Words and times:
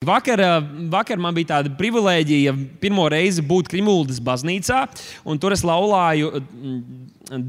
Vakar, 0.00 0.40
vakar 0.88 1.20
man 1.20 1.34
bija 1.36 1.50
tāda 1.50 1.70
privilēģija 1.76 2.54
pirmo 2.80 3.02
reizi 3.12 3.42
būt 3.44 3.66
Krimuldas 3.68 4.16
baznīcā, 4.24 4.78
un 5.28 5.36
tur 5.36 5.52
es 5.52 5.60
laulāju 5.60 6.30
mm, 6.40 6.78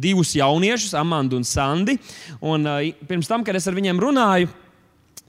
divus 0.03 0.33
jauniešus, 0.35 0.91
Amandu 0.99 1.39
un 1.39 1.47
Sandi. 1.47 1.95
Un, 2.43 2.67
pirms 3.07 3.31
tam, 3.31 3.45
kad 3.47 3.55
es 3.55 3.69
ar 3.71 3.77
viņiem 3.79 4.03
runāju, 4.03 4.51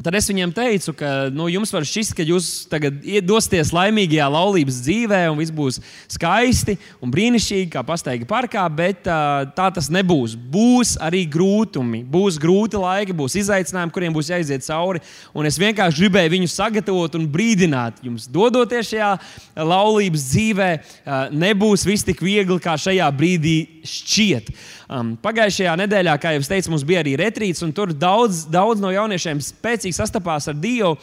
Tad 0.03 0.17
es 0.19 0.27
viņiem 0.27 0.51
teicu, 0.54 0.95
ka 0.99 1.09
nu, 1.30 1.46
jums 1.53 1.71
var 1.75 1.85
šķist, 1.87 2.14
ka 2.19 2.25
jūs 2.27 2.46
tagad 2.71 2.99
dosieties 3.23 3.71
laimīgajā 3.75 4.27
laulības 4.35 4.80
dzīvē, 4.82 5.21
un 5.30 5.39
viss 5.39 5.55
būs 5.55 5.79
skaisti 6.11 6.75
un 7.05 7.12
brīnišķīgi, 7.12 7.68
kā 7.71 7.85
pasteigta 7.86 8.27
parkā, 8.30 8.64
bet 8.73 9.07
uh, 9.07 9.45
tā 9.54 9.68
tas 9.75 9.91
nebūs. 9.93 10.35
Būs 10.35 10.96
arī 11.03 11.23
grūtumi, 11.30 12.03
būs 12.09 12.41
grūti 12.43 12.80
laiki, 12.82 13.17
būs 13.17 13.39
izaicinājumi, 13.45 13.95
kuriem 13.95 14.17
būs 14.17 14.32
jāiziet 14.32 14.67
cauri. 14.67 15.04
Un 15.36 15.46
es 15.46 15.61
vienkārši 15.62 16.03
gribēju 16.03 16.34
viņus 16.34 16.59
sagatavot 16.59 17.19
un 17.21 17.29
brīdināt, 17.30 18.03
jums 18.03 18.27
dodoties 18.32 18.91
šajā 18.91 19.12
laulības 19.62 20.29
dzīvē, 20.32 20.71
uh, 20.79 21.25
nebūs 21.31 21.87
viss 21.87 22.09
tik 22.09 22.25
viegli, 22.25 22.59
kā 22.62 22.75
šajā 22.81 23.11
brīdī 23.14 23.57
šķiet. 23.87 24.50
Um, 24.93 25.14
pagājušajā 25.23 25.73
nedēļā, 25.81 26.14
kā 26.21 26.34
jau 26.34 26.43
teicu, 26.45 26.73
mums 26.73 26.82
bija 26.84 27.00
arī 27.00 27.14
retrīts, 27.17 27.62
un 27.64 27.71
tur 27.73 27.95
daudz, 27.96 28.43
daudz 28.53 28.82
no 28.82 28.90
jauniešiem 28.93 29.40
spēcīgi 29.40 29.92
sastapās 29.96 30.49
ar 30.51 30.57
Dievu. 30.59 30.95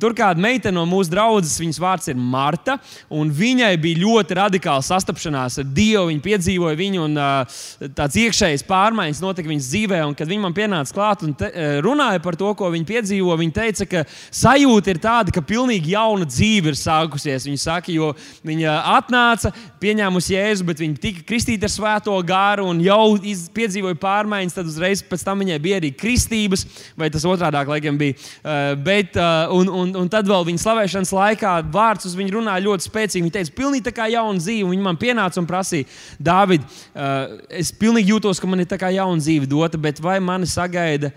Tur 0.00 0.14
kāda 0.16 0.40
meitene 0.40 0.76
no 0.76 0.84
mūsu 0.88 1.12
draudzes, 1.12 1.58
viņas 1.62 1.80
vārds 1.82 2.10
ir 2.12 2.18
Marta, 2.18 2.78
un 3.12 3.30
viņai 3.34 3.72
bija 3.80 4.02
ļoti 4.02 4.38
radikāla 4.38 4.84
sastapšanās 4.84 5.60
ar 5.62 5.68
Dievu. 5.76 6.08
Viņa 6.10 6.24
piedzīvoja 6.24 6.78
viņu, 6.78 7.08
un 7.08 7.92
tāds 7.96 8.18
iekšējs 8.20 8.66
pārmaiņas 8.68 9.22
notika 9.24 9.50
viņas 9.50 9.70
dzīvē. 9.72 10.00
Un, 10.08 10.16
kad 10.18 10.30
viņa 10.30 10.44
man 10.44 10.56
pienāca 10.56 10.96
klāt 10.96 11.24
un 11.26 11.34
te, 11.38 11.50
runāja 11.84 12.22
par 12.24 12.38
to, 12.40 12.52
ko 12.58 12.70
viņa 12.74 12.88
piedzīvo, 12.88 13.36
viņa 13.40 13.56
teica, 13.60 13.88
ka 13.90 14.04
sajūta 14.34 14.92
ir 14.92 15.02
tāda, 15.02 15.34
ka 15.34 15.44
pilnīgi 15.44 15.94
jauna 15.94 16.28
dzīve 16.28 16.72
ir 16.72 16.78
sākusies. 16.78 17.48
Viņa 17.48 17.62
saka, 17.64 17.92
jo 17.94 18.12
viņa 18.46 18.78
atnāca, 18.96 19.52
pieņēmusi 19.82 20.34
Jēzu, 20.34 20.66
bet 20.68 20.82
viņa 20.82 21.00
tika 21.02 21.24
kristīta 21.28 21.68
ar 21.68 21.72
svēto 21.72 22.16
gāru 22.26 22.68
un 22.70 22.80
jau 22.84 23.16
piedzīvoja 23.54 23.98
pārmaiņas, 24.00 24.56
tad 24.56 24.70
uzreiz 24.70 25.02
pēc 25.04 25.24
tam 25.26 25.42
viņai 25.44 25.60
bija 25.62 25.80
arī 25.80 25.92
kristības, 25.96 26.66
vai 26.98 27.10
tas 27.12 27.26
otrādi 27.28 27.62
laikam 27.70 27.98
bija. 28.00 28.16
Uh, 28.42 28.72
bet, 28.86 29.18
uh, 29.20 29.52
un, 29.54 29.70
un, 29.82 29.92
un 30.02 30.08
tad 30.12 30.28
vēl 30.28 30.48
viņa 30.48 30.62
slavēšanas 30.64 31.12
laikā 31.14 31.52
vārds 31.74 32.08
uz 32.08 32.16
viņu 32.18 32.38
runāja 32.38 32.64
ļoti 32.66 32.88
spēcīgi. 32.88 33.24
Viņa 33.26 33.36
teica, 33.38 33.54
pilnīgi 33.60 33.86
tā 33.90 33.94
kā 33.96 34.08
jauna 34.12 34.42
dzīve. 34.42 34.70
Viņa 34.72 34.88
man 34.88 35.00
pienāca 35.00 35.42
un 35.42 35.50
prasīja, 35.50 35.90
Dāvid, 36.18 36.64
uh, 36.64 37.38
es 37.52 37.74
pilnīgi 37.76 38.14
jūtos, 38.14 38.42
ka 38.42 38.50
man 38.50 38.64
ir 38.64 38.70
tā 38.70 38.80
kā 38.80 38.92
jauna 38.94 39.22
dzīve 39.22 39.50
dota, 39.50 39.80
bet 39.80 40.02
vai 40.02 40.18
mani 40.24 40.50
sagaida? 40.50 41.12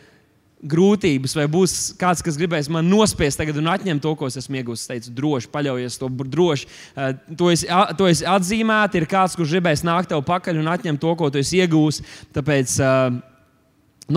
grūtības, 0.57 1.35
vai 1.37 1.45
būs 1.51 1.73
kāds, 2.01 2.23
kas 2.25 2.37
gribēs 2.39 2.69
man 2.73 2.87
nospiest 2.89 3.37
tagad 3.37 3.59
un 3.61 3.69
atņemt 3.69 4.01
to, 4.01 4.13
ko 4.17 4.29
es 4.29 4.39
esmu 4.41 4.57
iegūstis. 4.57 4.87
Es 4.87 4.89
teicu, 4.89 5.13
droši, 5.19 5.51
paļaujies 5.53 5.99
to 6.01 6.09
droši. 6.09 6.69
To 7.37 7.51
es, 7.53 7.65
to 7.99 8.09
es 8.09 8.23
atzīmētu, 8.25 8.97
ir 8.97 9.07
kāds, 9.09 9.37
kurš 9.37 9.53
gribēs 9.57 9.85
nākt 9.85 10.09
tev 10.13 10.23
pakaļ 10.25 10.61
un 10.63 10.71
atņemt 10.73 11.01
to, 11.03 11.13
ko 11.19 11.29
tu 11.29 11.41
esi 11.43 11.61
iegūmis. 11.61 12.01
Tāpēc, 12.35 12.77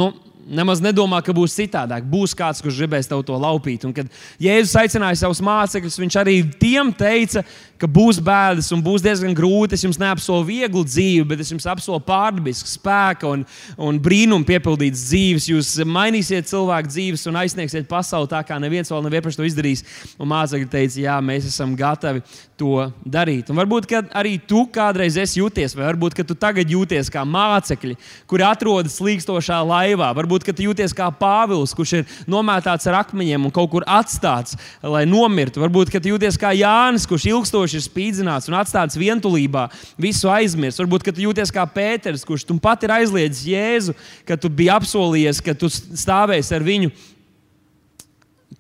nu, 0.01 0.09
Nemaz 0.49 0.81
nedomā, 0.83 1.21
ka 1.25 1.35
būs 1.37 1.55
citādāk. 1.59 2.07
Būs 2.11 2.33
kāds, 2.37 2.63
kurš 2.65 2.81
gribēs 2.83 3.11
tev 3.11 3.23
to 3.27 3.37
laupīt. 3.39 3.85
Un, 3.87 3.95
kad 3.97 4.09
Jēzus 4.43 4.77
aicināja 4.81 5.21
savus 5.21 5.43
mācekļus, 5.45 5.99
viņš 6.01 6.17
arī 6.23 6.37
tiem 6.63 6.93
teica, 6.97 7.45
ka 7.81 7.89
būs 7.91 8.21
bēdas 8.25 8.71
un 8.75 8.83
būs 8.85 9.05
diezgan 9.05 9.35
grūti. 9.37 9.77
Es 9.77 9.85
jums 9.87 9.99
neapsolu 10.01 10.45
vieglu 10.49 10.85
dzīvi, 10.87 11.25
bet 11.31 11.43
es 11.45 11.53
jums 11.53 11.67
apsolu 11.71 12.01
pārdabisku 12.05 12.69
spēku 12.69 13.33
un, 13.35 13.45
un 13.81 14.01
brīnumu 14.03 14.47
piepildītas 14.49 15.07
dzīves. 15.09 15.49
Jūs 15.51 15.73
mainīsiet 15.89 16.51
cilvēku 16.51 16.93
dzīves 16.93 17.27
un 17.31 17.41
aizsniegsiet 17.41 17.89
pasauli 17.91 18.31
tā, 18.31 18.43
kā 18.47 18.61
neviens 18.63 18.91
vēl 18.93 19.05
nav 19.07 19.17
iepriekš 19.19 19.41
to 19.41 19.49
izdarījis. 19.49 19.85
Un 20.21 20.31
mācekļi 20.33 20.71
teica, 20.71 21.01
jā, 21.07 21.17
mēs 21.25 21.49
esam 21.51 21.75
gatavi 21.79 22.25
to 22.61 22.91
darīt. 23.09 23.51
Un 23.51 23.61
varbūt 23.61 23.89
arī 24.13 24.37
tu 24.45 24.67
kādreiz 24.73 25.17
esi 25.21 25.41
jūties, 25.41 25.75
vai 25.79 25.89
varbūt 25.89 26.19
tu 26.29 26.37
tagad 26.37 26.69
jūties 26.69 27.09
kā 27.13 27.25
mācekļi, 27.25 27.97
kuri 28.29 28.45
atrodas 28.45 28.99
slīkstošā 29.01 29.63
laivā. 29.65 30.11
Varbūt 30.17 30.51
tu 30.51 30.67
jūties 30.67 30.95
kā 30.97 31.09
Pāvils, 31.21 31.73
kurš 31.77 31.95
ir 32.01 32.19
nomētāts 32.31 32.89
ar 32.91 33.01
akmeņiem 33.03 33.49
un 33.49 33.55
kaut 33.55 33.71
kur 33.73 33.87
atstāts, 33.89 34.59
lai 34.83 35.07
nomirtu. 35.09 35.63
Varbūt 35.63 35.95
tu 35.97 36.13
jūties 36.13 36.39
kā 36.41 36.53
Jānis, 36.57 37.07
kurš 37.09 37.31
ilgstoši 37.33 37.70
ilgstoši 37.71 37.79
ir 37.79 37.87
spīdzināts 37.87 38.49
un 38.51 38.59
atstāts 38.59 38.99
vientulībā, 38.99 39.69
visu 40.01 40.31
aizmirst. 40.31 40.81
Varbūt, 40.81 41.05
ka 41.05 41.15
tu 41.15 41.23
jūties 41.25 41.53
kā 41.53 41.65
Pēters, 41.67 42.25
kurš 42.27 42.47
tu 42.49 42.59
pat 42.59 42.83
ir 42.83 42.91
aizliedzis 42.91 43.47
Jēzu, 43.47 43.95
ka 44.27 44.37
tu 44.37 44.49
biji 44.49 44.73
apsolījies, 44.75 45.41
ka 45.41 45.55
tu 45.55 45.71
stāvēsi 45.71 46.55
ar 46.57 46.67
viņu 46.67 46.91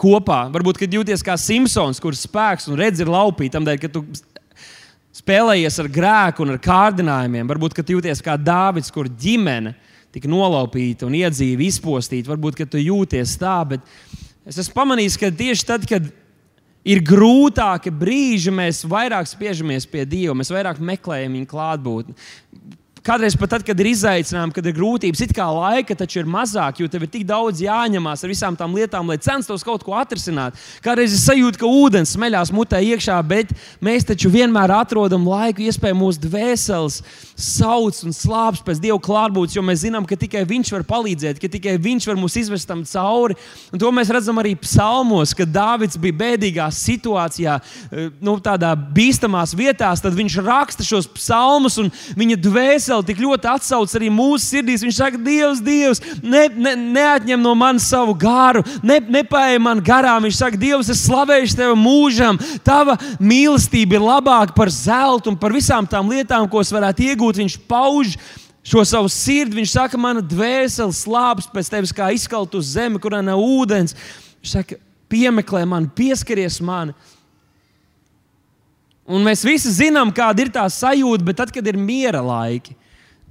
kopā. 0.01 0.49
Varbūt, 0.53 0.79
kad 0.81 0.93
jūties 0.93 1.25
kā 1.25 1.37
Simpsons, 1.37 2.01
kurš 2.01 2.27
spēks 2.27 2.71
un 2.71 2.79
redz 2.79 3.01
ir 3.01 3.11
laupīts, 3.11 3.53
tam 3.53 3.67
dēļ, 3.67 3.81
ka 3.83 3.91
tu 3.93 4.05
spēlējies 5.21 5.81
ar 5.83 5.91
grēku 5.91 6.45
un 6.45 6.55
ar 6.55 6.63
kārdinājumiem. 6.63 7.49
Varbūt, 7.51 7.77
ka 7.77 7.85
jūties 7.85 8.23
kā 8.25 8.39
Dāvids, 8.39 8.93
kur 8.95 9.11
ģimene 9.11 9.75
tika 10.15 10.31
nolaupīta 10.31 11.07
un 11.07 11.15
iedzīva, 11.19 11.67
izpostīta. 11.67 12.31
Varbūt, 12.33 12.57
ka 12.59 12.67
tu 12.67 12.81
jūties 12.81 13.37
tā, 13.39 13.59
bet 13.75 13.85
es 14.49 14.59
esmu 14.59 14.75
pamanījis, 14.79 15.19
ka 15.21 15.31
tieši 15.35 15.67
tad, 15.69 15.85
kad 15.91 16.09
ir 16.85 17.03
grūtāki 17.05 17.93
brīži, 17.93 18.53
mēs 18.55 18.85
vairāk 18.89 19.29
spiežamies 19.29 19.87
pie 19.91 20.07
Dieva, 20.09 20.37
mēs 20.39 20.53
vairāk 20.53 20.81
meklējam 20.83 21.37
viņa 21.39 21.51
klātbūtni. 21.51 22.17
Kādreiz 23.01 23.33
pat 23.33 23.49
tad, 23.55 23.63
kad 23.65 23.79
ir 23.81 23.89
izaicinājumi, 23.95 24.53
kad 24.53 24.67
ir 24.69 24.75
grūtības, 24.77 25.23
it 25.25 25.31
kā 25.33 25.47
laika 25.49 25.95
taču 25.97 26.19
ir 26.21 26.27
mazāk, 26.29 26.83
jo 26.83 26.89
tev 26.91 27.07
ir 27.07 27.09
tik 27.09 27.23
daudz 27.25 27.63
jāņemās 27.65 28.21
ar 28.21 28.29
visām 28.29 28.59
tām 28.61 28.75
lietām, 28.77 29.09
lai 29.09 29.17
censtos 29.25 29.65
kaut 29.65 29.81
ko 29.87 29.95
atrisināt. 29.97 30.59
Kādreiz 30.85 31.15
es 31.17 31.25
sajūtu, 31.25 31.63
ka 31.63 31.71
ūdens 31.81 32.13
smeļās 32.13 32.53
mutē 32.53 32.83
iekšā, 32.85 33.17
bet 33.25 33.55
mēs 33.81 34.05
taču 34.11 34.29
vienmēr 34.35 34.75
atrodam 34.77 35.25
laiku, 35.25 35.65
iespēju 35.65 35.97
mūsu 35.97 36.21
dvēseles 36.27 36.99
sauc 37.41 38.03
un 38.05 38.13
slāpes 38.13 38.61
pēc 38.67 38.83
Dieva 38.85 39.01
klātbūtnes, 39.01 39.57
jo 39.57 39.65
mēs 39.65 39.81
zinām, 39.87 40.05
ka 40.05 40.21
tikai 40.21 40.45
Viņš 40.51 40.75
var 40.75 40.85
palīdzēt, 40.93 41.41
ka 41.41 41.49
tikai 41.49 41.79
Viņš 41.81 42.11
var 42.11 42.21
mūs 42.21 42.37
izvest 42.37 42.69
tam 42.69 42.85
cauri. 42.85 43.39
Un 43.73 43.81
to 43.81 43.89
mēs 43.97 44.13
redzam 44.13 44.37
arī 44.43 44.53
psalmos, 44.61 45.33
kad 45.37 45.49
Dāvids 45.49 45.97
bija 46.01 46.19
bēdīgā 46.21 46.69
situācijā, 46.75 47.57
eh, 47.57 48.13
nu, 48.21 48.37
tādā 48.45 48.75
bīstamās 48.77 49.57
vietās, 49.57 50.05
tad 50.05 50.13
viņš 50.21 50.41
raksta 50.45 50.85
šos 50.85 51.09
psalmus 51.17 51.81
un 51.81 51.89
viņa 52.21 52.41
dvēseli 52.45 52.90
dvēseli 52.91 53.07
tik 53.07 53.21
ļoti 53.23 53.49
atsauc 53.51 53.93
arī 53.95 54.11
mūsu 54.11 54.45
sirdīs. 54.45 54.83
Viņš 54.83 54.97
saka, 54.99 55.19
Dievs, 55.19 55.61
Dievs, 55.63 56.01
ne, 56.23 56.49
ne, 56.49 56.75
neatņem 56.77 57.41
no 57.41 57.55
manis 57.55 57.89
savu 57.89 58.15
gāru, 58.15 58.65
ne, 58.83 58.99
nepaēj 59.01 59.59
man 59.63 59.81
garām. 59.81 60.25
Viņš 60.25 60.41
saka, 60.41 60.59
Dievs, 60.59 60.91
es 60.91 61.05
slavēšu 61.07 61.57
tevi 61.57 61.77
mūžam. 61.79 62.39
Tava 62.65 62.97
mīlestība 63.21 63.99
ir 63.99 64.05
labāka 64.05 64.55
par 64.57 64.71
zeltu 64.71 65.31
un 65.31 65.39
par 65.39 65.55
visām 65.55 65.87
tām 65.87 66.11
lietām, 66.11 66.49
ko 66.51 66.61
es 66.61 66.73
varētu 66.73 67.07
iegūt. 67.07 67.41
Viņš 67.41 67.59
pauž 67.71 68.17
šo 68.67 68.85
savu 68.85 69.11
sirdi. 69.13 69.61
Viņš 69.61 69.77
saka, 69.77 70.01
mana 70.01 70.25
dvēsele 70.25 70.95
slāpes 70.95 71.51
pēc 71.51 71.71
tevis, 71.71 71.95
kā 71.95 72.11
izkalt 72.15 72.55
uz 72.59 72.75
zemi, 72.75 73.01
kurā 73.03 73.23
nav 73.23 73.39
ūdens. 73.39 73.95
Viņš 74.43 74.57
saka, 74.57 74.81
piemeklē 75.11 75.65
mani, 75.67 75.91
pieskaries 75.95 76.61
man. 76.63 76.95
Un 79.11 79.27
mēs 79.27 79.43
visi 79.43 79.73
zinām, 79.75 80.13
kāda 80.15 80.45
ir 80.45 80.53
tā 80.55 80.63
sajūta, 80.71 81.27
bet 81.27 81.41
tad, 81.41 81.51
kad 81.55 81.67
ir 81.67 81.79
miera 81.81 82.23
laiki, 82.23 82.77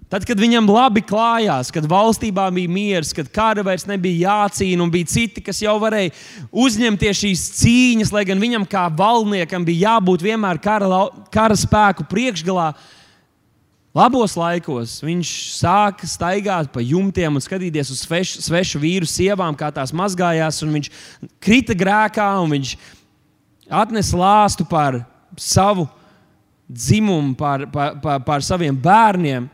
Tad, 0.09 0.23
kad 0.25 0.39
viņam 0.41 0.65
labi 0.73 1.03
klājās, 1.05 1.69
kad 1.69 1.85
valstībā 1.85 2.47
bija 2.55 2.69
miers, 2.73 3.11
kad 3.13 3.27
kara 3.29 3.61
vairs 3.61 3.85
nebija 3.85 4.31
jācīna, 4.31 4.81
un 4.81 4.89
bija 4.89 5.05
citi, 5.11 5.43
kas 5.45 5.59
jau 5.61 5.75
varēja 5.77 6.15
uzņemties 6.49 7.19
šīs 7.19 7.43
cīņas, 7.59 8.13
lai 8.15 8.23
gan 8.25 8.41
viņam 8.41 8.65
kā 8.69 8.87
valdniekam 8.89 9.67
bija 9.67 9.91
jābūt 9.91 10.25
vienmēr 10.25 10.57
kara, 10.63 11.03
kara 11.29 11.57
spēku 11.57 12.07
priekšgalā. 12.09 12.71
Labos 13.93 14.33
laikos 14.37 14.95
viņš 15.05 15.35
sāka 15.59 16.09
staigāt 16.09 16.73
pa 16.73 16.81
jumtiem 16.81 17.37
un 17.37 17.45
skatīties 17.45 17.93
uz 17.93 18.01
svešu, 18.01 18.41
svešu 18.47 18.81
vīru 18.81 19.05
sievām, 19.09 19.53
kā 19.57 19.69
tās 19.73 19.93
mazgājās. 19.93 20.63
Viņš 20.65 20.89
krita 21.37 21.77
grēkā 21.77 22.31
un 22.41 22.57
viņš 22.57 22.73
atnesa 23.69 24.17
lāstu 24.17 24.65
par 24.65 25.03
savu 25.39 25.87
dzimumu, 26.69 27.33
par, 27.35 27.65
par, 27.71 27.95
par, 28.01 28.19
par 28.27 28.43
saviem 28.45 28.75
bērniem. 28.75 29.47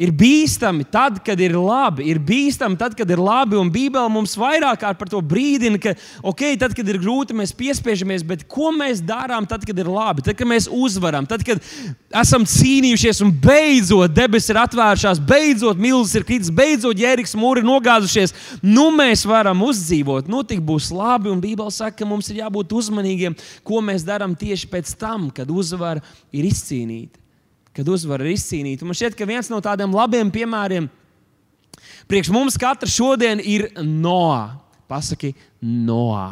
Ir 0.00 0.14
bīstami 0.16 0.86
tad, 0.88 1.18
kad 1.20 1.40
ir 1.44 1.52
labi. 1.60 2.06
Ir 2.08 2.16
bīstami 2.24 2.78
tad, 2.80 2.94
kad 2.96 3.10
ir 3.12 3.20
labi. 3.20 3.58
Un 3.60 3.68
Bībele 3.72 4.08
mums 4.08 4.32
vairāk 4.40 4.86
par 4.96 5.10
to 5.12 5.20
brīdina, 5.20 5.76
ka, 5.82 5.92
ok, 6.24 6.44
tad, 6.62 6.72
kad 6.76 6.88
ir 6.88 6.96
grūti, 7.02 7.36
mēs 7.36 7.52
piespiežamies, 7.56 8.24
bet 8.24 8.46
ko 8.48 8.70
mēs 8.72 9.02
darām 9.04 9.44
tad, 9.48 9.66
kad 9.68 9.76
ir 9.76 9.90
labi? 9.92 10.24
Tad, 10.24 10.38
kad 10.38 10.48
mēs 10.48 10.70
uzvaram, 10.72 11.28
tad, 11.28 11.44
kad 11.44 11.60
esam 12.22 12.48
cīnījušies 12.48 13.20
un 13.26 13.34
beidzot 13.44 14.16
debesis 14.16 14.54
ir 14.54 14.62
atvēršās, 14.62 15.20
beidzot 15.20 15.76
milzis 15.76 16.16
ir 16.16 16.24
kritis, 16.24 16.48
beidzot 16.48 16.96
ģēriks 16.96 17.36
mūri 17.36 17.60
ir 17.60 17.68
nogāzušies, 17.68 18.32
nu 18.64 18.88
mēs 18.96 19.28
varam 19.28 19.68
uzdzīvot, 19.68 20.32
nu 20.32 20.40
tik 20.48 20.64
būs 20.64 20.88
labi. 20.96 21.28
Un 21.28 21.44
Bībele 21.44 21.76
saka, 21.76 22.00
ka 22.00 22.08
mums 22.08 22.32
ir 22.32 22.40
jābūt 22.40 22.72
uzmanīgiem, 22.80 23.36
ko 23.60 23.84
mēs 23.84 24.08
darām 24.08 24.32
tieši 24.32 24.72
pēc 24.72 24.96
tam, 24.96 25.28
kad 25.28 25.52
uzvara 25.52 26.00
ir 26.32 26.48
izcīnīta 26.48 27.19
kad 27.76 27.88
uzvara 27.88 28.26
ir 28.26 28.34
izcīnīta. 28.34 28.86
Man 28.86 28.98
šķiet, 28.98 29.16
ka 29.18 29.28
viens 29.28 29.50
no 29.52 29.60
tādiem 29.64 29.94
labiem 29.94 30.32
piemēriem 30.32 30.88
priekš 32.10 32.30
mums 32.34 32.58
katra 32.58 32.90
šodien 32.90 33.42
ir 33.42 33.68
Noā. 33.78 34.58
Pasaki, 34.90 35.34
Noā. 35.62 36.30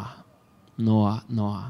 Noā. 0.79 1.19
Noā. 1.31 1.69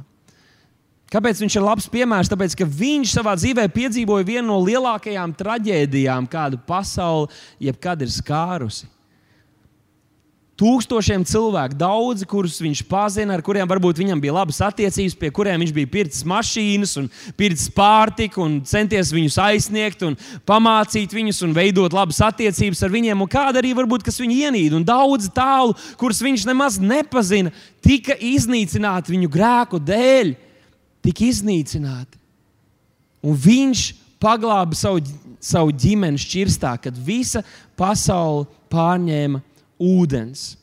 Kāpēc 1.10 1.39
viņš 1.42 1.56
ir 1.57 1.66
labs 1.66 1.88
piemērs? 1.89 2.30
Tāpēc, 2.30 2.54
ka 2.57 2.68
viņš 2.69 3.16
savā 3.18 3.33
dzīvē 3.38 3.66
piedzīvoja 3.74 4.27
vienu 4.27 4.51
no 4.51 4.60
lielākajām 4.62 5.33
traģēdijām, 5.38 6.27
kādu 6.30 6.60
pasaule 6.68 7.31
jebkad 7.62 8.06
ir 8.06 8.13
skārusi. 8.13 8.86
Tūkstošiem 10.59 11.21
cilvēku, 11.23 11.77
daudzi, 11.79 12.25
kurus 12.27 12.57
viņš 12.59 12.81
pazina, 12.89 13.38
ar 13.38 13.44
kuriem 13.45 13.67
varbūt 13.69 14.01
viņam 14.01 14.19
bija 14.19 14.33
labas 14.35 14.57
attiecības, 14.67 15.15
pie 15.15 15.29
kuriem 15.31 15.61
viņš 15.63 15.71
bija 15.77 15.88
pircis 15.94 16.25
mašīnas, 16.27 16.97
un 17.00 17.07
pircis 17.39 17.69
pārtiku, 17.71 18.44
un 18.44 18.57
centies 18.67 19.13
viņus 19.15 19.38
aizsniegt, 19.39 20.03
un 20.03 20.17
pamācīt 20.50 21.15
viņus, 21.15 21.39
un 21.47 21.56
veidot 21.56 21.95
labas 21.95 22.19
attiecības 22.27 22.83
ar 22.83 22.91
viņiem. 22.91 23.23
Un 23.23 23.31
kāda 23.31 23.63
arī 23.63 23.71
varbūt, 23.77 24.03
kas 24.03 24.19
viņu 24.19 24.35
ienīda, 24.50 24.75
un 24.75 24.88
daudz 24.89 25.31
tālu, 25.31 25.77
kurus 26.01 26.19
viņš 26.27 26.44
nemaz 26.51 26.81
nepazina, 26.83 27.56
tika 27.79 28.19
iznīcināti 28.19 29.15
viņu 29.15 29.31
grēku 29.31 29.79
dēļ 29.79 30.35
tika 31.07 31.27
iznīcināti. 31.29 32.19
Un 33.23 33.39
viņš 33.47 33.89
paglāba 34.19 34.75
savu, 34.75 35.07
savu 35.39 35.71
ģimeni 35.71 36.19
šķirstā, 36.19 36.75
kad 36.83 37.00
visa 37.00 37.45
pasaule 37.79 38.47
pārņēma 38.69 39.41
ūdens. 39.79 40.59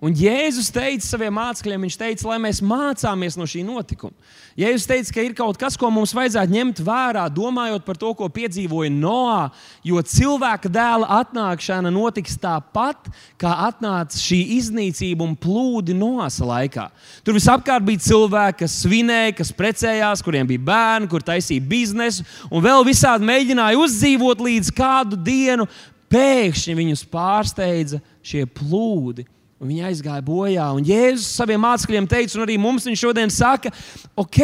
Un 0.00 0.14
Jēzus 0.16 0.70
teica 0.72 1.04
saviem 1.04 1.34
mācekļiem, 1.36 1.82
viņš 1.84 1.96
teica, 2.00 2.24
lai 2.30 2.38
mēs 2.40 2.62
mācāmies 2.64 3.34
no 3.36 3.44
šī 3.44 3.60
notikuma. 3.66 4.16
Jēzus 4.56 4.88
teica, 4.88 5.12
ka 5.12 5.24
ir 5.26 5.34
kaut 5.36 5.58
kas, 5.60 5.76
ko 5.76 5.90
mums 5.92 6.14
vajadzētu 6.16 6.54
ņemt 6.56 6.80
vērā, 6.86 7.26
domājot 7.32 7.84
par 7.84 7.98
to, 8.00 8.14
ko 8.16 8.30
piedzīvoja 8.32 8.88
Noā, 8.94 9.50
jo 9.84 10.00
cilvēka 10.00 10.72
dēla 10.72 11.04
atnākšana 11.20 11.92
notiks 11.92 12.38
tāpat, 12.40 13.12
kā 13.40 13.52
atnāca 13.66 14.16
šī 14.16 14.40
iznīcība 14.56 15.26
un 15.26 15.36
plūdi 15.36 15.92
Noāsa 15.96 16.48
laikā. 16.48 16.88
Tur 17.20 17.36
visapkārt 17.36 17.84
bija 17.84 18.00
cilvēki, 18.08 18.62
kas 18.64 18.80
svinēja, 18.80 19.36
kas 19.42 19.52
precējās, 19.52 20.24
kuriem 20.24 20.48
bija 20.48 20.64
bērni, 20.72 21.12
kur 21.12 21.24
taisīja 21.28 21.68
biznesu, 21.76 22.24
un 22.48 22.64
vēl 22.64 22.88
visādi 22.88 23.28
mēģināja 23.28 23.84
uzdzīvot 23.84 24.48
līdz 24.48 24.72
kādu 24.80 25.20
dienu. 25.28 25.68
Pēkšņi 26.10 26.74
viņus 26.78 27.04
pārsteidza 27.10 28.00
šie 28.26 28.46
plūdi 28.50 29.26
Un 29.60 29.68
viņi 29.68 29.82
aizgāja 29.90 30.22
bojā. 30.24 30.66
Un 30.72 30.86
Jēzus 30.88 31.34
saviem 31.36 31.60
mācekļiem 31.60 32.06
teica, 32.08 32.38
un 32.38 32.46
arī 32.46 32.54
mums 32.56 32.86
viņš 32.88 33.00
šodien 33.04 33.32
saka, 33.32 33.68
ok, 34.16 34.38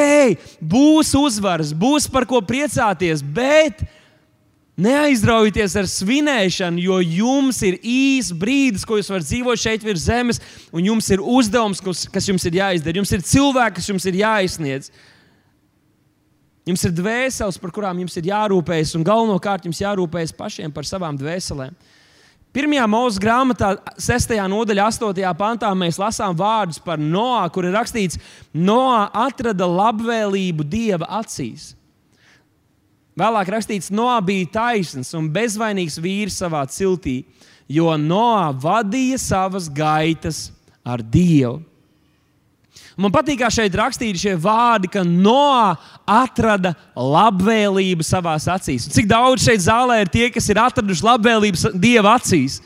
būs 0.61 1.15
uzvaras, 1.17 1.71
būs 1.73 2.05
par 2.13 2.27
ko 2.29 2.43
priecāties, 2.45 3.23
bet 3.25 3.81
neaizraujieties 4.77 5.79
ar 5.81 5.89
svinēšanu, 5.89 6.85
jo 6.85 7.01
jums 7.01 7.63
ir 7.65 7.79
īs 7.81 8.29
brīdis, 8.37 8.85
ko 8.85 9.01
jūs 9.01 9.09
varat 9.09 9.25
dzīvot 9.25 9.63
šeit 9.63 9.89
virs 9.89 10.05
zemes, 10.05 10.43
un 10.69 10.85
jums 10.85 11.09
ir 11.09 11.25
uzdevums, 11.25 11.81
kas 12.13 12.29
jums 12.29 12.45
ir 12.45 12.61
jāizdara. 12.61 13.01
Jums 13.01 13.17
ir 13.17 13.25
cilvēki, 13.25 13.79
kas 13.81 13.89
jums 13.89 14.05
ir 14.13 14.21
jāizsniedz. 14.21 14.93
Jums 16.67 16.83
ir 16.83 16.95
dvēseles, 16.99 17.61
par 17.63 17.71
kurām 17.71 18.01
jums 18.03 18.17
ir 18.19 18.27
jārūpējas, 18.27 18.97
un 18.99 19.05
galvenokārt 19.07 19.69
jums 19.69 19.79
jārūpējas 19.85 20.33
pašiem 20.35 20.73
par 20.75 20.89
savām 20.89 21.15
dvēselēm. 21.19 21.77
Pirmajā 22.57 22.87
mūža 22.91 23.21
grāmatā, 23.23 23.69
6. 24.01 24.33
nodaļā, 24.51 24.89
8. 24.89 25.21
pantā, 25.39 25.71
mēs 25.79 26.01
lasām 26.01 26.35
vārdus 26.35 26.81
par 26.83 26.99
Noā, 26.99 27.45
kur 27.55 27.69
ir 27.69 27.77
rakstīts, 27.77 28.19
Noā 28.57 29.05
atrada 29.27 29.69
labvēlību 29.69 30.67
Dieva 30.67 31.07
acīs. 31.21 31.75
Vēlāk 33.17 33.53
rakstīts, 33.55 33.93
Noā 33.95 34.17
bija 34.25 34.49
taisns 34.57 35.15
un 35.15 35.29
bezvainīgs 35.33 36.01
vīrs 36.03 36.41
savā 36.43 36.65
ciltī, 36.73 37.21
jo 37.69 37.95
Noā 38.01 38.51
vadīja 38.59 39.21
savas 39.23 39.71
gaitas 39.71 40.49
ar 40.83 41.05
Dievu. 41.05 41.61
Man 42.97 43.13
patīk, 43.13 43.43
kā 43.43 43.51
šeit 43.53 43.75
rakstīti 43.77 44.23
šie 44.23 44.35
vārdi, 44.41 44.89
ka 44.89 45.03
Noā 45.05 45.75
atrada 46.09 46.73
labvēlību 46.97 48.05
savā 48.07 48.39
acīs. 48.41 48.87
Un 48.89 48.95
cik 48.95 49.11
daudz 49.11 49.45
šeit 49.45 49.67
zālē 49.67 50.01
ir 50.01 50.13
tie, 50.13 50.31
kas 50.33 50.49
ir 50.49 50.61
atraduši 50.63 51.05
labvēlību 51.05 51.75
Dieva 51.77 52.15
acīs? 52.17 52.63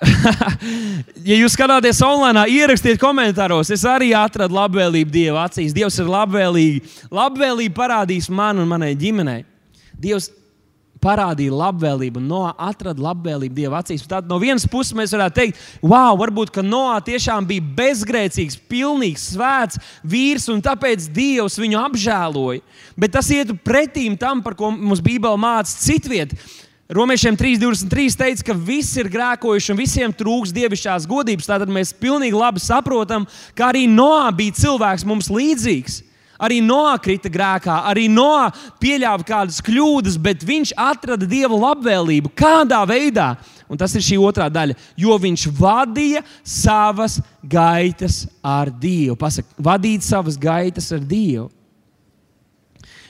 ja 1.28 1.36
jūs 1.36 1.56
skatāties 1.56 2.00
online, 2.04 2.44
ierakstiet 2.52 3.00
komentāros. 3.00 3.72
Es 3.72 3.86
arī 3.88 4.12
atradu 4.16 4.56
labvēlību 4.56 5.12
Dieva 5.12 5.46
acīs. 5.48 5.72
Dievs 5.76 5.96
ir 6.00 6.08
labvēlīgi. 6.12 6.84
Labvēlība 7.12 7.76
parādīs 7.80 8.28
man 8.32 8.60
un 8.60 8.68
manai 8.68 8.92
ģimenei. 9.00 9.46
Dievs 10.00 10.28
parādīja 11.02 11.56
labvēlību, 11.56 12.20
Noā 12.22 12.52
atrada 12.60 13.02
labvēlību 13.02 13.56
Dieva 13.56 13.80
acīs. 13.80 14.06
Tad 14.08 14.28
no 14.30 14.38
vienas 14.42 14.66
puses 14.70 14.94
mēs 14.96 15.14
varētu 15.16 15.36
teikt, 15.38 15.60
wow, 15.82 16.14
varbūt 16.20 16.60
Noā 16.64 16.98
tiešām 17.04 17.48
bija 17.48 17.64
bezgrēcīgs, 17.78 18.58
pilnīgs, 18.70 19.30
svēts 19.34 19.80
vīrs, 20.04 20.48
un 20.52 20.62
tāpēc 20.64 21.08
Dievs 21.14 21.58
viņu 21.60 21.80
apžēloja. 21.80 22.64
Bet 23.00 23.14
tas 23.16 23.30
ietu 23.32 23.56
pretīm 23.56 24.18
tam, 24.20 24.44
par 24.44 24.56
ko 24.58 24.72
mums 24.74 25.02
Bībele 25.04 25.40
māca 25.40 25.72
citviet. 25.72 26.36
Romiešiem 26.90 27.36
3,23 27.38 28.16
teica, 28.18 28.44
ka 28.48 28.54
visi 28.58 28.98
ir 28.98 29.08
grēkojuši 29.12 29.70
un 29.70 29.78
visiem 29.78 30.10
trūks 30.10 30.50
dievišķās 30.50 31.06
godības. 31.06 31.46
Tātad 31.46 31.70
mēs 31.70 31.94
pilnīgi 31.94 32.34
labi 32.34 32.58
saprotam, 32.58 33.28
ka 33.54 33.68
arī 33.70 33.84
Noā 33.86 34.26
bija 34.34 34.58
cilvēks 34.58 35.06
mums 35.06 35.30
līdzīgs. 35.30 36.00
Arī 36.40 36.62
Noā 36.64 36.94
krita 37.02 37.28
grēkā, 37.32 37.82
arī 37.90 38.06
Noā 38.08 38.48
pieļāva 38.80 39.26
kādas 39.28 39.60
kļūdas, 39.64 40.16
bet 40.22 40.44
viņš 40.46 40.72
atrada 40.78 41.28
dieva 41.28 41.58
labvēlību. 41.68 42.32
Kādā 42.32 42.80
veidā? 42.88 43.34
Un 43.70 43.78
tas 43.78 43.92
ir 43.94 44.02
šī 44.02 44.16
otrā 44.18 44.48
daļa. 44.50 44.74
Jo 44.98 45.18
viņš 45.20 45.46
vadīja 45.54 46.24
savas 46.42 47.20
gaitas 47.44 48.24
ar 48.42 48.72
Dievu. 48.72 49.18
Pasaka, 49.20 49.52
vadīt 49.60 50.06
savas 50.06 50.40
gaitas 50.40 50.90
ar 50.96 51.04
Dievu. 51.04 51.50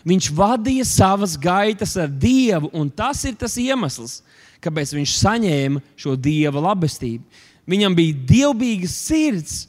Viņš 0.05 0.31
vadīja 0.35 0.85
savas 0.89 1.37
gaitas 1.39 1.95
ar 2.01 2.11
Dievu, 2.11 2.71
un 2.73 2.91
tas 2.91 3.23
ir 3.29 3.37
tas 3.39 3.57
iemesls, 3.61 4.21
kāpēc 4.65 4.95
viņš 4.97 5.17
saņēma 5.21 5.83
šo 5.97 6.17
Dieva 6.17 6.63
labestību. 6.71 7.23
Viņam 7.71 7.95
bija 7.95 8.17
dievbijīga 8.27 8.89
sirds, 8.91 9.67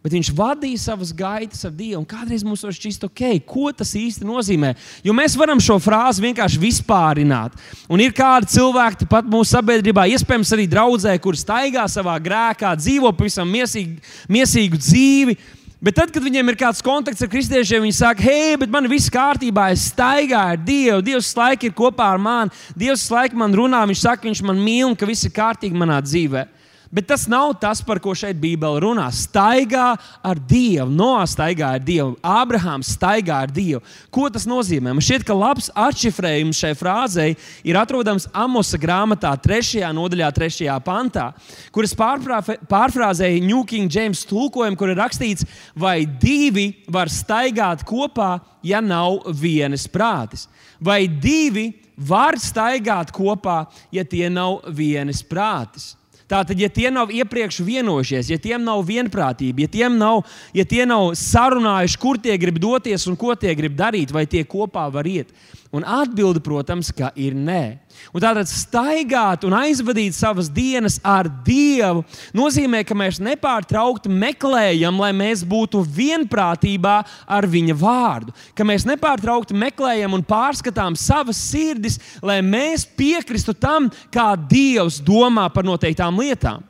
Bet 0.00 0.14
viņš 0.16 0.30
vadīja 0.32 0.80
savas 0.80 1.10
gaitas 1.12 1.60
ar 1.68 1.74
Dievu. 1.76 2.00
Kādreiz 2.08 2.40
mums 2.40 2.62
šķist, 2.64 3.02
ok, 3.04 3.20
ko 3.44 3.68
tas 3.76 3.90
īsti 3.98 4.24
nozīmē. 4.24 4.72
Jo 5.04 5.12
mēs 5.12 5.34
varam 5.36 5.60
šo 5.60 5.76
frāzi 5.76 6.24
vienkārši 6.24 6.60
vispārināt. 6.62 7.58
Un 7.84 8.00
ir 8.00 8.14
kādi 8.16 8.48
cilvēki 8.54 9.10
pat 9.10 9.28
mūsu 9.28 9.52
sabiedrībā, 9.52 10.06
iespējams, 10.14 10.52
arī 10.56 10.64
draudzē, 10.72 11.12
kur 11.20 11.36
staigā 11.36 11.84
savā 11.92 12.14
grēkā, 12.16 12.72
dzīvo 12.80 13.12
pavisam 13.18 13.52
miesīgu, 13.52 13.98
miesīgu 14.32 14.80
dzīvi. 14.80 15.36
Bet 15.84 15.98
tad, 16.00 16.14
kad 16.14 16.24
viņiem 16.24 16.48
ir 16.48 16.56
kāds 16.60 16.80
kontakts 16.84 17.20
ar 17.24 17.28
kristiešiem, 17.32 17.84
viņi 17.84 17.96
saka, 17.96 18.24
hei, 18.24 18.56
bet 18.60 18.72
man 18.72 18.88
viss 18.88 19.12
kārtībā, 19.12 19.70
es 19.72 19.86
staigāju 19.92 20.56
ar 20.56 20.62
Dievu. 20.64 21.02
Dievs 21.04 21.28
laika 21.36 21.68
ir 21.68 21.76
kopā 21.76 22.08
ar 22.14 22.20
mani, 22.20 22.56
Dievs 22.76 23.04
laika 23.12 23.36
man 23.36 23.52
runā, 23.56 23.84
viņš 23.88 24.06
saka, 24.06 24.28
viņš 24.28 24.42
man 24.48 24.64
mīl 24.64 24.88
un 24.88 24.96
ka 24.96 25.08
viss 25.08 25.28
ir 25.28 25.36
kārtīgi 25.36 25.76
manā 25.76 26.00
dzīvēm. 26.04 26.56
Bet 26.90 27.06
tas 27.06 27.28
nav 27.30 27.52
tas, 27.62 27.78
par 27.86 28.00
ko 28.02 28.10
šeit 28.18 28.34
Bībele 28.42 28.80
runā. 28.82 29.04
Staigā 29.14 29.92
ar 30.26 30.38
Dievu, 30.50 30.88
Noā 30.90 31.22
staigā 31.30 31.68
ar 31.76 31.82
Dievu, 31.86 32.16
Ābrahāms 32.18 32.88
staigā 32.96 33.36
ar 33.44 33.52
Dievu. 33.54 33.78
Ko 34.10 34.24
tas 34.26 34.42
nozīmē? 34.50 34.90
Man 34.90 35.04
šķiet, 35.06 35.22
ka 35.28 35.36
labs 35.38 35.68
atšifrējums 35.70 36.58
šai 36.58 36.72
frāzei 36.74 37.36
ir 37.62 37.78
atrodams 37.78 38.26
Amosa 38.34 38.80
grāmatā, 38.82 39.30
3. 39.38 39.84
nodaļā, 39.94 40.32
3. 40.34 40.66
pantā, 40.82 41.28
kuras 41.70 41.94
pārfrāzēja 41.94 43.44
New 43.46 43.62
King 43.70 43.86
James 43.86 44.24
tulkojumu, 44.26 44.74
kur 44.74 44.90
ir 44.90 44.98
rakstīts, 44.98 45.46
vai 45.78 46.02
divi 46.10 46.72
var 46.90 47.06
staigāt 47.06 47.86
kopā, 47.86 48.40
ja 48.66 48.82
nav 48.82 49.30
vienas 49.30 49.86
prātis. 49.86 50.48
Vai 50.82 51.04
divi 51.06 51.70
var 51.94 52.34
staigāt 52.34 53.14
kopā, 53.14 53.62
ja 53.94 54.02
tie 54.02 54.26
nav 54.26 54.66
vienas 54.74 55.22
prātis. 55.22 55.92
Tātad, 56.30 56.54
ja 56.62 56.68
tie 56.70 56.92
nav 56.94 57.10
iepriekš 57.10 57.58
vienojušies, 57.66 58.28
ja 58.30 58.38
tiem 58.38 58.62
nav 58.62 58.84
vienprātība, 58.86 59.66
ja, 59.74 59.88
nav, 59.90 60.22
ja 60.54 60.62
tie 60.68 60.84
nav 60.86 61.08
sarunājuši, 61.18 61.98
kur 61.98 62.20
tie 62.22 62.36
grib 62.38 62.60
doties 62.62 63.08
un 63.10 63.18
ko 63.18 63.34
tie 63.34 63.56
grib 63.58 63.74
darīt, 63.78 64.14
vai 64.14 64.28
tie 64.30 64.44
kopā 64.46 64.86
var 64.94 65.08
iet, 65.10 65.32
Un 65.70 65.84
atbilde, 65.86 66.40
protams, 66.42 66.88
ka 66.90 67.12
ir 67.14 67.30
nē. 67.30 67.78
Un 68.10 68.22
tātad 68.22 68.48
staigāt 68.50 69.44
un 69.46 69.54
aizvadīt 69.54 70.16
savas 70.16 70.48
dienas 70.50 70.96
ar 71.06 71.28
Dievu 71.46 72.02
nozīmē, 72.34 72.80
ka 72.82 72.96
mēs 72.98 73.20
nepārtraukti 73.22 74.10
meklējam, 74.10 74.98
lai 74.98 75.12
mēs 75.14 75.44
būtu 75.46 75.84
vienprātībā 75.86 76.96
ar 77.22 77.46
Viņa 77.50 77.76
vārdu. 77.78 78.34
Ka 78.58 78.66
mēs 78.66 78.82
nepārtraukti 78.88 79.54
meklējam 79.54 80.18
un 80.18 80.26
pārskatām 80.26 80.98
savas 80.98 81.38
sirdis, 81.38 82.00
lai 82.18 82.40
mēs 82.42 82.82
piekristu 82.98 83.54
tam, 83.54 83.86
kā 84.10 84.32
Dievs 84.50 84.98
domā 85.06 85.46
par 85.54 85.66
noteiktām 85.70 86.18
lietām. 86.18 86.66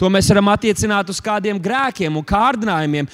To 0.00 0.10
mēs 0.12 0.28
varam 0.32 0.50
attiecināt 0.52 1.12
uz 1.12 1.20
kādiem 1.24 1.60
grēkiem 1.62 2.16
un 2.18 2.26
kārdinājumiem, 2.26 3.08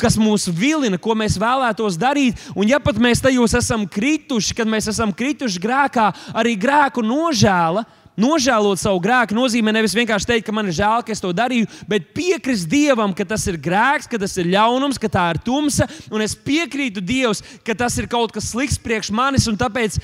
kas 0.00 0.18
mūs 0.20 0.48
vilina, 0.52 1.00
ko 1.00 1.16
mēs 1.18 1.38
vēlētos 1.40 1.98
darīt. 2.00 2.40
Un, 2.56 2.68
ja 2.68 2.80
pat 2.82 3.00
mēs 3.00 3.22
tajos 3.24 3.56
esam 3.58 3.86
krituši, 3.88 4.56
kad 4.58 4.70
mēs 4.70 4.90
esam 4.92 5.14
krituši 5.14 5.62
grēkā, 5.62 6.10
arī 6.36 6.56
grēku 6.60 7.04
nožēla 7.06 7.86
nožēlot 8.18 8.80
savu 8.80 9.00
grēku 9.02 9.36
nozīmē 9.36 9.72
nevis 9.74 9.94
vienkārši 9.96 10.28
teikt, 10.28 10.46
ka 10.46 10.54
man 10.54 10.68
ir 10.68 10.76
žēl, 10.76 11.04
ka 11.04 11.14
es 11.14 11.22
to 11.22 11.32
darīju, 11.36 11.68
bet 11.88 12.10
piekrist 12.16 12.68
Dievam, 12.70 13.14
ka 13.16 13.24
tas 13.28 13.46
ir 13.50 13.58
grēks, 13.62 14.08
ka 14.10 14.20
tas 14.20 14.36
ir 14.40 14.50
ļaunums, 14.52 15.00
ka 15.00 15.10
tā 15.12 15.28
ir 15.32 15.40
tumsa. 15.44 15.88
Un 16.12 16.24
es 16.24 16.36
piekrītu 16.36 17.00
Dievam, 17.00 17.40
ka 17.64 17.76
tas 17.78 17.96
ir 18.00 18.10
kaut 18.12 18.34
kas 18.34 18.50
slikts 18.52 18.80
priekš 18.82 19.12
manis, 19.14 19.48
un 19.48 19.58
tāpēc 19.60 19.98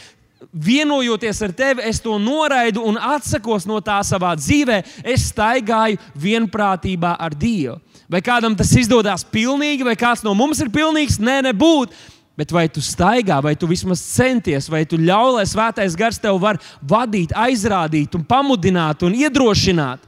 vienojoties 0.52 1.42
ar 1.44 1.52
tevi, 1.52 1.84
es 1.88 2.00
to 2.00 2.16
noraidu 2.18 2.82
un 2.88 2.98
atsakos 2.98 3.66
no 3.68 3.80
tā 3.84 3.98
savā 4.06 4.34
dzīvē. 4.38 4.80
Es 5.04 5.28
staigāju 5.32 6.00
vienprātībā 6.18 7.14
ar 7.18 7.36
Dievu. 7.36 7.78
Vai 8.08 8.22
kādam 8.24 8.54
tas 8.56 8.70
izdodas 8.72 9.26
pilnīgi, 9.28 9.84
vai 9.84 9.96
kāds 9.98 10.24
no 10.24 10.32
mums 10.34 10.62
ir 10.64 10.70
pilnīgs? 10.72 11.18
Nē, 11.20 11.42
nebūtu. 11.50 11.92
Bet 12.38 12.52
vai 12.54 12.68
tu 12.70 12.78
staigā, 12.80 13.40
vai 13.42 13.56
tu 13.58 13.66
vismaz 13.66 13.98
centies, 14.14 14.68
vai 14.70 14.84
tu 14.86 14.96
ļauj, 14.96 15.32
lai 15.40 15.46
svētais 15.50 15.96
gars 15.98 16.20
tev 16.22 16.38
var 16.38 16.60
vadīt, 16.78 17.34
aizrādīt, 17.34 18.14
un 18.14 18.22
pamudināt 18.22 19.02
un 19.02 19.16
iedrošināt, 19.18 20.04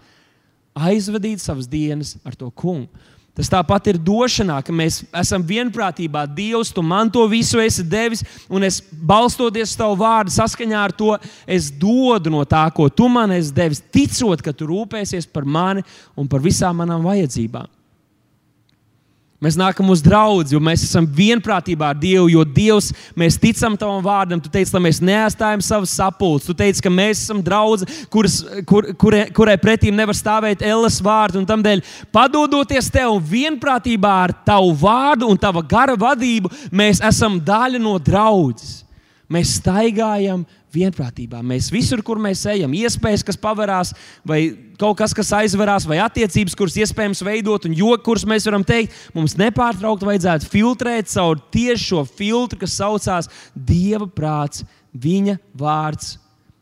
aizvadīt 0.78 1.42
savas 1.42 1.66
dienas 1.66 2.14
ar 2.23 2.38
to 2.38 2.47
kungu? 2.54 2.87
Tas 3.34 3.49
tāpat 3.49 3.92
ir 3.92 3.99
došanā, 4.02 4.58
ka 4.66 4.75
mēs 4.75 5.00
esam 5.22 5.44
vienprātībā. 5.46 6.26
Dievs, 6.34 6.72
tu 6.75 6.82
man 6.82 7.08
to 7.12 7.22
visu 7.30 7.62
esi 7.62 7.84
devis, 7.87 8.25
un 8.50 8.66
es 8.66 8.80
balstoties 8.90 9.70
uz 9.70 9.78
tavu 9.78 9.96
vārdu, 10.02 10.34
saskaņā 10.34 10.80
ar 10.82 10.94
to, 10.96 11.14
es 11.46 11.70
dodu 11.70 12.32
no 12.34 12.42
tā, 12.44 12.66
ko 12.75 12.90
tu 12.90 13.08
man 13.08 13.32
esi 13.38 13.54
devis, 13.54 13.82
ticot, 13.94 14.42
ka 14.42 14.52
tu 14.52 14.68
rūpēsies 14.68 15.30
par 15.30 15.46
mani 15.46 15.87
un 16.18 16.28
par 16.28 16.42
visām 16.44 16.82
manām 16.82 17.06
vajadzībām. 17.06 17.70
Mēs 19.40 19.56
nākam 19.56 19.88
uz 19.88 20.02
draugu, 20.04 20.44
jo 20.52 20.59
mēs 20.61 20.82
esam 20.85 21.06
vienprātībā 21.16 21.94
ar 21.94 21.97
Dievu, 21.97 22.26
jo 22.28 22.42
Dievs, 22.44 22.90
mēs 23.16 23.38
ticam 23.40 23.73
Tavam 23.80 24.02
vārdam. 24.04 24.40
Tu 24.44 24.52
teici, 24.52 24.75
lai 24.75 24.82
mēs 24.85 24.99
neatstājam 25.00 25.62
savas 25.64 25.94
sapulces. 25.97 26.44
Tu 26.50 26.56
teici, 26.59 26.82
ka 26.85 26.92
mēs 26.92 27.23
esam 27.23 27.40
draugi, 27.44 27.88
kur, 28.12 28.28
kurai, 29.00 29.23
kurai 29.32 29.56
pretīm 29.62 29.97
nevar 29.97 30.18
stāvēt 30.18 30.61
Elles 30.61 31.00
vārdu. 31.00 31.40
Un 31.40 31.49
tādēļ, 31.49 31.80
padodoties 32.12 32.92
Tev 32.92 33.16
vienprātībā 33.32 34.12
ar 34.26 34.37
Tavu 34.44 34.76
vārdu 34.82 35.32
un 35.32 35.40
Tava 35.40 35.64
gara 35.64 35.97
vadību, 35.97 36.52
mēs 36.68 37.00
esam 37.00 37.40
daļa 37.40 37.80
no 37.80 37.97
draudzes. 37.97 38.82
Mēs 39.30 39.56
staigājam 39.56 40.44
vienprātībā. 40.74 41.40
Mēs 41.46 41.70
visur, 41.72 42.02
kur 42.06 42.20
mēs 42.22 42.42
ejam, 42.50 42.72
iespējas, 42.76 43.24
kas 43.26 43.38
paverās, 43.40 43.92
vai 44.26 44.40
kaut 44.80 44.98
kas, 45.00 45.14
kas 45.16 45.32
aizverās, 45.40 45.86
vai 45.88 46.00
attiecības, 46.02 46.56
kuras 46.58 46.78
iespējams 46.80 47.22
veidot, 47.26 47.66
un 47.68 47.76
joki, 47.76 48.04
kurus 48.06 48.26
mēs 48.28 48.46
varam 48.48 48.64
teikt, 48.66 48.94
mums 49.16 49.36
nepārtraukti 49.40 50.08
vajadzētu 50.08 50.50
filtrēt 50.50 51.10
caur 51.12 51.40
tieši 51.52 51.88
šo 51.90 52.04
filtru, 52.08 52.60
kas 52.62 52.78
saucās 52.80 53.30
Dieva 53.54 54.08
prāts, 54.08 54.66
Viņa 54.90 55.36
vārds. 55.54 56.16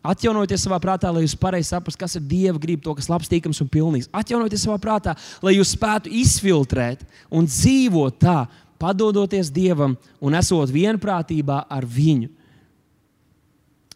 Atjaunojieties 0.04 0.66
savā 0.66 0.76
prātā, 0.80 1.08
lai 1.12 1.22
jūs 1.24 1.34
pareizi 1.40 1.72
saprastu, 1.72 2.02
kas 2.02 2.18
ir 2.18 2.26
Dieva 2.28 2.60
griba, 2.60 2.82
to, 2.84 2.92
kas 2.96 3.08
ir 3.08 3.14
labs, 3.14 3.30
tīkams 3.32 3.60
un 3.64 3.70
pilnīgs. 3.72 4.10
Atjaunojieties 4.12 4.66
savā 4.66 4.76
prātā, 4.82 5.14
lai 5.40 5.54
jūs 5.56 5.72
spētu 5.72 6.12
izfiltrēt 6.20 7.06
un 7.32 7.48
dzīvot 7.48 8.20
tā, 8.20 8.42
padodoties 8.78 9.48
Dievam 9.50 9.96
un 10.20 10.36
esot 10.38 10.70
vienprātībā 10.76 11.64
ar 11.72 11.88
Viņu 11.88 12.28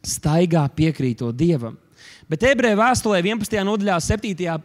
staigā 0.07 0.67
piekrītot 0.77 1.37
Dievam. 1.37 1.79
Bet 2.31 2.45
ebreju 2.49 2.79
vēstulē 2.81 3.21
11. 3.23 3.59
nodaļā, 3.67 3.99
7. 4.03 4.61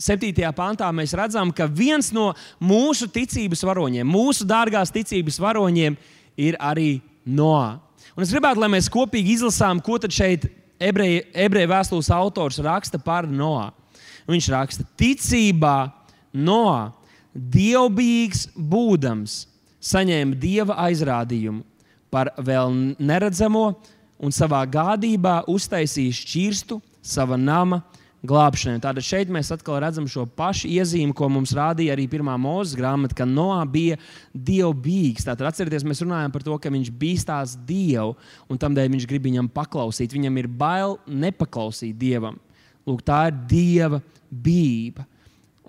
7. 0.00 0.32
pantā 0.56 0.88
mēs 0.96 1.12
redzam, 1.16 1.50
ka 1.52 1.66
viens 1.68 2.08
no 2.16 2.30
mūsu 2.62 3.08
ticības 3.12 3.62
varoņiem, 3.68 4.08
mūsu 4.08 4.46
dārgās 4.48 4.92
ticības 4.94 5.36
varoņiem, 5.42 5.98
ir 6.40 6.56
arī 6.60 7.00
Noā. 7.28 7.76
Un 8.16 8.24
es 8.24 8.32
gribētu, 8.32 8.62
lai 8.62 8.70
mēs 8.72 8.88
kopīgi 8.90 9.36
izlasām, 9.36 9.82
ko 9.84 9.98
šeit 10.08 10.46
ebreju, 10.80 11.68
vēstules 11.68 12.08
autors 12.16 12.58
raksta 12.64 12.98
par 12.98 13.28
Noā. 13.28 13.68
Viņš 14.30 14.48
raksta, 14.54 14.86
ticībā 14.96 15.90
Noā, 16.32 16.92
dievbijīgs 17.34 18.48
būdams, 18.56 19.36
saņēma 19.80 20.36
dieva 20.40 20.76
aizrādījumu 20.88 21.64
par 22.10 22.32
vēl 22.40 22.96
neredzamo 22.98 23.66
un 24.20 24.34
savā 24.34 24.60
gādībā 24.68 25.40
uztaisīja 25.50 26.18
šķirstu 26.20 26.80
sava 27.00 27.38
nama 27.40 27.80
glābšanai. 28.26 28.80
Tātad 28.84 29.04
šeit 29.04 29.30
mēs 29.32 29.50
atkal 29.54 29.80
redzam 29.80 30.06
šo 30.10 30.26
pašu 30.36 30.68
iezīmi, 30.68 31.14
ko 31.16 31.30
mums 31.32 31.54
rādīja 31.56 31.94
arī 31.94 32.06
pirmā 32.10 32.36
mūzes 32.40 32.76
grāmata, 32.78 33.16
ka 33.16 33.26
Noā 33.28 33.62
bija 33.70 33.96
dievbijīgs. 34.34 35.24
Tātad 35.28 35.48
atcerieties, 35.48 35.86
mēs 35.88 36.04
runājam 36.04 36.34
par 36.34 36.44
to, 36.44 36.58
ka 36.60 36.72
viņš 36.72 36.92
bīstās 37.00 37.56
Dievu 37.68 38.14
un 38.50 38.60
tādēļ 38.60 38.92
viņš 38.96 39.08
grib 39.08 39.28
viņam 39.28 39.48
paklausīt. 39.54 40.12
Viņam 40.16 40.40
ir 40.42 40.50
bail 40.60 40.98
nepaklausīt 41.08 41.96
Dievam. 42.00 42.36
Lūk, 42.88 43.04
tā 43.06 43.26
ir 43.30 43.40
Dieva 43.48 44.02
bība. 44.30 45.06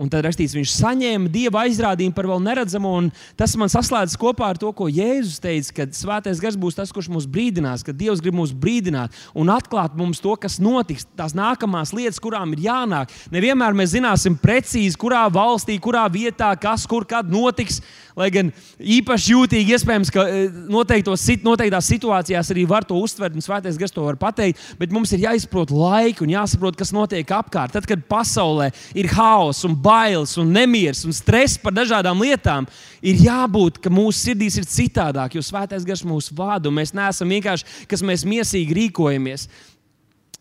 Un 0.02 0.10
tad 0.10 0.26
rakstīts, 0.26 0.56
viņš 0.58 0.72
saņēma 0.80 1.30
dieva 1.30 1.62
aizrādījumu 1.68 2.16
par 2.18 2.26
vēl 2.32 2.42
neredzamo. 2.42 2.94
Tas 3.38 3.54
man 3.60 3.70
saslēdzas 3.70 4.18
kopā 4.18 4.48
ar 4.50 4.58
to, 4.58 4.72
ko 4.74 4.88
Jēzus 4.90 5.38
teica, 5.44 5.76
ka 5.78 5.86
Svētais 5.94 6.42
Gars 6.42 6.58
būs 6.58 6.80
tas, 6.80 6.90
kurš 6.94 7.12
mūs 7.14 7.28
brīdinās, 7.30 7.84
ka 7.86 7.94
Dievs 7.94 8.24
grib 8.24 8.34
mūs 8.40 8.54
brīdināt 8.58 9.14
un 9.38 9.52
atklāt 9.54 9.94
mums 10.00 10.22
to, 10.24 10.34
kas 10.42 10.58
notiks, 10.64 11.06
tās 11.18 11.36
nākamās 11.38 11.94
lietas, 11.94 12.22
kurām 12.24 12.56
ir 12.56 12.66
jānāk. 12.66 13.14
Nevienmēr 13.34 13.78
mēs 13.78 13.94
zināsim 13.94 14.40
precīzi, 14.42 14.98
kurā 14.98 15.28
valstī, 15.34 15.78
kurā 15.82 16.08
vietā, 16.10 16.50
kas, 16.58 16.88
kur, 16.90 17.06
kad 17.06 17.30
notiks. 17.30 17.82
Lai 18.18 18.28
gan 18.34 18.50
īpaši 18.76 19.32
jūtīgi, 19.32 19.72
iespējams, 19.78 20.10
ka 20.12 20.26
e, 20.28 20.42
noteiktās 20.72 21.86
situācijās 21.88 22.50
arī 22.52 22.66
var 22.68 22.84
to 22.88 22.98
uztvert, 23.00 23.38
un 23.38 23.46
Svētais 23.46 23.78
Gars 23.80 23.94
to 23.96 24.04
var 24.04 24.18
pateikt, 24.20 24.60
bet 24.82 24.92
mums 24.92 25.14
ir 25.16 25.24
jāizprot 25.24 25.72
laika 25.72 26.26
un 26.26 26.34
jāsaprot, 26.34 26.76
kas 26.80 26.92
notiek 26.96 27.32
apkārt. 27.38 27.78
Tad, 27.78 27.88
kad 27.88 28.04
pasaulē 28.10 28.72
ir 29.00 29.08
haoss 29.16 29.64
un 29.68 29.78
bailes 29.92 30.38
un 30.40 30.54
nemieris 30.56 31.04
un 31.08 31.16
stress 31.16 31.60
par 31.60 31.76
dažādām 31.76 32.24
lietām, 32.24 32.68
ir 33.04 33.20
jābūt, 33.28 33.82
ka 33.84 33.92
mūsu 33.92 34.30
sirdīs 34.30 34.58
ir 34.62 34.70
citādāk, 34.70 35.36
jo 35.36 35.44
Svētais 35.46 35.86
Gars 35.88 36.06
mūs 36.08 36.32
vada 36.36 36.72
un 36.72 36.80
mēs 36.80 36.96
neesam 36.96 37.36
vienkārši, 37.36 37.86
kas 37.92 38.06
mēs 38.06 38.26
miesīgi 38.28 38.78
rīkojamies. 38.80 39.48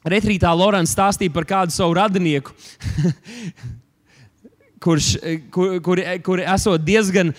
Retrītā 0.08 0.54
Lorence 0.56 0.94
stāstīja 0.94 1.32
par 1.34 1.44
kādu 1.48 1.74
savu 1.74 1.98
radinieku. 1.98 2.54
kurš 4.80 5.16
kur, 5.52 5.76
kur, 5.84 6.00
kur 6.24 6.40
esot 6.40 6.84
diezgan 6.84 7.34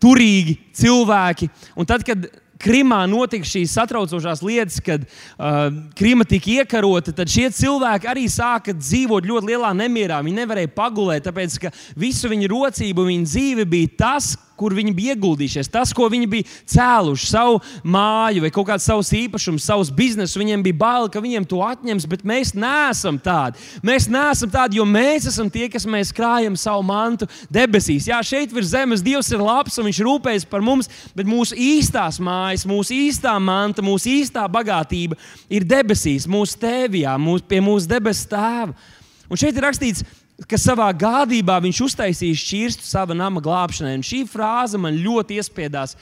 turīgi 0.00 0.56
cilvēki. 0.76 1.48
Un 1.76 1.88
tad, 1.88 2.04
kad 2.06 2.28
Krimā 2.62 3.02
notika 3.10 3.46
šīs 3.48 3.74
satraucošās 3.76 4.42
lietas, 4.46 4.80
kad 4.84 5.04
uh, 5.04 5.68
Krima 5.98 6.24
tika 6.28 6.62
iekarota, 6.62 7.12
tad 7.16 7.30
šie 7.32 7.50
cilvēki 7.52 8.08
arī 8.10 8.26
sāka 8.32 8.74
dzīvot 8.76 9.28
ļoti 9.28 9.52
lielā 9.52 9.74
nemierā. 9.76 10.22
Viņi 10.24 10.40
nevarēja 10.40 10.72
pagulēt, 10.76 11.26
tāpēc 11.28 11.58
ka 11.66 11.72
visu 11.98 12.30
viņu 12.32 12.50
rocību, 12.54 13.08
viņu 13.10 13.28
dzīve 13.28 13.68
bija 13.68 13.92
tas, 14.06 14.34
kur 14.58 14.76
viņi 14.76 14.94
bija 14.96 15.16
ieguldījušies, 15.16 15.70
tas, 15.72 15.94
ko 15.96 16.08
viņi 16.12 16.28
bija 16.30 16.48
cēluši, 16.76 17.30
savu 17.30 17.60
māju 17.84 18.44
vai 18.44 18.52
kaut 18.54 18.68
kādus 18.70 18.88
savus 18.90 19.12
īpašumus, 19.16 19.66
savus 19.66 19.92
biznesus. 19.94 20.38
Viņiem 20.40 20.64
bija 20.66 20.80
bail, 20.84 21.08
ka 21.12 21.22
viņiem 21.24 21.48
to 21.48 21.62
atņems, 21.64 22.08
bet 22.10 22.24
mēs 22.28 22.52
neesam 22.56 23.18
tādi. 23.22 23.60
Mēs 23.86 24.10
neesam 24.12 24.52
tādi, 24.52 24.80
jo 24.80 24.86
mēs 24.88 25.28
esam 25.32 25.50
tie, 25.52 25.70
kas 25.72 25.88
mēs 25.88 26.12
krājam 26.16 26.58
savu 26.60 26.84
mantu 26.86 27.28
debesīs. 27.52 28.10
Jā, 28.10 28.20
šeit 28.26 28.54
virs 28.54 28.74
zemes 28.74 29.04
Dievs 29.06 29.32
ir 29.32 29.42
labs 29.42 29.78
un 29.80 29.86
Viņš 29.86 30.02
rūpējas 30.02 30.46
par 30.50 30.64
mums, 30.66 30.90
bet 31.16 31.28
mūsu 31.30 31.56
īstās 31.56 32.18
mājas, 32.22 32.66
mūsu 32.68 32.94
īstā 32.96 33.36
manta, 33.42 33.84
mūsu 33.86 34.10
īstā 34.10 34.46
bagātība 34.50 35.18
ir 35.52 35.66
debesīs, 35.68 36.26
mūsu 36.30 36.58
tēvijā, 36.62 37.14
mūsu, 37.22 37.46
pie 37.46 37.62
mūsu 37.64 37.90
debesu 37.90 38.26
tēva. 38.32 38.74
Un 39.30 39.40
šeit 39.40 39.56
ir 39.56 39.64
rakstīts, 39.66 40.02
ka 40.02 40.25
savā 40.60 40.90
gādībā 40.92 41.56
viņš 41.64 41.82
uztaisīja 41.86 42.36
šķirstu 42.36 42.84
sava 42.84 43.16
nama 43.16 43.40
glābšanai. 43.40 43.94
Un 43.96 44.04
šī 44.04 44.24
frāze 44.28 44.80
man 44.80 44.98
ļoti 45.00 45.40
iespiedās. 45.40 45.96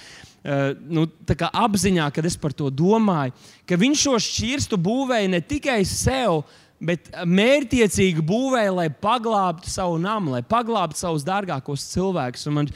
Uh, 0.44 0.74
nu, 0.90 1.06
apziņā, 1.48 2.10
kad 2.12 2.26
es 2.28 2.34
par 2.36 2.52
to 2.52 2.66
domāju, 2.68 3.32
ka 3.64 3.78
viņš 3.80 4.02
šo 4.02 4.18
šķirstu 4.20 4.76
būvēja 4.76 5.30
ne 5.32 5.40
tikai 5.40 5.78
sev, 5.88 6.42
bet 6.84 7.08
mērķiecīgi 7.24 8.20
būvēja, 8.26 8.74
lai 8.76 8.88
paglābtu 8.90 9.70
savu 9.72 9.96
namu, 10.02 10.34
lai 10.34 10.42
paglābtu 10.44 11.00
savus 11.00 11.24
dārgākos 11.24 11.86
cilvēkus. 11.94 12.44
Un 12.50 12.58
man, 12.58 12.68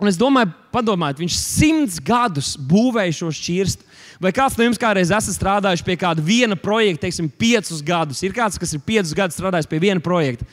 un 0.00 0.10
es 0.10 0.18
domāju, 0.20 0.50
padomājiet, 0.74 1.20
viņš 1.22 1.36
simts 1.36 2.00
gadus 2.04 2.54
būvēja 2.56 3.18
šo 3.20 3.30
šķirstu. 3.36 3.86
Vai 4.20 4.32
kāds 4.36 4.58
no 4.58 4.66
jums 4.66 4.80
kādreiz 4.80 5.12
esat 5.16 5.36
strādājis 5.36 5.84
pie 5.84 5.96
kāda 6.00 6.24
viena 6.24 6.56
projekta, 6.58 7.06
teiksim, 7.06 7.30
piecus 7.40 7.80
gadus? 7.84 8.20
Ir 8.24 8.34
kāds, 8.36 8.58
kas 8.60 8.74
ir 8.76 8.82
piecus 8.84 9.14
gadus 9.16 9.38
strādājis 9.38 9.68
pie 9.70 9.80
viena 9.80 10.02
projekta. 10.04 10.44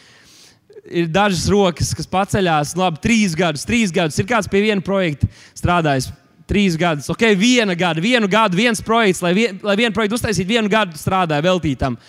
Ir 0.87 1.09
dažas 1.11 1.49
rokas, 1.51 1.91
kas 1.95 2.07
paceļās, 2.07 2.77
labi, 2.79 3.01
trīs 3.03 3.35
gadus, 3.35 3.65
trīs 3.67 3.91
gadus. 3.91 4.19
Ir 4.21 4.29
kāds 4.29 4.47
pie 4.47 4.63
viena 4.69 4.83
projekta 4.83 5.27
strādājis 5.57 6.07
trīs 6.47 6.77
gadus. 6.79 7.09
Ok, 7.11 7.25
viena 7.35 7.75
gada, 7.75 8.03
vienu 8.03 8.29
gadu, 8.31 8.55
viens 8.55 8.79
projekts, 8.83 9.19
lai, 9.25 9.33
vien, 9.35 9.59
lai 9.67 9.75
vienu 9.79 9.95
projektu 9.95 10.15
uztaisītu, 10.15 10.47
vienu 10.53 10.71
gadu 10.71 10.95
strādāja 10.95 11.43
veltītam 11.43 11.99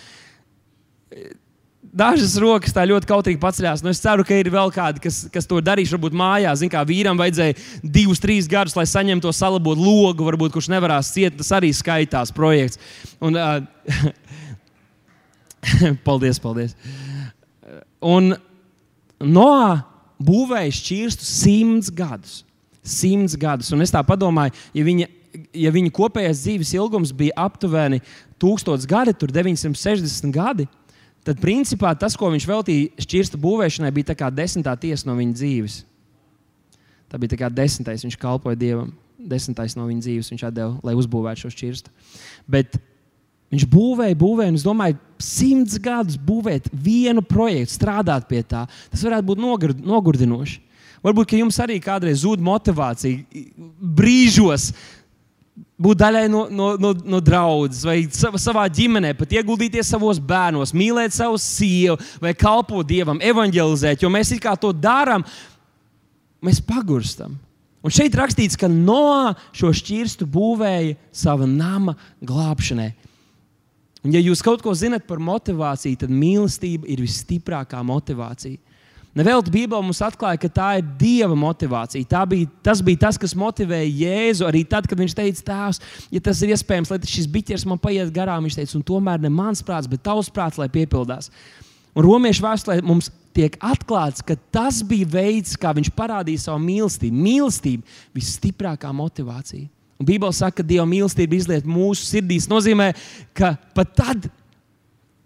dažas 1.99 2.37
rokas 2.41 2.73
tā 2.75 2.85
ļoti 2.89 3.09
kautīgi 3.09 3.41
paceļās. 3.41 3.83
Nu, 3.83 3.91
es 3.93 4.01
ceru, 4.03 4.25
ka 4.27 4.39
ir 4.39 4.49
vēl 4.53 4.73
kādi, 4.75 5.03
kas, 5.03 5.21
kas 5.33 5.49
to 5.49 5.59
darīs. 5.63 5.91
Varbūt 5.93 6.15
mājās, 6.17 6.63
zināmā 6.63 6.79
mērā, 6.79 6.89
vīram 6.89 7.19
vajadzēja 7.19 7.57
divus, 7.83 8.23
trīs 8.23 8.49
gadus, 8.49 8.77
lai 8.79 8.87
saņemtu 8.89 9.27
to 9.27 9.35
salabot 9.35 9.79
logu, 9.79 10.27
varbūt 10.27 10.55
kurš 10.55 10.71
nevarās 10.73 11.11
ciest. 11.15 11.37
Tas 11.41 11.53
arī 11.59 11.73
skaitās 11.75 12.33
projekts. 12.35 12.81
Un, 13.21 13.35
uh, 13.35 13.59
paldies, 16.07 16.39
paldies. 16.41 16.77
Un 17.99 18.37
Noā 19.19 19.81
būvēja 20.23 20.71
šķirstu 20.75 21.27
simts 21.27 21.91
gadus. 21.91 22.41
Simts 22.83 23.35
gadus. 23.39 23.71
Un 23.75 23.83
es 23.83 23.91
tā 23.91 24.01
domāju, 24.15 24.55
ja 24.73 24.83
viņa, 24.87 25.07
ja 25.59 25.71
viņa 25.75 25.95
kopējais 25.95 26.43
dzīves 26.45 26.73
ilgums 26.77 27.11
bija 27.15 27.35
aptuveni 27.35 27.99
1000 28.39 28.87
gadi, 28.87 29.13
tur 29.13 29.33
960 29.35 30.31
gadi, 30.31 30.67
tad 31.27 31.41
principā 31.41 31.93
tas, 31.97 32.15
ko 32.17 32.31
viņš 32.33 32.47
veltīja 32.49 33.05
šķirstu 33.05 33.39
būvēšanai, 33.41 33.93
bija 33.95 34.17
kā 34.17 34.29
desmitā 34.33 34.75
tiesa 34.79 35.09
no 35.09 35.17
viņa 35.19 35.37
dzīves. 35.39 35.81
Tā 37.09 37.17
bija 37.17 37.39
kā 37.41 37.49
desmitais, 37.49 38.05
viņš 38.05 38.19
kalpoja 38.21 38.59
Dievam. 38.59 38.93
Desmitais 39.19 39.75
no 39.75 39.87
viņa 39.89 40.05
dzīves 40.05 40.29
viņš 40.31 40.45
deva, 40.55 40.77
lai 40.85 40.95
uzbūvētu 40.95 41.43
šo 41.43 41.51
šķirstu. 41.51 41.91
Bet 42.47 42.77
viņš 43.51 43.65
būvēja, 43.67 44.15
būvēja, 44.15 44.53
un 44.53 44.59
es 44.59 44.63
domāju, 44.63 44.95
simts 45.19 45.75
gadus 45.81 46.15
būvēt 46.15 46.69
vienu 46.71 47.23
projektu, 47.25 47.75
strādāt 47.75 48.29
pie 48.29 48.43
tā. 48.47 48.63
Tas 48.93 49.03
varētu 49.03 49.27
būt 49.33 49.41
nogurdinoši. 49.83 50.61
Varbūt 51.03 51.37
jums 51.37 51.59
arī 51.63 51.77
kādreiz 51.83 52.23
zūd 52.25 52.41
motivācija 52.43 53.43
brīžos. 53.79 54.69
Būt 55.79 55.99
daļai 56.01 56.25
no, 56.27 56.41
no, 56.51 56.73
no, 56.75 56.91
no 57.07 57.19
draudzes, 57.23 57.85
vai 57.87 58.01
savā 58.11 58.65
ģimenē, 58.67 59.13
pat 59.15 59.31
ieguldīties 59.37 59.93
savos 59.93 60.19
bērnos, 60.19 60.73
mīlēt 60.75 61.15
savu 61.15 61.39
sievu, 61.39 61.95
vai 62.19 62.33
kalpot 62.35 62.83
dievam, 62.87 63.21
evanģelizēt. 63.23 64.03
Jo 64.03 64.11
mēs 64.11 64.33
kā 64.43 64.57
to 64.59 64.73
darām, 64.75 65.23
mēs 66.43 66.59
pagurstam. 66.59 67.37
Un 67.79 67.95
šeit 67.95 68.15
rakstīts, 68.19 68.59
ka 68.59 68.67
no 68.67 69.31
šo 69.55 69.71
šķirstu 69.71 70.27
būvēja 70.27 70.97
sava 71.15 71.47
nama 71.47 71.95
glābšanai. 72.19 72.91
Un, 74.03 74.11
ja 74.11 74.19
jūs 74.19 74.43
kaut 74.43 74.63
ko 74.63 74.73
zinat 74.75 75.07
par 75.07 75.19
motivāciju, 75.23 75.99
tad 76.03 76.11
mīlestība 76.11 76.87
ir 76.91 77.03
visstiprākā 77.03 77.79
motivācija. 77.87 78.59
Nevelti 79.17 79.49
Bībelē 79.49 79.81
mums 79.81 80.01
atklāja, 80.05 80.37
ka 80.37 80.49
tā 80.53 80.67
ir 80.79 80.89
Dieva 80.99 81.33
motivācija. 81.37 82.25
Bija, 82.29 82.49
tas 82.63 82.81
bija 82.85 83.01
tas, 83.07 83.17
kas 83.17 83.33
motivēja 83.37 83.89
Jēzu 84.03 84.45
arī 84.45 84.61
tad, 84.69 84.85
kad 84.87 84.99
viņš 85.01 85.15
teica, 85.17 85.45
Tēvs, 85.47 85.81
ja 86.13 86.21
tas 86.23 86.41
ir 86.45 86.53
iespējams, 86.53 86.91
lai 86.93 86.99
šis 87.09 87.25
biķers 87.33 87.65
man 87.69 87.81
paiet 87.81 88.13
garām. 88.13 88.45
Viņš 88.45 88.59
teica, 88.59 88.75
un 88.77 88.85
tomēr 88.85 89.23
ne 89.23 89.31
mans 89.33 89.65
prāts, 89.65 89.89
bet 89.89 90.05
tavs 90.05 90.29
prāts, 90.33 90.61
lai 90.61 90.69
piepildās. 90.69 91.31
Un 91.97 92.05
romiešu 92.05 92.45
vēsturē 92.45 92.83
mums 92.85 93.09
tiek 93.33 93.57
atklāts, 93.65 94.21
ka 94.25 94.37
tas 94.53 94.83
bija 94.85 95.09
veids, 95.09 95.57
kā 95.57 95.73
viņš 95.73 95.89
parādīja 95.97 96.45
savu 96.45 96.61
mīlestību. 96.67 97.25
Mīlestība 97.25 97.99
visstiprākā 98.15 98.93
motivācija. 98.93 99.65
Un 99.99 100.07
Bībeli 100.07 100.35
saka, 100.37 100.61
ka 100.61 100.67
Dieva 100.69 100.85
mīlestība 100.87 101.35
izliet 101.35 101.65
mūsu 101.67 102.05
sirdīs. 102.07 102.45
Tas 102.45 102.53
nozīmē, 102.53 102.93
ka 103.35 103.55
pat 103.75 103.97
tad, 103.97 104.29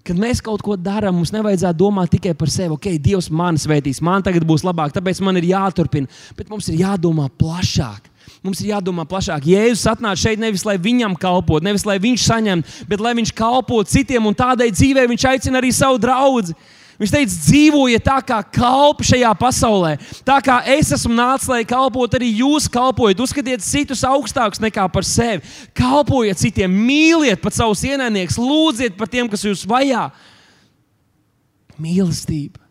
kad 0.04 0.20
mēs 0.20 0.42
kaut 0.44 0.64
ko 0.64 0.76
darām, 0.80 1.16
mums 1.18 1.32
nevajadzētu 1.34 1.80
domāt 1.80 2.12
tikai 2.14 2.34
par 2.38 2.52
sevi. 2.52 2.76
Ok, 2.76 2.90
Dievs 3.02 3.30
man 3.32 3.60
svētīs, 3.60 4.02
man 4.04 4.24
tagad 4.26 4.46
būs 4.48 4.66
labāk, 4.68 4.92
tāpēc 4.96 5.22
man 5.24 5.40
ir 5.40 5.48
jāturpina. 5.54 6.12
Bet 6.38 6.52
mums 6.52 6.68
ir 6.72 6.82
jādomā 6.84 7.30
plašāk. 7.40 8.10
Mums 8.44 8.60
ir 8.60 8.74
jādomā 8.74 9.06
plašāk. 9.08 9.46
Jēzus 9.48 9.88
atnāca 9.88 10.20
šeit 10.20 10.40
nevis 10.40 10.66
lai 10.68 10.76
viņam 10.82 11.16
kalpotu, 11.20 11.64
nevis 11.64 11.86
lai 11.88 11.96
viņš 12.04 12.28
saņemtu, 12.28 12.78
bet 12.92 13.04
lai 13.04 13.14
viņš 13.16 13.32
kalpotu 13.36 13.96
citiem 13.96 14.26
un 14.28 14.36
tādai 14.36 14.68
dzīvē 14.74 15.06
viņš 15.12 15.28
aicina 15.32 15.62
arī 15.62 15.72
savu 15.76 16.00
draugu. 16.04 16.56
Viņš 17.02 17.12
teica, 17.14 17.38
dzīvojiet 17.48 18.04
tā 18.06 18.18
kā 18.22 18.38
kalpi 18.54 19.08
šajā 19.10 19.32
pasaulē. 19.40 19.96
Tā 20.26 20.38
kā 20.46 20.60
es 20.76 20.92
esmu 20.94 21.16
nācis, 21.18 21.50
lai 21.50 21.64
kalpotu, 21.68 22.20
arī 22.20 22.30
jūs 22.44 22.70
kalpojat. 22.72 23.24
Uzskatiet 23.26 23.66
citus 23.66 24.04
augstākus 24.06 24.62
nekā 24.62 24.86
par 24.94 25.08
sevi. 25.08 25.42
Kalpojiet 25.78 26.42
citiem, 26.44 26.74
mīliet 26.74 27.42
pat 27.42 27.58
savus 27.58 27.82
ienaidniekus, 27.88 28.38
lūdziet 28.38 28.98
par 29.00 29.10
tiem, 29.10 29.32
kas 29.32 29.46
jūs 29.48 29.66
vajā. 29.70 30.10
Mīlestība. 31.82 32.64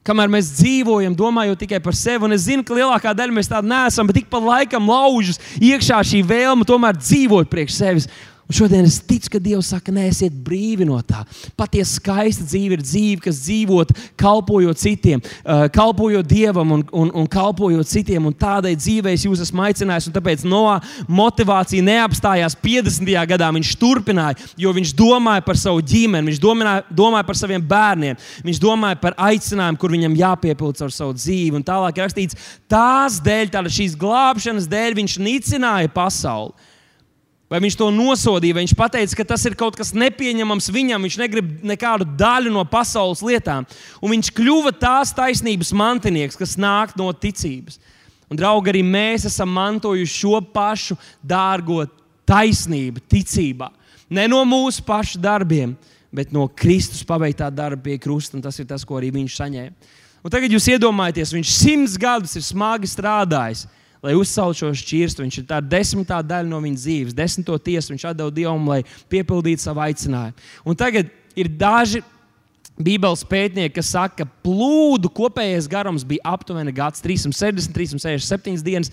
Kamēr 0.00 0.30
mēs 0.32 0.48
dzīvojam, 0.56 1.12
domājot 1.12 1.60
tikai 1.60 1.78
par 1.84 1.92
sevi, 1.94 2.24
un 2.24 2.32
es 2.32 2.46
zinu, 2.46 2.64
ka 2.64 2.72
lielākā 2.72 3.12
daļa 3.14 3.34
mēs 3.36 3.50
tādi 3.52 3.68
neesam, 3.68 4.08
bet 4.08 4.22
ik 4.22 4.30
pa 4.32 4.40
laikam 4.40 4.88
laužas 4.88 5.36
iekšā 5.60 6.00
šī 6.08 6.22
vēlme 6.24 6.64
tomēr 6.66 6.96
dzīvot 6.96 7.50
priekš 7.52 7.76
sevis. 7.76 8.08
Un 8.50 8.54
šodien 8.58 8.82
es 8.82 8.96
ticu, 9.06 9.28
ka 9.30 9.38
Dievs 9.38 9.68
saka, 9.70 9.92
nē, 9.94 10.08
esiet 10.10 10.34
brīvi 10.42 10.82
no 10.82 10.96
tā. 11.06 11.20
Patiesi 11.54 12.00
skaista 12.00 12.42
dzīve 12.42 12.74
ir 12.74 12.80
dzīve, 12.82 13.20
kas 13.22 13.36
dzīvot, 13.44 13.92
kalpojot 14.18 14.80
citiem, 14.80 15.20
uh, 15.22 15.68
kalpojot 15.70 16.26
Dievam 16.26 16.72
un, 16.74 16.80
un, 16.90 17.12
un 17.14 17.28
kalpojot 17.30 17.86
citiem. 17.86 18.24
Un 18.26 18.34
tādai 18.34 18.72
dzīvei 18.74 19.12
es 19.14 19.22
jūs 19.22 19.44
esmu 19.44 19.62
aicinājis. 19.68 20.08
Un 20.10 20.16
tāpēc 20.16 20.42
no 20.50 20.64
motivācija 21.06 21.84
neapstājās 21.86 22.56
50. 22.58 23.12
gadā. 23.30 23.52
Viņš 23.54 23.70
turpināja, 23.78 24.50
jo 24.58 24.74
viņš 24.74 24.96
domāja 24.98 25.46
par 25.46 25.60
savu 25.60 25.84
ģimeni, 25.86 26.32
viņš 26.32 26.42
domāja, 26.42 26.82
domāja 26.90 27.28
par 27.30 27.38
saviem 27.38 27.62
bērniem, 27.70 28.18
viņš 28.48 28.62
domāja 28.66 28.98
par 28.98 29.14
aicinājumu, 29.28 29.78
kur 29.78 29.94
viņam 29.94 30.18
jāpiepilda 30.24 30.88
ar 30.88 30.96
savu 30.96 31.14
dzīvi. 31.14 31.54
Un 31.60 31.68
tālāk 31.70 32.02
rakstīts, 32.02 32.50
tās 32.66 33.22
dēļ, 33.22 33.54
tāda 33.54 33.70
šīs 33.78 33.94
glābšanas 34.00 34.66
dēļ, 34.74 34.98
viņš 34.98 35.16
nicināja 35.22 35.94
pasauli. 35.94 36.69
Vai 37.50 37.58
viņš 37.58 37.74
to 37.80 37.88
nosodīja, 37.90 38.54
vai 38.54 38.62
viņš 38.62 38.76
teica, 38.78 39.16
ka 39.18 39.24
tas 39.32 39.44
ir 39.48 39.56
kaut 39.58 39.74
kas 39.74 39.90
nepieņemams 39.90 40.70
viņam, 40.70 41.02
viņš 41.02 41.16
negrib 41.18 41.48
nekādu 41.66 42.06
daļu 42.06 42.52
no 42.54 42.62
pasaules 42.62 43.24
lietām. 43.26 43.66
Un 43.98 44.14
viņš 44.14 44.30
kļuva 44.36 44.70
tās 44.78 45.10
taisnības 45.16 45.72
mantinieks, 45.74 46.38
kas 46.38 46.54
nāk 46.54 46.94
no 46.94 47.10
ticības. 47.10 47.80
Un, 48.30 48.38
draugi, 48.38 48.70
arī 48.70 48.84
mēs 48.86 49.26
esam 49.26 49.50
mantojuši 49.50 50.14
šo 50.14 50.38
pašu 50.54 50.94
dārgo 51.18 51.82
taisnību, 52.30 53.02
ticībā. 53.10 53.72
Ne 54.14 54.28
no 54.30 54.44
mūsu 54.46 54.84
pašu 54.86 55.18
darbiem, 55.18 55.74
bet 56.14 56.30
no 56.30 56.46
Kristus 56.46 57.02
paveiktā 57.06 57.50
darba 57.50 57.82
pie 57.82 57.98
krusta. 57.98 58.38
Tas 58.38 58.62
ir 58.62 58.70
tas, 58.70 58.86
ko 58.86 59.00
arī 59.00 59.10
viņš 59.18 59.40
saņēma. 59.42 59.90
Un 60.22 60.30
tagad 60.30 60.54
jūs 60.54 60.70
iedomājieties, 60.70 61.34
viņš 61.34 61.52
simts 61.56 61.98
gadus 61.98 62.36
ir 62.38 62.46
smagi 62.46 62.86
strādājis 62.90 63.66
lai 64.04 64.14
uzceltu 64.18 64.62
šo 64.62 64.70
šķirstu. 64.80 65.24
Viņš 65.24 65.40
ir 65.42 65.48
tā 65.50 65.60
desmitā 65.64 66.20
daļa 66.24 66.48
no 66.50 66.60
viņa 66.62 66.80
dzīves, 66.80 67.16
desmito 67.16 67.58
tiesu 67.58 67.94
viņš 67.94 68.06
atdeva 68.12 68.32
Dievam, 68.34 68.70
lai 68.72 68.80
piepildītu 69.12 69.64
savu 69.64 69.84
aicinājumu. 69.86 70.48
Un 70.64 70.78
tagad 70.78 71.12
ir 71.38 71.52
daži. 71.60 72.04
Bībeles 72.80 73.20
pētnieki, 73.28 73.74
kas 73.76 73.90
saka, 73.92 74.22
ka 74.22 74.40
plūdu 74.40 75.10
kopējais 75.12 75.66
garums 75.68 76.00
bija 76.06 76.30
aptuveni 76.32 76.72
360, 76.72 77.74
367 77.76 78.64
dienas. 78.64 78.88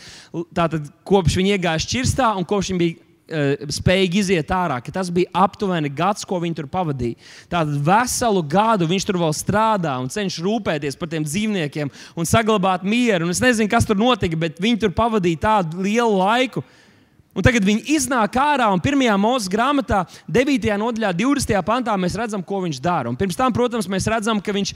Tātad 0.52 0.90
kopš 1.08 1.38
viņi 1.40 1.54
iegāja 1.56 1.86
šķirstā 1.86 2.34
un 2.36 2.44
kopš 2.44 2.74
viņi 2.74 2.82
bija 2.82 3.07
spējīgi 3.28 4.22
iziet 4.22 4.52
ārā, 4.56 4.80
ka 4.84 4.94
tas 4.94 5.10
bija 5.14 5.32
aptuveni 5.36 5.92
gads, 5.92 6.26
ko 6.28 6.40
viņi 6.40 6.58
tur 6.62 6.70
pavadīja. 6.72 7.20
Tātad 7.52 7.76
veselu 7.84 8.44
gadu 8.48 8.88
viņš 8.88 9.08
tur 9.08 9.20
vēl 9.20 9.36
strādā 9.36 9.98
un 10.00 10.10
cenšas 10.12 10.44
rūpēties 10.46 11.00
par 11.00 11.12
tiem 11.12 11.26
dzīvniekiem 11.28 11.92
un 12.16 12.30
saglabāt 12.30 12.86
mieru. 12.88 13.28
Un 13.28 13.36
es 13.36 13.44
nezinu, 13.44 13.70
kas 13.72 13.88
tur 13.88 14.00
notika, 14.00 14.40
bet 14.40 14.62
viņi 14.64 14.86
tur 14.86 14.96
pavadīja 14.96 15.44
tādu 15.44 15.84
lielu 15.84 16.20
laiku. 16.22 16.64
Un 17.38 17.46
tagad 17.46 17.62
viņi 17.68 17.84
iznāk 17.94 18.34
ārā, 18.42 18.66
un 18.74 18.82
pirmajā 18.82 19.14
mūža 19.22 19.52
grāmatā, 19.54 20.00
9. 20.26 20.72
nodaļā, 20.82 21.12
20. 21.20 21.60
pantā, 21.68 21.94
mēs 22.00 22.16
redzam, 22.18 22.42
ko 22.42 22.64
viņš 22.64 22.80
dara. 22.82 23.12
Un 23.12 23.20
pirms 23.20 23.38
tam, 23.38 23.54
protams, 23.54 23.90
mēs 23.92 24.08
redzam, 24.10 24.42
ka 24.42 24.56
viņš 24.56 24.72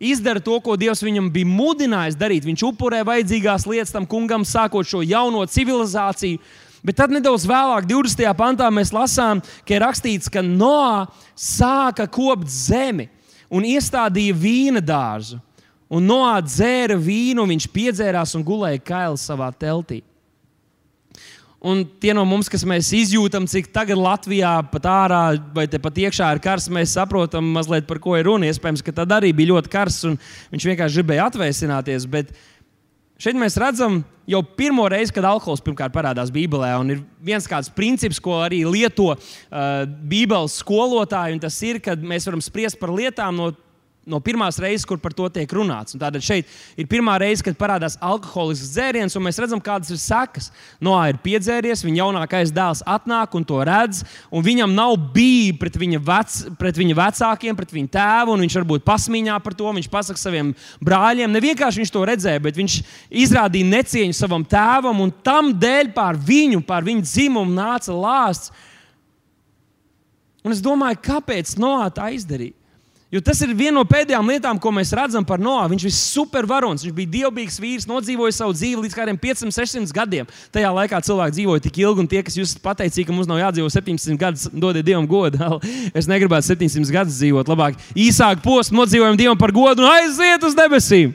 izdara 0.00 0.40
to, 0.40 0.56
ko 0.64 0.78
Dievs 0.80 1.04
viņam 1.04 1.28
bija 1.34 1.48
mudinājis 1.50 2.16
darīt. 2.16 2.46
Viņš 2.48 2.64
upurē 2.70 3.02
vajadzīgās 3.04 3.68
lietas 3.68 3.92
tam 3.92 4.08
kungam, 4.08 4.46
sākot 4.48 4.88
šo 4.88 5.02
jauno 5.04 5.44
civilizāciju. 5.44 6.40
Bet 6.86 7.00
tad 7.00 7.10
nedaudz 7.10 7.48
vēlāk, 7.50 7.88
20. 7.90 8.28
pantā, 8.38 8.68
mēs 8.70 8.92
lasām, 8.94 9.40
ka 9.66 9.74
ir 9.74 9.82
rakstīts, 9.82 10.30
ka 10.30 10.44
Noā 10.44 11.08
sāka 11.34 12.06
kopt 12.06 12.46
zemi 12.46 13.08
un 13.50 13.66
iestādīja 13.66 14.36
vīna 14.38 14.82
dārzu. 14.84 15.40
Un 15.90 16.06
Noā 16.06 16.36
dzēra 16.46 16.94
vīnu, 16.98 17.46
viņš 17.50 17.66
piedzērās 17.74 18.36
un 18.38 18.46
gulēja 18.46 18.84
kaili 18.86 19.18
savā 19.18 19.50
teltī. 19.58 20.04
Un 21.66 21.82
tie 21.98 22.12
no 22.14 22.22
mums, 22.28 22.46
kas 22.52 22.62
izjūtam, 22.94 23.48
cik 23.50 23.72
tagad 23.74 23.98
Latvijā 23.98 24.52
pat 24.70 24.84
ārā 24.86 25.22
vai 25.56 25.64
pat 25.66 25.96
iekšā 25.98 26.28
ir 26.36 26.40
karsts, 26.44 26.70
mēs 26.70 26.94
saprotam 26.94 27.48
mazliet, 27.50 27.88
par 27.88 27.98
ko 27.98 28.14
ir 28.14 28.28
runa. 28.28 28.46
Iespējams, 28.46 28.84
ka 28.86 28.94
tad 28.94 29.14
arī 29.16 29.32
bija 29.34 29.56
ļoti 29.56 29.72
karsts 29.72 30.06
un 30.06 30.18
viņš 30.52 30.66
vienkārši 30.70 31.00
gribēja 31.00 31.26
atvēsināties. 31.32 32.06
Bet 32.12 32.30
Šeit 33.16 33.36
mēs 33.40 33.56
redzam 33.56 34.02
jau 34.28 34.42
pirmo 34.58 34.84
reizi, 34.92 35.14
kad 35.16 35.24
alkohols 35.24 35.62
pirmkārt 35.64 35.94
parādās 35.94 36.32
Bībelē. 36.34 36.74
Un 36.82 36.92
ir 36.92 36.98
viens 37.24 37.46
kāds 37.48 37.70
princips, 37.72 38.20
ko 38.20 38.34
arī 38.44 38.60
lieto 38.68 39.12
uh, 39.14 39.20
Bībeles 39.86 40.58
skolotāji, 40.60 41.38
un 41.38 41.40
tas 41.40 41.56
ir, 41.64 41.80
ka 41.80 41.96
mēs 41.96 42.28
varam 42.28 42.44
spriest 42.44 42.80
par 42.80 42.92
lietām 42.92 43.38
no 43.38 43.52
no 44.06 44.20
pirmās 44.22 44.60
reizes, 44.62 44.86
kur 44.86 45.00
par 45.02 45.14
to 45.16 45.26
tiek 45.34 45.50
runāts. 45.50 45.96
Un 45.96 46.00
tātad 46.00 46.22
šeit 46.22 46.46
ir 46.78 46.86
pirmā 46.90 47.16
reize, 47.18 47.42
kad 47.44 47.56
parādās 47.58 47.96
alkoholisks 48.04 48.70
dzēriens, 48.76 49.16
un 49.18 49.24
mēs 49.26 49.40
redzam, 49.42 49.60
kādas 49.62 49.90
ir 49.90 49.98
sekas. 49.98 50.52
Noā 50.82 51.08
ir 51.10 51.18
piedzēries, 51.24 51.82
viņa 51.82 52.00
jaunākais 52.04 52.52
dēls 52.54 52.84
atnāk 52.86 53.34
un 53.34 53.46
to 53.46 53.58
redz, 53.66 54.04
un 54.30 54.44
viņam 54.46 54.76
nav 54.76 54.94
bijis 55.14 55.56
pret, 55.58 55.78
viņa 55.80 56.00
vec, 56.06 56.36
pret 56.60 56.78
viņa 56.78 56.98
vecākiem, 57.00 57.58
pret 57.58 57.74
viņa 57.74 57.90
tēvu, 57.96 58.36
un 58.36 58.44
viņš 58.46 58.58
varbūt 58.60 58.86
pasmīņā 58.86 59.38
par 59.42 59.56
to. 59.58 59.72
Viņš 59.76 59.88
pasakā 59.92 60.22
saviem 60.22 60.52
brāļiem, 60.84 61.32
ne 61.32 61.42
vienkārši 61.42 61.82
viņš 61.82 61.92
to 61.96 62.04
redzēja, 62.06 62.44
bet 62.44 62.60
viņš 62.60 62.76
izrādīja 63.24 63.72
necieņu 63.72 64.16
savam 64.16 64.46
tēvam, 64.46 65.02
un 65.02 65.10
tam 65.26 65.50
dēļ 65.58 65.90
pār 65.96 66.20
viņu, 66.30 66.62
pār 66.68 66.86
viņa 66.86 67.02
dzimumu 67.10 67.58
nāca 67.58 67.96
lāsts. 67.96 68.54
Un 70.46 70.54
es 70.54 70.62
domāju, 70.62 71.02
kāpēc 71.02 71.56
Noā 71.58 71.90
tā 71.90 72.12
izdarīja? 72.14 72.54
Jo 73.06 73.20
tas 73.22 73.38
ir 73.44 73.52
viena 73.54 73.76
no 73.76 73.84
pēdējām 73.86 74.26
lietām, 74.26 74.58
ko 74.58 74.72
mēs 74.74 74.90
redzam 74.98 75.22
par 75.24 75.38
Noā. 75.38 75.68
Viņš 75.70 75.84
bija 75.86 75.94
supervarons, 75.94 76.82
viņš 76.82 76.94
bija 76.94 77.10
dievbijīgs 77.12 77.58
vīrs, 77.62 77.84
nodzīvoja 77.86 78.34
savu 78.34 78.54
dzīvi 78.56 78.82
līdz 78.82 78.96
kādiem 78.98 79.18
500, 79.22 79.54
600 79.54 79.94
gadiem. 79.94 80.30
Tajā 80.54 80.72
laikā 80.74 80.98
cilvēki 81.06 81.36
dzīvoja 81.36 81.62
tik 81.62 81.78
ilgi, 81.84 82.02
un 82.02 82.08
tie, 82.10 82.24
kas 82.26 82.34
jūs 82.34 82.56
pateicīgi, 82.64 83.06
ka 83.06 83.14
mums 83.14 83.28
nav 83.30 83.38
jādzīvo 83.44 83.70
700 83.70 84.18
gadus, 84.18 84.48
dodiet 84.50 84.88
dievam 84.88 85.06
godu. 85.06 85.38
Es 85.94 86.10
negribētu 86.10 86.48
700 86.50 86.90
gadus 86.96 87.20
dzīvot, 87.20 87.46
labāk 87.52 87.78
īsāk 87.94 88.42
posmu 88.42 88.82
nodzīvojam 88.82 89.20
dievam 89.20 89.38
par 89.38 89.54
godu 89.54 89.86
un 89.86 89.92
aiziet 89.92 90.42
uz 90.48 90.58
debesīm. 90.58 91.14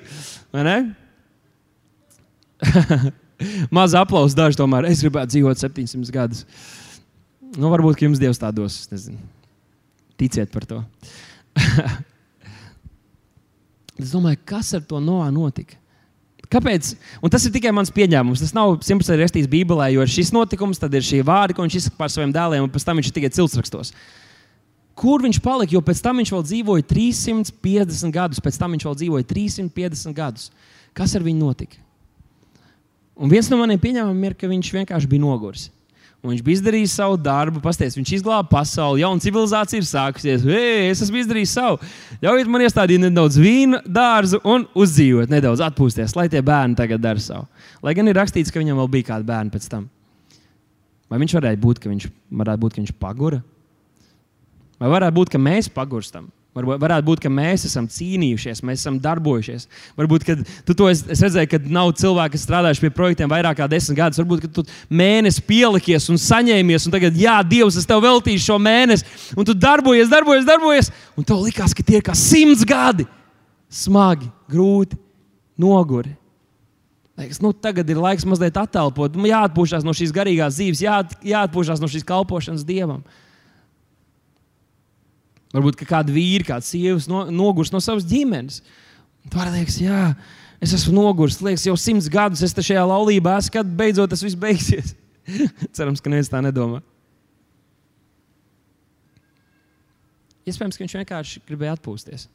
Maz 3.75 3.97
aplausus 3.97 4.37
daži 4.37 4.59
tomēr. 4.59 4.87
Es 4.87 5.03
gribētu 5.03 5.35
dzīvot 5.35 5.59
700 5.59 6.15
gadus. 6.15 6.45
Nu, 7.57 7.67
varbūt 7.67 8.05
jums 8.05 8.21
Dievs 8.21 8.39
tā 8.39 8.47
dos. 8.55 8.85
Ticiet 10.15 10.51
par 10.53 10.63
to. 10.69 10.79
es 14.01 14.13
domāju, 14.13 14.39
kas 14.47 14.73
ar 14.77 14.83
to 14.87 15.01
Noā 15.03 15.27
notika? 15.33 15.81
Kāpēc? 16.51 16.95
Un 17.23 17.31
tas 17.31 17.45
ir 17.47 17.53
tikai 17.55 17.71
mans 17.71 17.93
pieņēmums. 17.95 18.41
Tas 18.43 18.51
nav 18.55 18.73
simtprocentīgi 18.83 19.23
rakstīts 19.23 19.51
Bībelē, 19.51 19.87
jo 19.93 20.03
šis 20.03 20.33
notikums, 20.35 20.81
tad 20.81 20.91
ir 20.97 21.05
šī 21.07 21.21
vārdi, 21.23 21.55
ko 21.55 21.63
viņš 21.63 21.77
izsaka 21.79 21.99
par 21.99 22.11
saviem 22.11 22.33
dēliem, 22.35 22.65
un 22.65 22.73
pēc 22.73 22.85
tam 22.87 22.99
viņš 22.99 23.07
ir 23.07 23.15
tikai 23.15 23.31
ciltsrakstos. 23.37 23.93
Kur 24.99 25.23
viņš 25.23 25.39
palika? 25.41 25.77
Jo 25.77 25.81
pēc 25.85 26.01
tam 26.03 26.19
viņš 26.19 26.33
vēl 26.35 26.43
dzīvoja 26.49 26.87
350 26.89 28.13
gadus. 28.13 28.43
Pēc 28.43 28.59
tam 28.59 28.75
viņš 28.75 28.87
vēl 28.89 28.97
dzīvoja 28.99 29.27
350 29.31 30.17
gadus. 30.17 30.49
Kas 30.97 31.15
ar 31.15 31.23
viņu 31.23 31.39
notika? 31.39 31.79
Un 33.15 33.31
viens 33.31 33.47
no 33.51 33.61
maniem 33.61 33.79
pieņēmumiem 33.79 34.27
ir, 34.27 34.35
ka 34.35 34.51
viņš 34.51 34.73
vienkārši 34.75 35.09
bija 35.09 35.23
noguris. 35.23 35.69
Un 36.21 36.35
viņš 36.35 36.41
bija 36.45 36.59
izdarījis 36.59 36.93
savu 36.99 37.15
darbu, 37.17 37.57
pasties, 37.63 37.95
viņš 37.97 38.11
izglāba 38.19 38.45
pasauli, 38.51 39.01
jauna 39.01 39.23
civilizācija 39.23 39.81
ir 39.81 39.87
sākusies. 39.89 40.43
Ei, 40.45 40.91
es 40.91 40.99
esmu 41.01 41.17
izdarījis 41.17 41.53
savu. 41.57 41.79
Ļaujiet 42.21 42.51
man 42.53 42.61
iestādīt 42.61 43.01
nedaudz 43.01 43.39
vīna, 43.41 43.79
dārzu 43.89 44.37
un 44.45 44.67
uzdzīvot, 44.77 45.33
nedaudz 45.33 45.63
atpūsties, 45.65 46.13
lai 46.19 46.27
tie 46.29 46.43
bērni 46.45 46.77
tagad 46.77 47.01
dara 47.01 47.21
savu. 47.21 47.47
Lai 47.81 47.95
gan 47.97 48.11
ir 48.11 48.19
rakstīts, 48.21 48.53
ka 48.53 48.61
viņam 48.61 48.77
vēl 48.83 48.91
bija 48.99 49.09
kādi 49.15 49.25
bērni 49.31 49.53
pēc 49.55 49.65
tam. 49.71 49.87
Vai 51.09 51.17
viņš 51.23 51.35
varētu 51.39 51.61
būt, 51.65 51.81
ka 51.81 51.89
viņš, 51.89 52.05
varētu 52.43 52.63
būt, 52.67 52.75
ka 52.75 52.83
viņš 52.83 52.93
pagura? 53.01 53.41
Vai 54.77 54.93
varētu 54.93 55.17
būt, 55.17 55.33
ka 55.33 55.41
mēs 55.41 55.73
pagurstam? 55.73 56.29
Varbūt, 56.51 56.81
varētu 56.83 57.07
būt, 57.07 57.19
ka 57.23 57.29
mēs 57.31 57.63
esam 57.63 57.85
cīnījušies, 57.87 58.59
mēs 58.67 58.81
esam 58.81 58.97
darbojušies. 58.99 59.69
Varbūt, 59.95 60.25
ka 60.27 60.33
tu 60.67 60.75
to 60.75 60.89
es, 60.91 61.05
es 61.07 61.21
redzēju, 61.23 61.47
ka 61.47 61.59
nav 61.71 61.93
cilvēki, 61.95 62.33
kas 62.33 62.43
strādājuši 62.43 62.83
pie 62.83 62.91
projektiem 62.97 63.31
vairāk 63.31 63.55
kā 63.61 63.69
desmit 63.71 63.95
gadus. 64.01 64.19
Varbūt, 64.19 64.43
ka 64.43 64.49
tu 64.57 64.65
mēnesi 64.91 65.45
pielikies 65.47 66.09
un 66.11 66.19
saņēmies, 66.19 66.89
un 66.89 66.95
tagad, 66.97 67.15
jā, 67.15 67.37
Dievs, 67.47 67.79
es 67.79 67.87
tev 67.87 68.03
veltīšu 68.03 68.49
šo 68.49 68.59
mēnesi, 68.59 69.07
un 69.31 69.47
tu 69.47 69.55
darbojies, 69.55 70.11
darbojies, 70.11 70.49
darbojies, 70.49 70.91
un 71.15 71.29
tev 71.31 71.39
likās, 71.45 71.77
ka 71.77 71.87
tie 71.87 72.01
ir 72.01 72.05
kā 72.09 72.17
simts 72.19 72.67
gadi. 72.67 73.07
Smagi, 73.71 74.27
grūti, 74.51 74.99
noguri. 75.55 76.17
Liekas, 77.21 77.39
nu, 77.39 77.53
tagad 77.55 77.87
ir 77.87 77.99
laiks 78.01 78.27
mazliet 78.27 78.59
attālpot, 78.59 79.15
jāatpūšas 79.15 79.87
no 79.87 79.95
šīs 79.95 80.11
garīgās 80.15 80.59
dzīves, 80.59 80.83
jā, 80.83 80.99
jāatpūšas 81.31 81.79
no 81.79 81.87
šīs 81.91 82.03
kalpošanas 82.07 82.67
dievam. 82.67 83.05
Varbūt 85.51 85.81
kāda 85.83 86.13
vīra, 86.15 86.47
kāda 86.53 86.65
sievas 86.65 87.09
no, 87.11 87.25
nogurs 87.33 87.73
no 87.73 87.81
savas 87.83 88.05
ģimenes. 88.07 88.61
Tā 89.31 89.49
liekas, 89.51 89.77
jā, 89.83 90.13
es 90.63 90.73
esmu 90.77 90.95
noguris. 90.95 91.41
Liekas, 91.43 91.67
jau 91.67 91.75
simts 91.79 92.07
gadus 92.11 92.43
es 92.45 92.55
šajā 92.55 92.85
laulībā 92.87 93.35
esmu, 93.41 93.57
kad 93.57 93.75
beidzot 93.81 94.13
tas 94.13 94.23
viss 94.23 94.39
beigsies. 94.39 94.95
Cerams, 95.75 96.01
ka 96.01 96.11
neviens 96.11 96.31
tā 96.31 96.41
nedomā. 96.43 96.79
Iespējams, 100.47 100.77
ka 100.77 100.85
viņš 100.85 100.95
vienkārši 101.01 101.43
gribēja 101.45 101.75
atpūsties. 101.77 102.25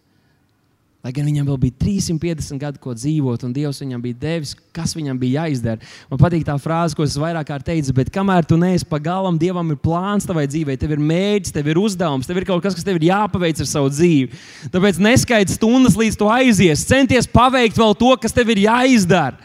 Lai 1.06 1.12
gan 1.14 1.28
viņam 1.28 1.44
vēl 1.46 1.58
bija 1.62 1.74
350 1.84 2.58
gadi, 2.58 2.80
ko 2.82 2.90
dzīvot, 2.96 3.44
un 3.46 3.52
Dievs 3.54 3.78
viņam 3.78 4.00
bija 4.02 4.16
devis, 4.24 4.56
kas 4.74 4.90
viņam 4.96 5.20
bija 5.20 5.44
jāizdara. 5.44 5.78
Man 6.10 6.18
patīk 6.18 6.42
tā 6.48 6.56
frāze, 6.58 6.96
ko 6.98 7.04
es 7.06 7.14
vairāk 7.22 7.46
kārt 7.46 7.66
teicu, 7.68 7.92
bet 7.94 8.10
kamēr 8.10 8.42
tu 8.42 8.58
neesi 8.58 8.88
pagalam, 8.90 9.38
Dievam 9.38 9.70
ir 9.70 9.78
plāns 9.78 10.26
tavai 10.26 10.48
dzīvei, 10.50 10.74
tev 10.74 10.96
ir 10.96 11.04
mērķis, 11.12 11.54
tev 11.54 11.70
ir 11.70 11.78
uzdevums, 11.78 12.26
tev 12.26 12.40
ir 12.40 12.46
kaut 12.48 12.64
kas, 12.64 12.74
kas 12.74 12.82
tev 12.88 12.98
ir 12.98 13.06
jāpaveic 13.12 13.62
ar 13.62 13.68
savu 13.70 13.92
dzīvi. 13.94 14.40
Tāpēc 14.74 14.98
neskaidri 15.06 15.54
stundas, 15.54 15.94
līdz 16.00 16.18
tu 16.18 16.26
aizies, 16.26 16.82
centies 16.90 17.30
paveikt 17.30 17.78
vēl 17.78 17.94
to, 18.02 18.10
kas 18.24 18.34
tev 18.34 18.50
ir 18.56 18.64
jāizdara. 18.64 19.38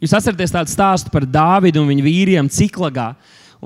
Jūs 0.00 0.16
atceraties 0.16 0.56
tādu 0.56 0.72
stāstu 0.72 1.12
par 1.12 1.28
Dāvidu 1.28 1.84
un 1.84 1.92
viņa 1.92 2.08
vīriem 2.08 2.48
Ciklagā. 2.48 3.10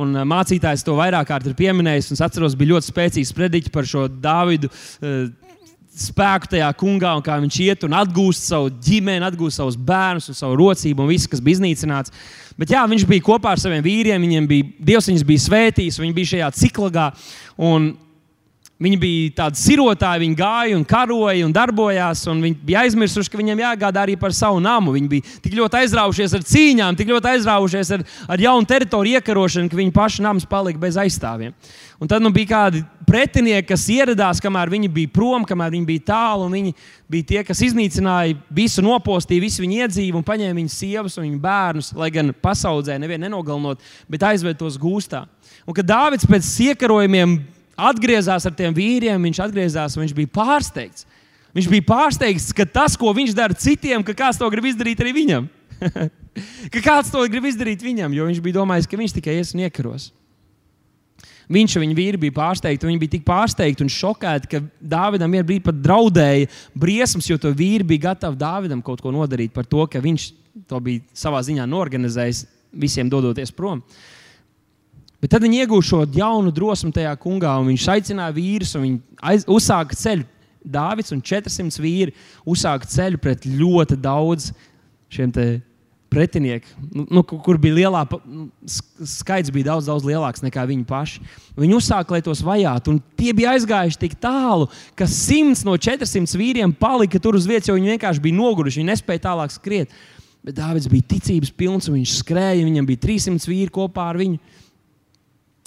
Un 0.00 0.16
eh, 0.16 0.26
mācītājs 0.26 0.84
to 0.86 0.96
vairāk 0.98 1.30
kārt 1.30 1.48
ir 1.48 1.56
pieminējis. 1.58 2.12
Es 2.16 2.24
atceros, 2.24 2.56
bija 2.58 2.74
ļoti 2.74 2.90
spēcīgs 2.90 3.34
prediķis 3.36 3.74
par 3.74 3.88
šo 3.88 4.08
Dāvidu. 4.08 4.70
Uh, 5.00 5.26
spēku 5.94 6.50
tajā 6.50 6.68
kungā, 6.78 7.12
un 7.14 7.22
kā 7.22 7.36
viņš 7.38 7.58
iet 7.62 7.84
un 7.86 7.94
atgūst 7.94 8.48
savu 8.48 8.70
ģimeni, 8.82 9.22
atgūst 9.28 9.60
savus 9.60 9.76
bērnus, 9.78 10.26
un 10.32 10.38
savu 10.38 10.56
rocību 10.58 11.04
un 11.04 11.12
visu, 11.12 11.28
kas 11.30 11.42
bija 11.44 11.60
iznīcināts. 11.60 12.14
Bet 12.58 12.72
jā, 12.74 12.82
viņš 12.90 13.06
bija 13.10 13.24
kopā 13.26 13.54
ar 13.54 13.62
saviem 13.62 13.84
vīriem, 13.84 14.22
viņiem 14.26 14.48
bija 14.50 14.70
Dievs, 14.90 15.10
viņus 15.10 15.26
bija 15.28 15.44
svētījis, 15.44 16.00
viņi 16.02 16.16
bija 16.16 16.32
šajā 16.32 16.50
ciklagā. 16.58 17.08
Un 17.70 17.92
Viņi 18.82 18.96
bija 18.98 19.30
tādi 19.38 19.60
sirotāji, 19.62 20.24
viņi 20.24 20.34
gāja 20.34 20.74
un 20.74 20.82
karoja 20.88 21.44
un 21.46 21.52
darbojās. 21.54 22.24
Un 22.32 22.40
viņi 22.42 22.56
bija 22.66 22.80
aizmirsuši, 22.82 23.30
ka 23.30 23.38
viņiem 23.38 23.62
jāgādā 23.62 24.02
arī 24.02 24.16
par 24.18 24.34
savu 24.34 24.58
namu. 24.58 24.96
Viņi 24.96 25.10
bija 25.12 25.34
tik 25.44 25.54
ļoti 25.54 25.78
aizraujušies 25.78 26.34
ar 26.34 26.42
cīņām, 26.50 26.98
tik 26.98 27.12
ļoti 27.14 27.30
aizraujušies 27.36 27.92
ar, 27.94 28.02
ar 28.34 28.42
jaunu 28.42 28.66
teritoriju 28.66 29.20
iekarošanu, 29.20 29.70
ka 29.70 29.78
viņu 29.78 29.94
pašu 29.94 30.26
nams 30.26 30.48
palika 30.50 30.82
bez 30.82 30.98
aizstāvjiem. 30.98 31.54
Un 32.02 32.10
tad 32.10 32.26
nu, 32.26 32.34
bija 32.34 32.50
kādi 32.50 32.82
pretinieki, 33.06 33.68
kas 33.70 33.86
ieradās, 33.94 34.42
kamēr 34.42 34.74
viņi 34.74 34.90
bija 34.90 35.14
prom, 35.14 35.46
kamēr 35.46 35.70
viņi 35.78 35.90
bija 35.94 36.06
tālu. 36.10 36.50
Viņi 36.50 36.74
bija 37.14 37.30
tie, 37.30 37.40
kas 37.46 37.62
iznīcināja 37.62 38.34
visu, 38.50 38.82
nopostīja 38.82 39.46
visu 39.46 39.62
viņu 39.62 39.84
iedzīvu 39.84 40.18
un 40.18 40.26
paņēma 40.26 40.58
viņu 40.58 40.74
sievas 40.74 41.14
un 41.20 41.28
viņu 41.28 41.42
bērnus, 41.46 41.94
lai 41.94 42.10
gan 42.10 42.34
pasaudzē 42.42 42.98
nevienu 42.98 43.28
nenogalinot, 43.28 43.86
bet 44.10 44.26
aizved 44.34 44.58
tos 44.58 44.82
gūstā. 44.82 45.28
Un 45.62 45.78
kad 45.78 45.86
Dāvids 45.86 46.26
pēc 46.26 46.48
iekarojumiem 46.72 47.38
atgriezās 47.76 48.46
ar 48.46 48.54
tiem 48.56 48.74
vīriem, 48.74 49.28
viņš 49.28 49.42
atgriezās 49.46 49.96
un 49.96 50.04
viņš 50.04 50.16
bija 50.16 50.32
pārsteigts. 50.34 51.06
Viņš 51.54 51.68
bija 51.70 51.86
pārsteigts, 51.86 52.50
ka 52.56 52.66
tas, 52.66 52.96
ko 52.98 53.12
viņš 53.14 53.34
dara 53.36 53.54
citiem, 53.54 54.02
ka 54.02 54.14
kāds 54.18 54.40
to 54.40 54.48
grib 54.50 54.66
izdarīt 54.66 54.98
arī 55.02 55.12
viņam. 55.14 55.46
ka 56.74 56.82
kāds 56.82 57.12
to 57.14 57.22
grib 57.30 57.46
izdarīt 57.46 57.84
viņam, 57.84 58.14
jo 58.16 58.26
viņš 58.26 58.40
bija 58.42 58.58
domājis, 58.58 58.88
ka 58.90 58.98
viņš 58.98 59.14
tikai 59.20 59.36
ies 59.38 59.52
un 59.54 59.62
iekaros. 59.66 60.08
Viņš 61.54 61.76
un 61.76 61.84
viņa 61.84 61.94
vīri 61.98 62.18
bija 62.22 62.34
pārsteigti. 62.34 62.88
Viņi 62.88 63.02
bija 63.02 63.12
tik 63.12 63.26
pārsteigti 63.26 63.84
un 63.84 63.92
šokēti, 63.92 64.48
ka 64.48 64.62
Dāvidam 64.80 65.34
ir 65.36 65.44
brīdī 65.44 65.66
pat 65.66 65.76
draudēja 65.84 66.48
briesmas, 66.72 67.28
jo 67.28 67.36
to 67.38 67.52
vīri 67.54 67.84
bija 67.86 68.08
gatavi 68.08 68.40
Dāvidam 68.40 68.80
kaut 68.82 69.04
ko 69.04 69.12
nodarīt 69.12 69.52
par 69.54 69.68
to, 69.68 69.84
ka 69.92 70.00
viņš 70.02 70.30
to 70.70 70.80
bija 70.80 71.04
savā 71.12 71.44
ziņā 71.44 71.66
norganizējis, 71.68 72.46
visiem 72.80 73.12
dodoties 73.12 73.52
prom. 73.54 73.84
Uh, 73.84 74.13
Bet 75.24 75.32
tad 75.32 75.40
viņi 75.40 75.62
iegūst 75.64 75.88
šo 75.88 76.02
jaunu 76.12 76.50
drosmi 76.52 76.92
tajā 76.92 77.14
kungā, 77.16 77.54
un 77.56 77.70
viņš 77.70 77.84
aicināja 77.94 78.36
vīrus, 78.36 78.74
un 78.76 78.82
viņi 78.84 78.98
aiz, 79.24 79.46
uzsāka 79.48 79.96
ceļu. 79.96 80.26
Dāvids 80.64 81.12
un 81.16 81.22
400 81.24 81.80
vīri 81.80 82.12
uzsāka 82.48 82.88
ceļu 82.92 83.20
pret 83.24 83.46
ļoti 83.48 83.96
daudz 84.04 84.50
šiem 85.12 85.32
pretiniekiem, 86.12 86.84
nu, 86.92 87.06
nu, 87.10 87.22
kur 87.24 87.56
bija 87.58 87.74
lielāka, 87.80 88.20
nu, 88.28 88.46
skaits 89.08 89.50
bija 89.54 89.72
daudz, 89.72 89.88
daudz 89.88 90.04
lielāks 90.06 90.44
nekā 90.44 90.62
viņi 90.68 90.84
paši. 90.86 91.22
Viņi 91.58 91.76
uzsāka, 91.78 92.14
lai 92.14 92.20
tos 92.24 92.42
vajātu, 92.44 92.94
un 92.94 93.00
tie 93.18 93.32
bija 93.34 93.54
aizgājuši 93.56 94.00
tik 94.04 94.18
tālu, 94.22 94.68
ka 94.94 95.08
100 95.10 95.64
no 95.66 95.74
400 95.74 96.38
vīriem 96.38 96.74
palika 96.78 97.18
tur 97.22 97.38
uz 97.38 97.48
vietas, 97.50 97.72
jo 97.72 97.78
viņi 97.78 97.96
vienkārši 97.96 98.22
bija 98.28 98.38
noguruši, 98.38 98.82
viņi 98.82 98.92
nespēja 98.92 99.24
tālāk 99.30 99.56
skriet. 99.56 99.96
Bet 100.44 100.58
Dārvids 100.58 100.90
bija 100.92 101.08
ticības 101.14 101.50
pilns, 101.56 101.88
viņš 101.88 102.18
skrēja, 102.20 102.66
viņam 102.68 102.86
bija 102.92 103.00
300 103.08 103.48
vīri 103.50 103.72
kopā 103.72 104.10
ar 104.12 104.20
viņu. 104.20 104.60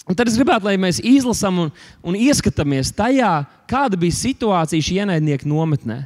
Un 0.07 0.15
tad 0.15 0.29
es 0.29 0.37
gribētu, 0.39 0.69
lai 0.69 0.77
mēs 0.79 1.01
izlasām 1.03 1.65
un, 1.65 1.71
un 2.05 2.15
ieskatāmies 2.15 2.93
tajā, 2.95 3.31
kāda 3.67 3.99
bija 3.99 4.15
situācija 4.15 4.83
šī 4.83 5.01
ienaidnieka 5.01 5.49
nometnē. 5.49 6.05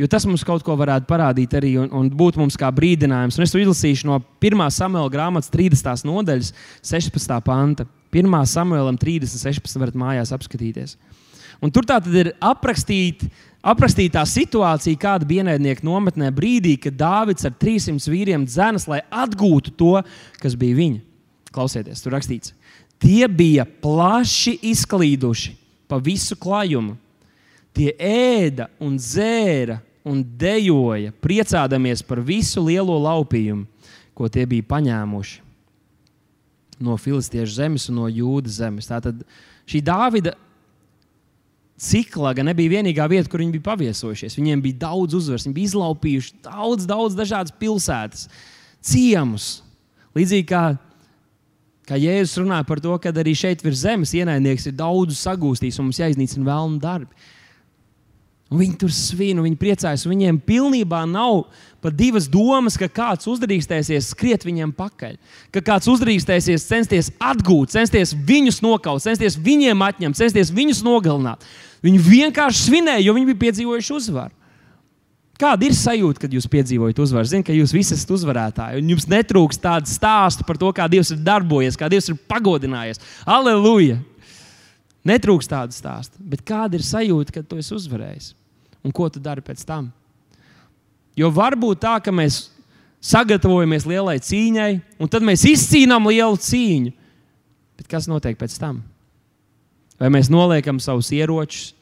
Jo 0.00 0.08
tas 0.10 0.24
mums 0.26 0.42
kaut 0.42 0.64
ko 0.66 0.74
varētu 0.80 1.06
parādīt 1.06 1.52
arī 1.54 1.76
un, 1.78 1.90
un 1.94 2.08
būt 2.10 2.38
mums 2.40 2.56
kā 2.58 2.70
brīdinājums. 2.74 3.36
Un 3.38 3.44
es 3.44 3.52
to 3.54 3.60
izlasīšu 3.60 4.08
no 4.08 4.18
1. 4.42 4.64
samuēlā 4.74 5.12
grāmatas 5.12 5.52
30. 5.52 6.06
nodaļas, 6.08 6.50
16. 6.90 7.38
panta. 7.46 7.86
1. 8.12 8.34
samuēlam 8.50 8.98
30, 9.00 9.38
16. 9.38 9.78
varat 9.80 9.96
mājās 9.96 10.34
apskatīties. 10.34 10.96
Un 11.62 11.70
tur 11.70 11.86
tā 11.86 12.00
tad 12.02 12.14
ir 12.18 12.32
aprakstīta 12.42 13.28
aprakstītā 13.62 14.24
situācija, 14.26 14.98
kāda 14.98 15.26
bija 15.28 15.44
ienaidnieka 15.44 15.86
nometnē 15.86 16.32
brīdī, 16.34 16.74
kad 16.82 16.98
Dāvids 16.98 17.46
ar 17.46 17.54
300 17.54 18.10
vīriem 18.10 18.46
dzenas, 18.48 18.88
lai 18.90 19.00
atgūtu 19.06 19.74
to, 19.78 19.94
kas 20.42 20.58
bija 20.58 20.78
viņa. 20.80 21.02
Klausieties, 21.52 22.00
tur 22.02 22.14
rakstīts, 22.16 22.54
Tie 23.02 23.26
bija 23.28 23.64
plaši 23.66 24.56
izklīduši 24.70 25.56
pa 25.90 25.98
visu 25.98 26.36
klājumu. 26.38 26.94
Tie 27.74 27.90
ēda 27.98 28.68
un 28.80 28.98
dzēra 29.00 29.80
un 30.06 30.20
dejoja, 30.38 31.12
priecādamies 31.22 32.02
par 32.06 32.20
visu 32.22 32.62
lielo 32.66 32.98
laupījumu, 33.02 33.66
ko 34.14 34.28
tie 34.28 34.46
bija 34.46 34.68
paņēmuši. 34.74 35.40
no 36.82 36.96
filistiešu 36.98 37.54
zemes 37.54 37.88
un 37.88 38.00
no 38.00 38.08
jūdas 38.10 38.56
zemes. 38.58 38.88
Tātad 38.90 39.20
šī 39.70 39.82
Dāvida 39.86 40.32
Ciklaga 41.82 42.44
nebija 42.46 42.76
vienīgā 42.76 43.08
vieta, 43.10 43.30
kur 43.30 43.42
viņi 43.42 43.56
bija 43.56 43.66
paviesojušies. 43.70 44.36
Viņiem 44.38 44.60
bija 44.62 44.80
daudz 44.84 45.16
uzvaras, 45.18 45.46
viņi 45.46 45.56
bija 45.56 45.70
izlaupījuši 45.70 46.34
daudz, 46.44 46.86
daudz 46.86 47.16
dažādas 47.18 47.54
pilsētas, 47.58 48.28
ciemus. 48.82 49.48
Līdzīgi 50.14 50.46
kā, 50.46 50.62
kā 51.88 51.98
Jēzus 51.98 52.40
runāja 52.42 52.66
par 52.68 52.80
to, 52.82 52.94
ka 53.02 53.12
arī 53.22 53.34
šeit 53.36 53.62
virs 53.64 53.84
zemes 53.84 54.14
ienaidnieks 54.16 54.68
ir 54.70 54.76
daudz 54.78 55.18
sagūstījis 55.20 55.80
un 55.80 55.88
mums 55.88 56.00
jāiznīcina 56.02 56.48
vēlnu 56.48 56.82
darbi. 56.82 57.30
Un 58.52 58.60
viņi 58.60 58.74
tur 58.82 58.92
svin, 58.92 59.38
viņi 59.40 59.56
priecājas. 59.56 60.04
Viņiem 60.04 60.36
pilnībā 60.44 61.06
nav 61.08 61.46
pat 61.80 61.94
divas 61.96 62.26
domas, 62.28 62.76
ka 62.76 62.84
kāds 62.92 63.24
uzdrīkstēsies 63.32 64.10
skriet 64.12 64.44
viņiem 64.44 64.74
pakaļ. 64.76 65.16
Ka 65.54 65.62
kāds 65.64 65.88
uzdrīkstēsies 65.88 66.66
censties 66.68 67.08
atgūt, 67.16 67.72
censties 67.72 68.12
viņus 68.12 68.60
nokaut, 68.64 69.00
censties 69.04 69.38
viņiem 69.40 69.86
atņemt, 69.88 70.20
censties 70.20 70.52
viņus 70.52 70.84
nogalināt. 70.84 71.48
Viņi 71.82 72.04
vienkārši 72.04 72.66
svinēja, 72.66 73.06
jo 73.06 73.16
viņi 73.16 73.30
bija 73.32 73.42
piedzīvojuši 73.46 73.96
uzvaru. 73.96 74.41
Kāda 75.42 75.66
ir 75.66 75.74
sajūta, 75.74 76.22
kad 76.22 76.34
jūs 76.36 76.46
piedzīvojat 76.50 77.00
uzvaru? 77.02 77.26
Ziniet, 77.26 77.48
ka 77.48 77.54
jūs 77.56 77.72
visi 77.74 77.96
esat 77.96 78.12
uzvarētāji, 78.14 78.78
un 78.78 78.92
jums 78.92 79.08
netrūks 79.10 79.58
tādu 79.58 79.90
stāstu 79.90 80.46
par 80.46 80.60
to, 80.60 80.68
kā 80.76 80.86
Dievs 80.90 81.10
ir 81.10 81.18
darbojies, 81.26 81.78
kā 81.78 81.88
Dievs 81.90 82.12
ir 82.12 82.20
pagodinājies. 82.30 83.02
Aleluja! 83.26 83.98
Netrūks 85.02 85.50
tādu 85.50 85.74
stāstu. 85.74 86.20
Bet 86.22 86.44
kāda 86.46 86.78
ir 86.78 86.86
sajūta, 86.86 87.34
kad 87.34 87.48
tu 87.50 87.58
esi 87.58 87.74
uzvarējis? 87.74 88.30
Un 88.86 88.94
ko 88.94 89.08
tu 89.10 89.18
dari 89.22 89.42
pēc 89.42 89.64
tam? 89.66 89.90
Jo 91.18 91.32
var 91.34 91.56
būt 91.58 91.82
tā, 91.82 91.96
ka 91.98 92.14
mēs 92.14 92.44
sagatavojamies 93.02 93.86
lielai 93.90 94.16
cīņai, 94.22 94.70
un 95.02 95.10
tad 95.10 95.26
mēs 95.26 95.42
izcīnām 95.50 96.06
lielu 96.06 96.38
cīņu. 96.38 96.94
Bet 97.80 97.90
kas 97.90 98.06
notiek 98.06 98.38
pēc 98.38 98.54
tam? 98.62 98.78
Vai 99.98 100.10
mēs 100.14 100.30
noliekam 100.30 100.78
savus 100.82 101.10
ieročus, 101.14 101.72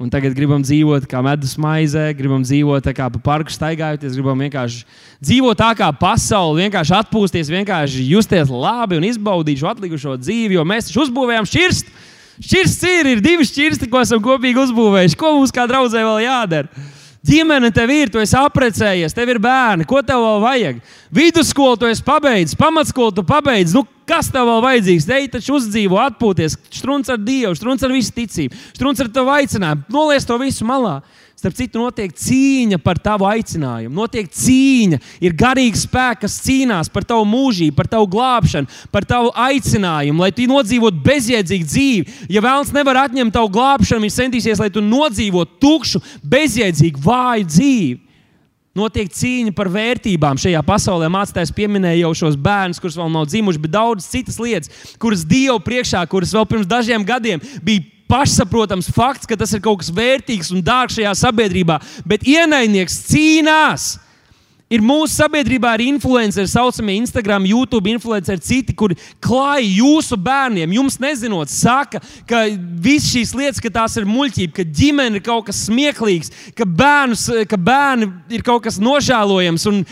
un 0.00 0.10
tagad 0.10 0.34
gribam 0.34 0.62
dzīvot 0.64 1.06
kā 1.10 1.20
medus 1.22 1.54
maizē, 1.60 2.08
gribam 2.18 2.42
dzīvot 2.42 2.88
kā 2.96 3.06
pa 3.14 3.20
parku 3.22 3.52
staigājoties, 3.54 4.16
gribam 4.18 4.40
vienkārši 4.42 4.82
dzīvot 5.22 5.60
tā 5.60 5.70
kā 5.78 5.90
pasaule, 5.98 6.64
vienkārši 6.64 6.96
atpūsties, 6.98 7.52
vienkārši 7.54 8.08
justies 8.08 8.50
labi 8.50 8.98
un 8.98 9.06
izbaudīt 9.06 9.62
šo 9.62 9.70
atlikušo 9.70 10.16
dzīvi, 10.18 10.58
jo 10.58 10.66
mēs 10.66 10.90
taču 10.90 11.04
uzbūvējam 11.06 11.46
šķirstu. 11.50 11.94
Šķirsts 12.42 12.88
ir, 12.90 13.08
ir 13.12 13.22
divi 13.22 13.46
šķirsti, 13.46 13.86
ko 13.90 14.00
esam 14.02 14.22
kopīgi 14.22 14.58
uzbūvējuši. 14.64 15.18
Ko 15.20 15.36
mums 15.36 15.54
kā 15.54 15.68
draudzē 15.70 16.02
vēl 16.02 16.24
jādara? 16.24 16.86
Ģimene 17.24 17.70
tev 17.72 17.88
ir, 17.88 18.10
tu 18.12 18.20
esi 18.20 18.36
apprecējies, 18.36 19.14
tev 19.16 19.30
ir 19.32 19.38
bērni, 19.40 19.86
ko 19.88 20.02
tev 20.04 20.20
vēl 20.20 20.42
vajag? 20.42 20.80
Vidusskolu 21.14 21.78
tu 21.80 21.88
esi 21.88 22.04
pabeidzis, 22.04 22.58
pamatskolu 22.60 23.14
tu 23.16 23.24
pabeidz. 23.24 23.72
Nu, 23.72 23.86
kas 24.04 24.28
tev 24.32 24.44
vēl 24.50 24.60
vajadzīgs? 24.66 25.06
Ej, 25.08 25.30
taču 25.32 25.54
uzdzīvo, 25.56 25.96
atpūties, 26.04 26.58
strunts 26.68 27.08
ar 27.08 27.22
Dievu, 27.24 27.54
strunts 27.56 27.86
ar 27.86 27.94
visu 27.96 28.12
ticību, 28.12 28.60
strunts 28.76 29.00
ar 29.00 29.08
tavu 29.14 29.32
aicinājumu. 29.38 29.86
Noliec 29.94 30.28
to 30.28 30.36
visu 30.42 30.68
malā. 30.68 30.98
Starp 31.44 31.58
citu, 31.58 31.76
notiek 31.76 32.08
cīņa 32.16 32.78
par 32.80 32.96
tavu 33.04 33.26
aicinājumu. 33.28 33.92
Notiek 33.92 34.30
cīņa, 34.32 34.96
ir 35.20 35.34
garīgs 35.36 35.82
spēks, 35.84 36.22
kas 36.22 36.38
cīnās 36.40 36.88
par 36.88 37.04
tavu 37.04 37.26
mūžību, 37.28 37.74
par 37.76 37.90
tavu 37.92 38.08
glābšanu, 38.14 38.70
par 38.88 39.04
tavu 39.04 39.28
aicinājumu, 39.36 40.24
lai 40.24 40.30
tu 40.32 40.48
nodzīvotu 40.48 41.04
bezjēdzīgu 41.04 41.68
dzīvi. 41.68 42.16
Ja 42.32 42.40
vēlams 42.40 42.72
nevar 42.72 43.02
atņemt 43.02 43.36
tavu 43.36 43.52
glābšanu, 43.58 44.06
viņš 44.06 44.16
centīsies, 44.22 44.64
lai 44.64 44.70
tu 44.72 44.80
nodzīvotu 44.80 45.60
tukšu, 45.60 46.00
bezjēdzīgu, 46.24 47.04
vāju 47.04 47.50
dzīvi. 47.52 48.00
Notiek 48.74 49.12
cīņa 49.12 49.52
par 49.54 49.68
vērtībām 49.70 50.40
šajā 50.40 50.64
pasaulē. 50.64 51.12
Mācītājs 51.12 51.52
pieminēja 51.54 52.06
jau 52.06 52.16
šos 52.24 52.40
bērnus, 52.40 52.80
kurus 52.80 52.96
vēl 52.98 53.12
nav 53.12 53.28
dzimuši, 53.28 53.60
bet 53.66 53.76
daudz 53.76 54.08
citas 54.08 54.40
lietas, 54.40 54.72
kuras 54.96 55.28
Dievu 55.28 55.60
priekšā, 55.62 56.00
kuras 56.08 56.32
vēl 56.34 56.48
pirms 56.48 56.72
dažiem 56.72 57.04
gadiem 57.04 57.44
bija 57.62 57.84
pašsaprotams 58.10 58.90
fakts, 58.94 59.28
ka 59.28 59.36
tas 59.38 59.52
ir 59.54 59.62
kaut 59.64 59.82
kas 59.82 59.92
vērtīgs 59.94 60.52
un 60.54 60.64
dārgs 60.64 60.98
šajā 60.98 61.12
sabiedrībā, 61.24 61.80
bet 62.08 62.26
ienaidnieks 62.28 63.04
cīnās. 63.10 63.94
Ir 64.72 64.80
mūsu 64.82 65.12
sabiedrībā 65.12 65.74
arī 65.76 65.90
influenceri, 65.92 66.48
tā 66.48 66.56
saucamie 66.56 66.96
Instagram, 66.96 67.44
YouTube 67.46 67.90
influenceri, 67.92 68.40
citi, 68.42 68.72
kuri 68.74 68.96
klāja 69.22 69.66
jūsu 69.68 70.16
bērniem. 70.18 70.72
Jums 70.78 70.96
nezinot, 71.02 71.52
saka, 71.52 72.00
ka 72.26 72.46
visas 72.82 73.12
šīs 73.12 73.34
lietas, 73.36 73.60
ka 73.62 73.70
tās 73.70 73.94
ir 74.00 74.08
muļķība, 74.08 74.56
ka 74.56 74.64
ģimene 74.80 75.20
ir 75.20 75.26
kaut 75.26 75.50
kas 75.50 75.66
smieklīgs, 75.68 76.32
ka, 76.56 76.66
bērnus, 76.66 77.28
ka 77.50 77.60
bērni 77.60 78.08
ir 78.34 78.44
kaut 78.46 78.64
kas 78.64 78.80
nožēlojams, 78.82 79.68
un 79.70 79.84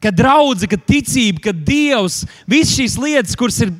ka 0.00 0.12
draudzene, 0.14 0.70
ka 0.70 0.78
ticība, 0.92 1.48
ka 1.48 1.56
Dievs, 1.56 2.22
visas 2.48 2.76
šīs 2.76 2.98
lietas, 3.00 3.38
kuras 3.38 3.58
ir 3.64 3.72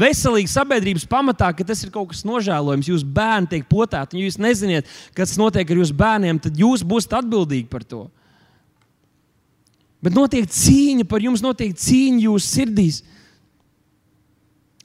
veselīga 0.00 0.50
sabiedrības 0.52 1.06
pamatā, 1.10 1.50
ka 1.56 1.64
tas 1.66 1.82
ir 1.84 1.92
kaut 1.94 2.10
kas 2.12 2.24
nožēlojams. 2.28 2.90
Jūsu 2.90 3.08
bērni 3.16 3.50
tiek 3.50 3.66
potēti, 3.70 4.16
un 4.16 4.24
jūs 4.26 4.38
nezināt, 4.42 4.88
kas 5.16 5.36
notiek 5.40 5.68
ar 5.68 5.82
jūsu 5.82 5.96
bērniem, 5.96 6.40
tad 6.42 6.60
jūs 6.60 6.84
būsiet 6.86 7.16
atbildīgi 7.18 7.68
par 7.72 7.84
to. 7.86 8.04
Bet 10.04 10.14
notiek 10.14 10.46
cīņa 10.52 11.06
par 11.10 11.24
jums, 11.24 11.42
notiek 11.42 11.72
cīņa 11.74 12.26
jūsu 12.28 12.46
sirdīs. 12.46 13.00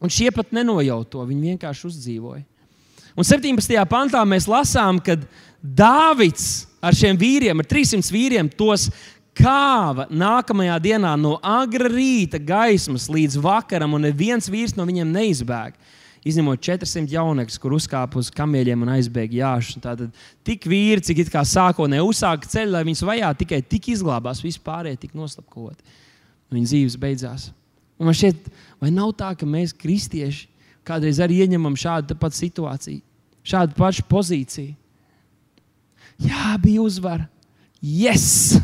Un 0.02 0.10
šie 0.10 0.32
pat 0.34 0.50
nenojaut 0.56 1.12
to, 1.14 1.22
viņi 1.28 1.54
vienkārši 1.54 1.88
uzdzīvoja. 1.92 2.42
Un 3.12 3.28
17. 3.28 3.76
pantā 3.92 4.22
mēs 4.26 4.48
lasām, 4.50 5.02
ka 5.04 5.20
Dāvids 5.62 6.66
ar 6.82 6.96
šiem 6.98 7.20
vīriem, 7.22 7.60
ar 7.62 7.68
300 7.70 8.10
vīriem, 8.10 8.50
tos 8.58 8.88
kāva 9.38 10.08
nākamajā 10.12 10.78
dienā 10.84 11.14
no 11.20 11.38
agra 11.44 11.90
rīta 11.92 12.40
gaismas 12.42 13.08
līdz 13.12 13.40
vakaram, 13.42 13.96
un 13.96 14.08
neviens 14.10 14.50
vīrs 14.52 14.76
no 14.78 14.86
viņiem 14.88 15.12
neizbēg. 15.16 15.78
Izņemot 16.22 16.62
400 16.62 17.10
jaunekļus, 17.16 17.58
kur 17.58 17.74
uzkāpa 17.74 18.20
uz 18.22 18.28
kamieļiem 18.36 18.84
un 18.86 18.92
aizbēga 18.94 19.40
jāšu. 19.40 19.80
Tātad 19.82 20.12
tik 20.46 20.68
vīri, 20.70 21.02
cik 21.02 21.24
it 21.24 21.32
kā 21.34 21.42
sākotnēji 21.48 22.06
uzsāka 22.06 22.50
ceļu, 22.52 22.76
lai 22.76 22.84
viņus 22.86 23.02
vajā, 23.08 23.32
tikai 23.40 23.64
tik 23.66 23.90
izglābās, 23.96 24.44
vispārējie 24.46 25.00
tik 25.02 25.16
noslapkoti. 25.18 25.82
Viņa 26.54 26.70
dzīves 26.70 27.00
beidzās. 27.02 27.48
Un 27.98 28.06
man 28.10 28.18
šķiet, 28.18 28.52
vai 28.84 28.92
nav 28.94 29.16
tā, 29.18 29.32
ka 29.38 29.50
mēs, 29.50 29.74
kristieši, 29.78 30.46
kādreiz 30.86 31.18
arī 31.22 31.40
ieņemam 31.48 31.78
šādu 31.80 32.18
pati 32.22 32.38
situāciju, 32.44 33.02
šādu 33.42 33.78
pašu 33.80 34.06
pozīciju? 34.10 34.76
Jā, 36.22 36.54
bija 36.62 36.86
uzvara. 36.86 37.26
Yes! 37.82 38.62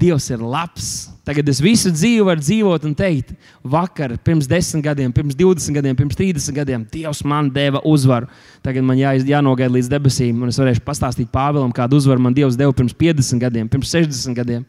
Dievs 0.00 0.26
ir 0.32 0.40
labs. 0.40 1.10
Tagad 1.26 1.48
es 1.52 1.60
visu 1.62 1.92
dzīvi 1.92 2.24
varu 2.26 2.42
dzīvot 2.42 2.86
un 2.88 2.94
teikt, 2.96 3.34
vakar, 3.62 4.16
pirms 4.24 4.48
10 4.50 4.82
gadiem, 4.84 5.12
pirms 5.14 5.36
20 5.38 5.76
gadiem, 5.76 5.96
pirms 5.98 6.18
30 6.18 6.56
gadiem, 6.56 6.86
Dievs 6.90 7.20
man 7.28 7.50
deva 7.52 7.82
uzvaru. 7.86 8.30
Tagad 8.64 8.86
man 8.86 8.98
jā, 8.98 9.12
jānogaida 9.28 9.74
līdz 9.76 9.90
debesīm, 9.92 10.40
un 10.40 10.52
es 10.52 10.58
varēšu 10.60 10.84
pastāstīt 10.86 11.30
Pāvēlam, 11.32 11.74
kādu 11.76 12.00
uzvaru 12.00 12.24
man 12.24 12.36
Dievs 12.36 12.58
deva 12.58 12.74
pirms 12.76 12.96
50 12.96 13.42
gadiem, 13.42 13.68
pirms 13.70 13.92
60 13.92 14.38
gadiem. 14.40 14.64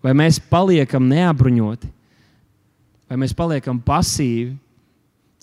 Vai 0.00 0.16
mēs 0.16 0.40
paliekam 0.50 1.06
neapbruņoti, 1.08 1.88
vai 3.10 3.20
mēs 3.20 3.36
paliekam 3.36 3.78
pasīvi, 3.84 4.54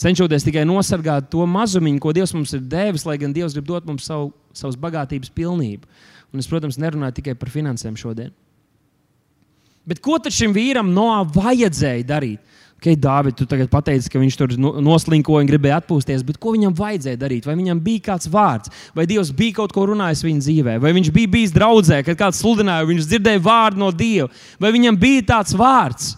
cenšoties 0.01 0.45
tikai 0.45 0.65
nosargāt 0.67 1.29
to 1.31 1.45
mazumiņu, 1.49 2.01
ko 2.03 2.13
Dievs 2.15 2.36
mums 2.38 2.53
ir 2.55 2.65
devis, 2.65 3.05
lai 3.07 3.17
gan 3.21 3.33
Dievs 3.36 3.55
grib 3.57 3.67
dot 3.69 3.88
mums 3.89 4.05
savu 4.07 4.31
savas 4.57 4.77
bagātības 4.79 5.31
pilnību. 5.33 5.88
Un 6.33 6.41
es, 6.41 6.49
protams, 6.49 6.79
nerunāju 6.81 7.19
tikai 7.21 7.38
par 7.39 7.51
finansēm 7.53 7.97
šodien. 7.99 8.33
Bet 9.88 10.01
ko 10.03 10.17
tad 10.19 10.36
šim 10.36 10.51
vīram 10.55 10.89
no 10.91 11.07
vajadzēja 11.31 12.07
darīt? 12.07 12.55
Okay, 12.77 12.93
Dāvid, 12.99 13.33
tu 13.33 13.47
tagad 13.49 13.71
pateici, 13.71 14.10
ka 14.13 14.19
viņš 14.21 14.36
tur 14.38 14.51
noslinkoja 14.86 15.41
un 15.41 15.47
gribēja 15.49 15.79
atpūsties, 15.81 16.21
bet 16.27 16.38
ko 16.38 16.51
viņam 16.53 16.75
vajadzēja 16.77 17.17
darīt? 17.17 17.47
Vai 17.49 17.55
viņam 17.57 17.79
bija 17.81 18.03
kāds 18.12 18.29
vārds, 18.29 18.69
vai 18.93 19.07
Dievs 19.10 19.31
bija 19.33 19.55
kaut 19.57 19.73
ko 19.73 19.88
runājis 19.89 20.21
viņa 20.27 20.43
dzīvē, 20.43 20.75
vai 20.83 20.91
viņš 20.93 21.10
bija 21.15 21.31
bijis 21.33 21.55
draudzē, 21.55 22.03
kad 22.05 22.19
kāds 22.19 22.43
sludināja, 22.43 22.86
viņš 22.86 23.07
dzirdēja 23.10 23.41
vārdu 23.47 23.81
no 23.81 23.89
Dieva, 23.89 24.29
vai 24.62 24.69
viņam 24.75 24.99
bija 25.01 25.25
tāds 25.31 25.57
vārds? 25.57 26.12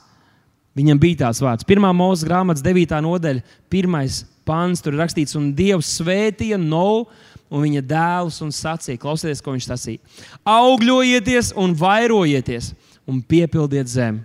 Viņam 0.78 1.00
bija 1.02 1.26
tāds 1.26 1.42
vārds. 1.44 1.66
Pirmā 1.68 1.90
mūža 1.96 2.28
grāmatas, 2.28 2.64
9. 2.64 3.00
nodaļa, 3.04 3.42
pirmais 3.72 4.22
pāns, 4.48 4.84
tur 4.84 4.96
ir 4.96 5.02
rakstīts, 5.04 5.36
un 5.38 5.52
Dievs 5.58 5.90
svētīja 6.00 6.60
no 6.62 7.08
un 7.50 7.66
viņa 7.66 7.84
dēlus 7.90 8.40
un 8.46 8.54
sacīja, 8.54 9.02
klausieties, 9.02 9.42
ko 9.44 9.56
viņš 9.56 9.70
sacīja. 9.70 10.02
Augļojieties 10.48 11.54
un 11.60 11.74
vairojieties 11.78 12.74
un 13.10 13.22
piepildiet 13.26 13.90
zemi. 13.90 14.22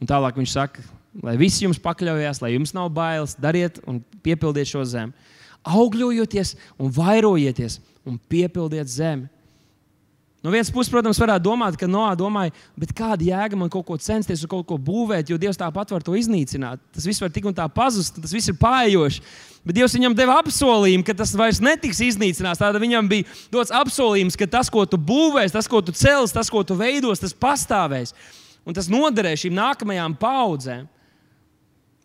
Un 0.00 0.08
tālāk 0.08 0.38
viņš 0.38 0.52
saka, 0.54 0.84
lai 1.24 1.36
visi 1.40 1.64
jums 1.64 1.80
pakļaujas, 1.82 2.42
lai 2.44 2.54
jums 2.54 2.74
nav 2.76 2.90
bailes, 2.94 3.34
dariet 3.40 3.80
un 3.88 4.02
piepildiet 4.24 4.70
šo 4.70 4.84
zemi. 4.86 5.14
Augļojieties 5.66 6.54
un 6.78 6.92
vairojieties 6.94 7.80
un 8.06 8.20
piepildiet 8.30 8.90
zemi. 8.90 9.26
No 10.44 10.52
vienas 10.52 10.68
puses, 10.70 10.90
protams, 10.92 11.18
varētu 11.18 11.42
domāt, 11.42 11.76
ka 11.80 11.88
Noā 11.90 12.12
domāja, 12.18 12.52
kāda 12.94 13.24
jēga 13.24 13.56
man 13.58 13.70
kaut 13.72 13.86
ko 13.88 13.96
censties 13.98 14.44
un 14.44 14.50
kaut 14.52 14.66
ko 14.68 14.76
būvēt, 14.78 15.32
jo 15.32 15.38
Dievs 15.40 15.58
tāpat 15.58 15.94
var 15.94 16.04
to 16.04 16.14
iznīcināt. 16.18 16.82
Tas 16.94 17.06
viss 17.08 17.22
var 17.24 17.32
tik 17.34 17.48
un 17.48 17.56
tā 17.56 17.64
pazust, 17.72 18.20
tas 18.20 18.34
viss 18.36 18.52
ir 18.52 18.58
pājoši. 18.60 19.24
Bet 19.66 19.78
Dievs 19.78 19.96
viņam 19.96 20.14
deva 20.14 20.36
apsolījumu, 20.42 21.06
ka 21.08 21.16
tas 21.18 21.32
vairs 21.34 21.58
netiks 21.64 22.02
iznīcināts. 22.04 22.60
Tāda 22.62 22.78
viņam 22.82 23.08
bija 23.10 23.26
dots 23.50 23.74
apsolījums, 23.74 24.38
ka 24.38 24.46
tas, 24.46 24.70
ko 24.70 24.84
tu 24.86 25.00
būvēsi, 25.00 25.56
tas, 25.56 25.66
ko 25.66 25.82
tu 25.82 25.96
cels, 25.96 26.36
tas, 26.36 26.52
ko 26.52 26.62
tu 26.62 26.78
veidos, 26.78 27.24
tas 27.24 27.34
pastāvēs. 27.34 28.14
Un 28.66 28.76
tas 28.76 28.92
noderēs 28.92 29.42
šīm 29.46 29.56
nākamajām 29.56 30.14
paudzēm. 30.20 30.86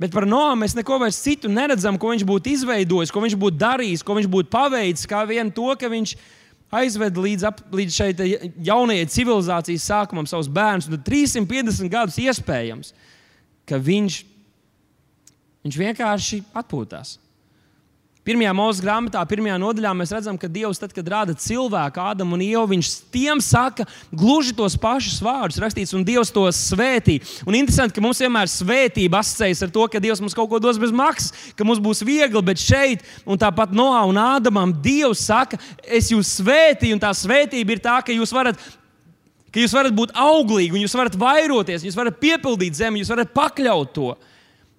Bet 0.01 0.15
par 0.15 0.25
Noā 0.25 0.55
mēs 0.57 0.73
neko 0.73 0.97
vairs 1.03 1.21
citu 1.21 1.51
neredzam, 1.51 1.99
ko 2.01 2.15
viņš 2.15 2.25
būtu 2.25 2.55
izveidojis, 2.55 3.13
ko 3.13 3.21
viņš 3.21 3.37
būtu 3.37 3.61
darījis, 3.61 4.01
ko 4.01 4.17
viņš 4.17 4.33
būtu 4.33 4.49
paveicis, 4.49 5.09
kā 5.09 5.21
vien 5.29 5.53
to, 5.53 5.67
ka 5.77 5.91
viņš 5.91 6.15
ir 6.15 6.29
aizved 6.71 7.17
līdz, 7.19 7.45
ap, 7.47 7.61
līdz 7.75 7.95
šai 7.97 8.09
jaunajai 8.67 9.07
civilizācijas 9.11 9.87
sākumam 9.91 10.27
savus 10.29 10.49
bērnus. 10.51 10.89
Tad 10.91 11.03
350 11.07 11.91
gadus 11.91 12.19
iespējams, 12.21 12.93
ka 13.67 13.79
viņš, 13.81 14.21
viņš 15.65 15.81
vienkārši 15.83 16.41
atpūtās. 16.63 17.17
Pirmajā 18.21 18.51
mūža 18.53 18.83
grāmatā, 18.85 19.21
pirmajā 19.25 19.55
nodaļā 19.57 19.91
mēs 19.97 20.11
redzam, 20.13 20.35
ka 20.37 20.45
Dievs, 20.45 20.77
tad, 20.77 20.91
kad 20.93 21.07
rada 21.09 21.33
cilvēku, 21.33 22.03
Ādamu 22.05 22.35
un 22.37 22.43
Ievu, 22.45 22.67
viņš 22.69 22.91
tiem 23.09 23.39
saka 23.41 23.87
gluži 24.13 24.53
tos 24.53 24.75
pašus 24.77 25.15
vārdus, 25.25 25.57
rakstīts, 25.63 25.95
un 25.97 26.05
Dievs 26.05 26.29
tos 26.29 26.59
svētī. 26.69 27.15
Un 27.49 27.57
interesanti, 27.57 27.95
ka 27.95 28.03
mums 28.05 28.21
vienmēr 28.21 28.51
svētība 28.53 29.23
asociējas 29.23 29.65
ar 29.65 29.73
to, 29.73 29.87
ka 29.89 30.03
Dievs 30.03 30.21
mums 30.21 30.37
kaut 30.37 30.51
ko 30.51 30.61
dos 30.61 30.77
bez 30.77 30.93
maksas, 30.93 31.33
ka 31.57 31.65
mums 31.65 31.81
būs 31.81 32.03
viegli, 32.05 32.45
bet 32.45 32.61
šeit, 32.61 33.01
un 33.25 33.41
tāpat 33.41 33.73
Noā 33.73 34.03
un 34.11 34.21
Ādamam, 34.21 34.75
Dievs 34.85 35.25
saka, 35.25 35.57
es 35.81 36.13
jūs 36.13 36.37
svētīju, 36.43 36.99
un 36.99 37.01
tā 37.01 37.15
svētība 37.17 37.73
ir 37.73 37.81
tā, 37.81 37.97
ka 38.05 38.13
jūs 38.13 38.37
varat 38.37 38.61
ka 39.51 39.59
jūs 39.59 39.73
varat 39.75 39.97
būt 39.97 40.13
auglīgi, 40.13 40.77
un 40.77 40.85
jūs 40.85 40.93
varat 40.95 41.17
vairoties, 41.19 41.89
jūs 41.89 41.97
varat 41.97 42.21
piepildīt 42.21 42.77
zemi, 42.77 43.01
jūs 43.01 43.09
varat 43.11 43.33
pakļaut 43.33 43.97
to. 43.97 44.13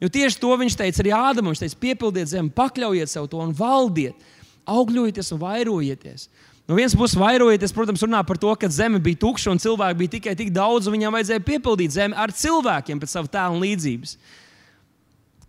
Jo 0.03 0.11
tieši 0.11 0.41
to 0.43 0.51
viņš 0.59 0.77
teica 0.81 1.03
arī 1.05 1.13
Ādamam. 1.15 1.53
Viņš 1.53 1.63
teica, 1.63 1.81
piepildiet 1.85 2.31
zemi, 2.33 2.51
pakļaujiet 2.55 3.11
sev 3.13 3.29
to 3.31 3.39
un 3.43 3.53
valdiet, 3.55 4.19
augļojieties 4.67 5.31
un 5.37 5.43
vairojieties. 5.43 6.27
No 6.67 6.79
vienas 6.79 6.95
puses, 6.99 7.19
vairojieties, 7.19 7.75
protams, 7.75 8.03
runā 8.07 8.23
par 8.27 8.39
to, 8.39 8.51
ka 8.59 8.71
zeme 8.71 9.01
bija 9.03 9.19
tukša 9.25 9.51
un 9.51 9.61
cilvēki 9.63 9.99
bija 9.99 10.13
tikai 10.17 10.35
tik 10.39 10.53
daudz, 10.55 10.87
un 10.87 10.97
viņiem 10.97 11.15
vajadzēja 11.19 11.43
piepildīt 11.47 11.95
zemi 11.95 12.19
ar 12.19 12.35
cilvēkiem 12.35 13.03
pēc 13.03 13.15
sava 13.15 13.31
tēla 13.31 13.59
līdzības. 13.63 14.17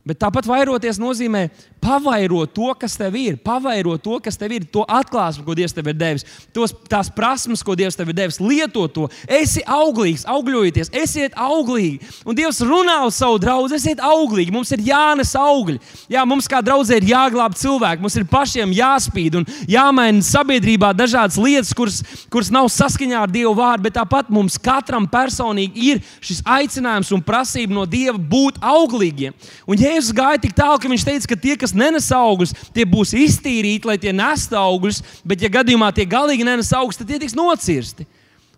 Bet 0.03 0.19
tāpat 0.19 0.49
vairoties 0.49 0.99
nozīmē 0.99 1.45
pavairot 1.84 2.54
to, 2.56 2.72
kas 2.80 2.96
tev 2.98 3.17
ir, 3.19 3.36
pavairot 3.43 4.02
to, 4.04 4.17
kas 4.24 4.39
tev 4.39 4.56
ir, 4.56 4.65
to 4.72 4.86
atklāsmi, 4.88 5.43
ko 5.46 5.56
Dievs 5.58 5.76
tev 5.76 5.89
ir 5.91 5.98
devis, 6.00 6.26
tos, 6.56 6.74
tās 6.89 7.12
prasmes, 7.13 7.63
ko 7.65 7.76
Dievs 7.78 7.98
tev 8.00 8.12
ir 8.12 8.17
devis. 8.17 8.39
Lieto 8.41 8.86
to, 8.91 9.10
esi 9.28 9.63
auglīgs, 9.67 10.26
augļojieties, 10.30 10.93
esiet 11.04 11.36
auglīgi. 11.39 12.00
Un 12.26 12.38
Dievs 12.38 12.62
runā 12.63 13.02
uz 13.08 13.19
savu 13.19 13.39
draugu, 13.43 13.72
esiet 13.76 14.02
auglīgi. 14.04 14.54
Mums 14.56 14.72
ir 14.76 14.84
jānes 14.88 15.34
augļi. 15.38 15.80
Jā, 16.12 16.24
mums 16.30 16.48
kā 16.50 16.62
draudzē 16.63 17.02
ir 17.02 17.10
jāglāb 17.12 17.58
cilvēki, 17.60 18.04
mums 18.04 18.17
ir 18.19 18.28
pašiem 18.32 18.74
jāspīd 18.76 19.39
un 19.41 19.48
jāmaina 19.69 20.24
sabiedrībā 20.26 20.93
dažādas 20.98 21.39
lietas, 21.41 21.74
kuras, 21.76 22.00
kuras 22.32 22.52
nav 22.54 22.69
saskaņā 22.72 23.24
ar 23.26 23.34
Dieva 23.34 23.54
vārdu, 23.58 23.88
bet 23.88 23.98
tāpat 23.98 24.32
mums 24.34 24.60
katram 24.62 25.08
personīgi 25.10 25.89
ir 25.91 26.04
šis 26.24 26.43
aicinājums 26.48 27.12
un 27.15 27.24
prasība 27.26 27.76
no 27.76 27.86
Dieva 27.89 28.17
būt 28.17 28.62
auglīgiem. 28.63 29.36
Un, 29.67 29.80
Jēzus 29.84 30.13
gāja 30.15 30.39
tik 30.43 30.56
tālu, 30.56 30.80
ka 30.80 30.91
viņš 30.91 31.06
teica, 31.08 31.32
ka 31.34 31.39
tie, 31.39 31.56
kas 31.60 31.72
nenes 31.77 32.09
augļus, 32.13 32.53
tie 32.75 32.86
būs 32.89 33.13
iztīrīti, 33.17 33.88
lai 33.89 33.99
tie 34.01 34.13
nestu 34.15 34.57
augļus, 34.59 35.01
bet, 35.27 35.43
ja 35.43 35.51
gadījumā 35.53 35.91
tie 35.95 36.05
galīgi 36.09 36.45
nenes 36.47 36.71
augļus, 36.75 36.99
tad 37.01 37.09
tie 37.09 37.21
tiks 37.21 37.38
nocirsti. 37.38 38.07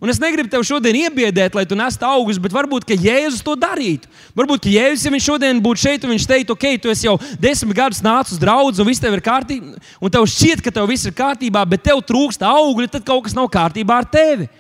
Un 0.04 0.12
es 0.12 0.20
negribu 0.20 0.52
tevi 0.52 0.68
šodien 0.68 0.98
iebiedēt, 1.06 1.56
lai 1.56 1.64
tu 1.66 1.78
nestu 1.80 2.04
augļus, 2.06 2.38
bet 2.44 2.54
varbūt 2.54 2.92
Jēzus 3.00 3.46
to 3.46 3.56
darītu. 3.58 4.10
Varbūt 4.36 4.68
Jēzus, 4.68 5.06
ja 5.08 5.14
viņš 5.14 5.30
šodien 5.32 5.62
būtu 5.64 5.86
šeit, 5.86 6.04
un 6.04 6.12
viņš 6.12 6.28
teiktu, 6.30 6.54
ok, 6.54 6.68
tu 6.84 6.92
jau 6.92 7.16
desmit 7.42 7.78
gadus 7.80 8.04
nācis 8.04 8.36
uz 8.36 8.44
draugu, 8.44 8.76
un 8.76 8.90
viss 8.92 9.02
tev 9.02 9.16
ir 9.16 9.24
kārtībā, 9.24 9.80
un 10.04 10.12
tev 10.12 10.28
šķiet, 10.28 10.62
ka 10.62 10.76
tev 10.76 10.92
viss 10.92 11.08
ir 11.08 11.16
kārtībā, 11.16 11.64
bet 11.72 11.88
tev 11.88 12.04
trūkst 12.04 12.44
augļi, 12.44 12.92
tad 12.92 13.08
kaut 13.08 13.26
kas 13.30 13.38
nav 13.38 13.48
kārtībā 13.50 14.04
ar 14.04 14.12
tevi. 14.12 14.52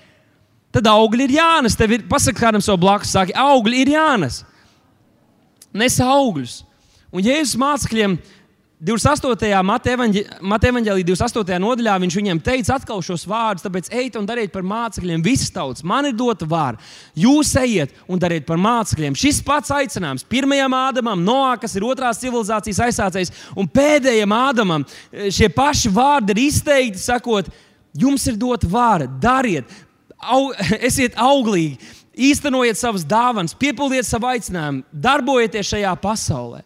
Tad 0.73 0.87
augļi 0.91 1.27
ir 1.27 1.37
jānes. 1.37 1.75
Tev 1.77 1.93
ir 1.95 2.07
pasakot 2.09 2.39
kādam 2.39 2.63
savam 2.63 2.81
blakus, 2.81 3.11
saki, 3.11 3.35
augļi 3.35 3.83
ir 3.83 3.95
jānes 3.99 4.41
nes 5.75 5.99
augļus. 5.99 6.61
Un 7.15 7.23
Jēzus 7.23 7.59
mācekļiem 7.59 8.17
28. 8.83 9.63
Mateja 9.63 9.95
evanģēlī 10.73 11.05
28. 11.07 11.59
nodaļā 11.63 11.93
viņš 12.03 12.15
viņiem 12.19 12.41
teica 12.43 12.75
atkal 12.75 12.99
šos 13.05 13.23
vārdus, 13.29 13.63
tāpēc 13.63 13.87
ejiet 13.87 14.17
un 14.19 14.27
dariet 14.27 14.51
par 14.51 14.65
mācekļiem 14.67 15.23
visas 15.23 15.53
tautas. 15.55 15.83
Man 15.87 16.09
ir 16.09 16.17
dota 16.17 16.43
vārda. 16.43 16.83
Jūs 17.15 17.53
ejiet 17.61 17.93
un 18.11 18.19
dariet 18.19 18.43
par 18.47 18.59
mācekļiem. 18.59 19.15
Šis 19.15 19.39
pats 19.47 19.71
aicinājums 19.71 20.27
pirmajam 20.27 20.75
Ādamam, 20.75 21.23
Noā, 21.23 21.55
kas 21.61 21.77
ir 21.79 21.87
otrās 21.87 22.19
civilizācijas 22.19 22.83
aizsācējs, 22.89 23.31
un 23.55 23.71
pēdējam 23.71 24.35
Ādamam, 24.35 24.83
šie 25.31 25.47
paši 25.55 25.93
vārdi 25.95 26.35
ir 26.35 26.43
izteikti, 26.49 26.99
sakot, 26.99 27.47
jums 27.95 28.27
ir 28.27 28.35
dota 28.35 28.67
vārda, 28.67 29.07
dariet, 29.23 29.71
au, 30.19 30.51
esiet 30.91 31.15
auglīgi, 31.15 31.79
īstenojiet 32.27 32.75
savas 32.75 33.07
dāvanas, 33.07 33.55
piepildiet 33.55 34.03
savu 34.03 34.33
aicinājumu, 34.35 34.83
darbojieties 34.91 35.71
šajā 35.77 35.95
pasaulē. 36.03 36.65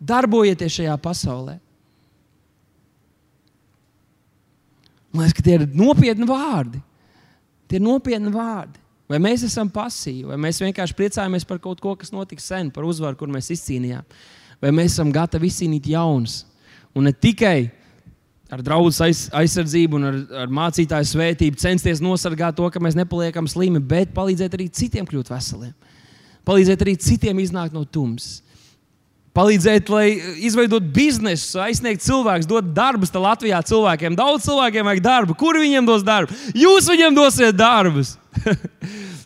Darbojieties 0.00 0.78
šajā 0.78 0.94
pasaulē. 1.02 1.58
Man 5.10 5.26
liekas, 5.26 5.44
tie 5.44 5.56
ir 5.58 5.66
nopietni 5.74 6.28
vārdi. 6.28 6.80
Tie 7.68 7.78
ir 7.80 7.84
nopietni 7.84 8.30
vārdi. 8.32 8.78
Vai 9.10 9.18
mēs 9.18 9.42
esam 9.42 9.66
pasīvi, 9.74 10.28
vai 10.30 10.36
mēs 10.38 10.60
vienkārši 10.62 10.94
priecājamies 10.94 11.46
par 11.46 11.58
kaut 11.62 11.80
ko, 11.82 11.96
kas 11.98 12.12
notika 12.14 12.42
sen, 12.44 12.68
par 12.70 12.86
uzvaru, 12.86 13.18
kur 13.18 13.30
mēs 13.32 13.50
izcīnījām, 13.56 14.06
vai 14.62 14.70
mēs 14.70 14.94
esam 14.94 15.10
gatavi 15.10 15.50
izcīnīt 15.50 15.88
jaunus. 15.90 16.44
Un 16.94 17.08
ne 17.08 17.12
tikai 17.12 17.72
ar 18.50 18.62
draugu 18.62 18.92
aiz, 19.02 19.24
aizsardzību 19.34 19.98
un 19.98 20.06
ar, 20.06 20.20
ar 20.44 20.54
mācītāju 20.60 21.08
svētību 21.10 21.58
censties 21.58 22.02
nosargāt 22.02 22.54
to, 22.58 22.68
ka 22.70 22.82
mēs 22.82 22.98
nepaliekam 22.98 23.50
slimi, 23.50 23.82
bet 23.82 24.14
palīdzēt 24.14 24.54
arī 24.54 24.68
citiem 24.74 25.06
kļūt 25.10 25.30
veseliem. 25.34 25.74
Palīdzēt 26.46 26.86
arī 26.86 26.94
citiem 27.02 27.42
iznākt 27.42 27.74
no 27.74 27.82
tumsas. 27.82 28.44
Palīdzēt, 29.36 29.90
lai 29.94 30.06
izveidot 30.42 30.88
biznesu, 30.90 31.60
aizsniegt 31.62 32.02
cilvēkus, 32.02 32.48
dot 32.50 32.72
darbus 32.74 33.12
Latvijā 33.14 33.60
cilvēkiem. 33.62 34.16
Daudz 34.18 34.48
cilvēkiem 34.48 34.88
vajag 34.90 35.02
darbu. 35.04 35.36
Kur 35.38 35.60
viņiem 35.62 35.86
dos 35.86 36.02
darbu? 36.02 36.34
Jūs 36.58 36.88
viņiem 36.90 37.14
dosiet 37.14 37.54
darbus. 37.54 38.16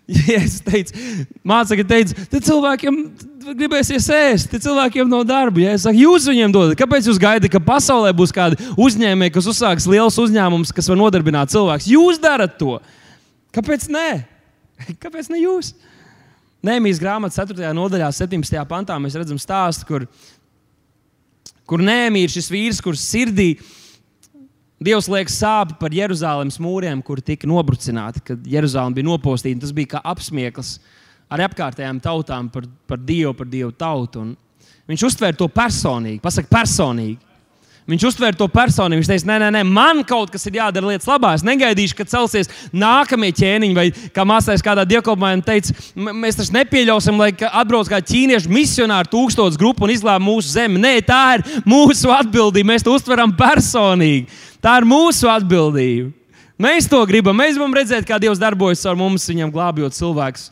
Jēzus 0.04 0.60
teica, 0.66 0.98
mācekļi 1.48 1.84
teica, 1.88 2.26
tad 2.28 2.44
cilvēkiem 2.44 2.98
gribēsies 3.56 4.08
ēst, 4.12 4.50
tad 4.52 4.64
cilvēkiem 4.64 5.08
nav 5.08 5.24
darba. 5.28 5.62
Ja? 5.62 5.78
Saku, 5.80 6.02
jūs 6.02 6.28
viņiem 6.28 6.52
dodat. 6.52 6.76
Kāpēc 6.80 7.08
jūs 7.08 7.20
gaidat, 7.20 7.48
ka 7.52 7.62
pasaulē 7.64 8.12
būs 8.16 8.32
kādi 8.34 8.60
uzņēmēji, 8.76 9.32
kas 9.38 9.48
uzsāks 9.54 9.88
liels 9.88 10.20
uzņēmums, 10.20 10.74
kas 10.76 10.92
var 10.92 11.00
nodarbināt 11.00 11.52
cilvēkus? 11.54 11.88
Jūs 11.88 12.20
darat 12.20 12.58
to. 12.60 12.76
Kāpēc 13.56 13.88
nē? 13.92 14.08
Kāpēc 15.02 15.32
ne 15.32 15.40
jūs? 15.40 15.72
Nēmijas 16.64 17.00
grāmatas 17.02 17.36
4. 17.42 17.70
nodaļā, 17.76 18.08
17. 18.16 18.60
pantā 18.68 18.96
mēs 19.02 19.16
redzam 19.20 19.40
stāstu, 19.40 19.88
kur, 19.88 20.06
kur 21.68 21.82
Nēmija 21.84 22.28
ir 22.28 22.32
šis 22.32 22.52
vīrs, 22.52 22.84
kurš 22.84 23.02
sirdī 23.04 23.50
ir 23.54 23.72
Dievs 24.84 25.06
liek 25.08 25.30
sāpes 25.32 25.78
par 25.80 25.94
Jeruzalemes 25.94 26.58
mūriem, 26.60 27.00
kur 27.04 27.20
tika 27.24 27.48
nobrucināti, 27.48 28.20
kad 28.26 28.48
Jeruzaleme 28.48 28.98
bija 28.98 29.06
nopostīta. 29.06 29.62
Tas 29.62 29.72
bija 29.72 29.94
kā 29.94 30.00
apsmieklis 30.12 30.74
ar 31.32 31.44
apkārtējām 31.46 32.02
tautām 32.04 32.50
par, 32.52 32.66
par 32.90 33.00
Dievu, 33.00 33.32
par 33.38 33.48
Dievu 33.48 33.70
tautu. 33.78 34.24
Un 34.26 34.34
viņš 34.90 35.06
uztvēra 35.08 35.38
to 35.38 35.48
personīgi, 35.48 36.20
pasakā 36.24 36.50
personīgi. 36.52 37.16
Viņš 37.84 38.04
uztvēra 38.08 38.36
to 38.38 38.46
personīgi. 38.48 39.02
Viņš 39.02 39.08
teica, 39.10 39.26
nē, 39.28 39.34
nē, 39.42 39.48
nē, 39.58 39.60
man 39.68 39.98
kaut 40.08 40.30
kas 40.32 40.46
ir 40.48 40.56
jādara 40.56 40.88
lietas 40.88 41.08
labā. 41.08 41.34
Es 41.36 41.44
negaidīšu, 41.44 41.98
kad 41.98 42.08
celsies 42.08 42.48
nākamie 42.72 43.28
ķēniņi, 43.36 43.76
vai 43.76 43.90
kā 44.14 44.24
māsais 44.24 44.64
kādā 44.64 44.86
dievkalpojumā 44.88 45.44
teica, 45.44 45.76
mēs 45.92 46.40
taču 46.40 46.56
nepieļausim, 46.56 47.20
lai 47.20 47.28
atbrauc 47.50 47.92
kā 47.92 48.00
ķīniešu 48.00 48.48
misionāri 48.48 49.12
tūkstotis 49.12 49.60
grupu 49.60 49.84
un 49.84 49.92
izglābtu 49.92 50.24
mūsu 50.24 50.56
zemi. 50.56 50.80
Nē, 50.80 50.94
tā 51.04 51.20
ir 51.36 51.46
mūsu 51.68 52.08
atbildība. 52.16 52.72
Mēs 52.72 52.88
to 52.88 52.96
uztveram 52.96 53.36
personīgi. 53.36 54.32
Tā 54.64 54.78
ir 54.80 54.88
mūsu 54.88 55.28
atbildība. 55.28 56.08
Mēs 56.64 56.88
to 56.88 57.04
gribam. 57.04 57.36
Mēs 57.36 57.58
gribam 57.58 57.76
redzēt, 57.76 58.08
kā 58.08 58.16
Dievs 58.22 58.40
darbojas 58.40 58.88
ar 58.88 58.96
mums, 58.96 59.28
viņam 59.28 59.52
glābjot 59.52 60.00
cilvēkus. 60.00 60.48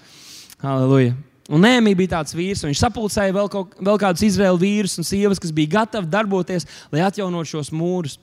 Halleluja! 0.61 1.17
Un 1.53 1.61
Nēmija 1.67 1.99
bija 1.99 2.15
tāds 2.15 2.33
vīrs, 2.33 2.65
viņš 2.65 2.81
sapulcēja 2.81 3.35
vēl, 3.37 3.49
kaut, 3.53 3.75
vēl 3.77 3.99
kādus 4.01 4.25
izraēlu 4.25 4.61
vīrus 4.63 4.97
un 5.01 5.05
sievas, 5.05 5.41
kas 5.43 5.53
bija 5.53 5.75
gatavi 5.75 6.09
darboties, 6.09 6.65
lai 6.93 7.03
atjaunotu 7.05 7.51
šos 7.51 7.73
mūrus. 7.77 8.17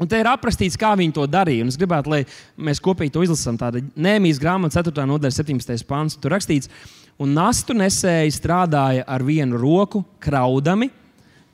Un 0.00 0.08
te 0.08 0.18
ir 0.18 0.26
aprakstīts, 0.26 0.78
kā 0.80 0.94
viņi 0.98 1.14
to 1.14 1.26
darīja. 1.30 1.62
Un 1.62 1.70
es 1.70 1.76
gribētu, 1.78 2.10
lai 2.10 2.22
mēs 2.58 2.80
kopīgi 2.82 3.12
to 3.14 3.22
izlasām. 3.22 3.58
Tāda 3.60 3.82
Nēmijas 3.94 4.40
grāmata, 4.42 4.80
4. 4.80 5.04
nodaļa, 5.06 5.36
17. 5.36 5.84
pāns. 5.86 6.16
Tur 6.18 6.32
rakstīts, 6.34 6.72
un 7.20 7.36
nastu 7.36 7.76
nesēji 7.76 8.32
strādāja 8.34 9.04
ar 9.06 9.22
vienu 9.22 9.60
roku, 9.60 10.02
kraudami, 10.24 10.88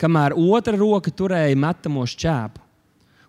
kamēr 0.00 0.36
otra 0.38 0.78
roka 0.78 1.10
turēja 1.10 1.58
metamo 1.58 2.06
šķēpu 2.06 2.62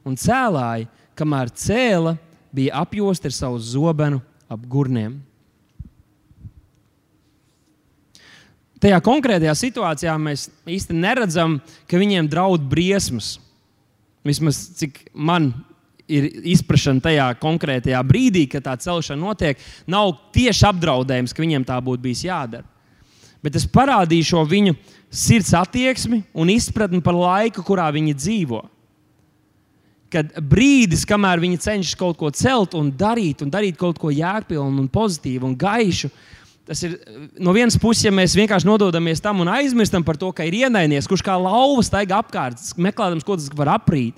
un 0.08 0.16
cēlāji, 0.16 0.88
kamēr 1.18 1.52
cēla 1.52 2.16
bija 2.56 2.84
apjosti 2.84 3.30
ar 3.30 3.36
savu 3.36 3.60
zobenu 3.60 4.22
ap 4.48 4.64
gurniem. 4.70 5.18
Tajā 8.78 9.00
konkrētajā 9.02 9.56
situācijā 9.58 10.14
mēs 10.22 10.48
īstenībā 10.70 11.08
neredzam, 11.10 11.58
ka 11.90 11.98
viņiem 11.98 12.30
draud 12.30 12.68
briesmas. 12.70 13.38
Vismaz 14.28 14.60
cik 14.78 15.08
man 15.14 15.50
ir 16.08 16.28
izpratne 16.48 17.02
tajā 17.04 17.28
konkrētajā 17.42 18.00
brīdī, 18.08 18.46
kad 18.52 18.66
tā 18.68 18.76
celšana 18.80 19.20
notiek, 19.22 19.60
nav 19.90 20.14
tieši 20.36 20.68
apdraudējums, 20.70 21.34
ka 21.36 21.44
viņiem 21.44 21.66
tā 21.68 21.80
būtu 21.84 22.06
bijis 22.06 22.24
jādara. 22.28 22.68
Bet 23.44 23.58
es 23.60 23.68
parādīju 23.70 24.30
šo 24.32 24.44
viņu 24.50 24.76
sirds 25.14 25.54
attieksmi 25.56 26.24
un 26.36 26.50
izpratni 26.52 27.02
par 27.04 27.16
laiku, 27.18 27.64
kurā 27.66 27.90
viņi 27.96 28.16
dzīvo. 28.18 28.64
Kad 30.12 30.32
brīdis, 30.40 31.04
kamēr 31.08 31.42
viņi 31.44 31.60
cenšas 31.66 31.98
kaut 32.00 32.18
ko 32.20 32.32
celt 32.32 32.78
un 32.80 32.94
darīt, 32.96 33.44
un 33.44 33.52
darīt 33.52 33.78
kaut 33.80 34.00
ko 34.00 34.12
jēgpilnu, 34.14 34.86
un 34.86 34.88
pozitīvu 34.92 35.50
un 35.50 35.56
gaišu, 35.60 36.10
Tas 36.68 36.82
ir 36.84 36.97
no 37.39 37.53
vienas 37.55 37.78
puses, 37.80 38.03
ja 38.03 38.11
mēs 38.11 38.36
vienkārši 38.36 38.68
nododamies 38.68 39.24
tam 39.24 39.39
un 39.39 39.51
aizmirstam 39.55 40.03
par 40.03 40.20
to, 40.20 40.34
ka 40.36 40.43
ir 40.43 40.57
ienaidnieks, 40.65 41.07
kurš 41.07 41.24
kā 41.24 41.38
lauva 41.39 41.84
staigā 41.86 42.20
apkārt, 42.20 42.59
meklējot, 42.76 43.24
ko 43.24 43.38
tas 43.39 43.47
var 43.55 43.72
aprīt, 43.78 44.18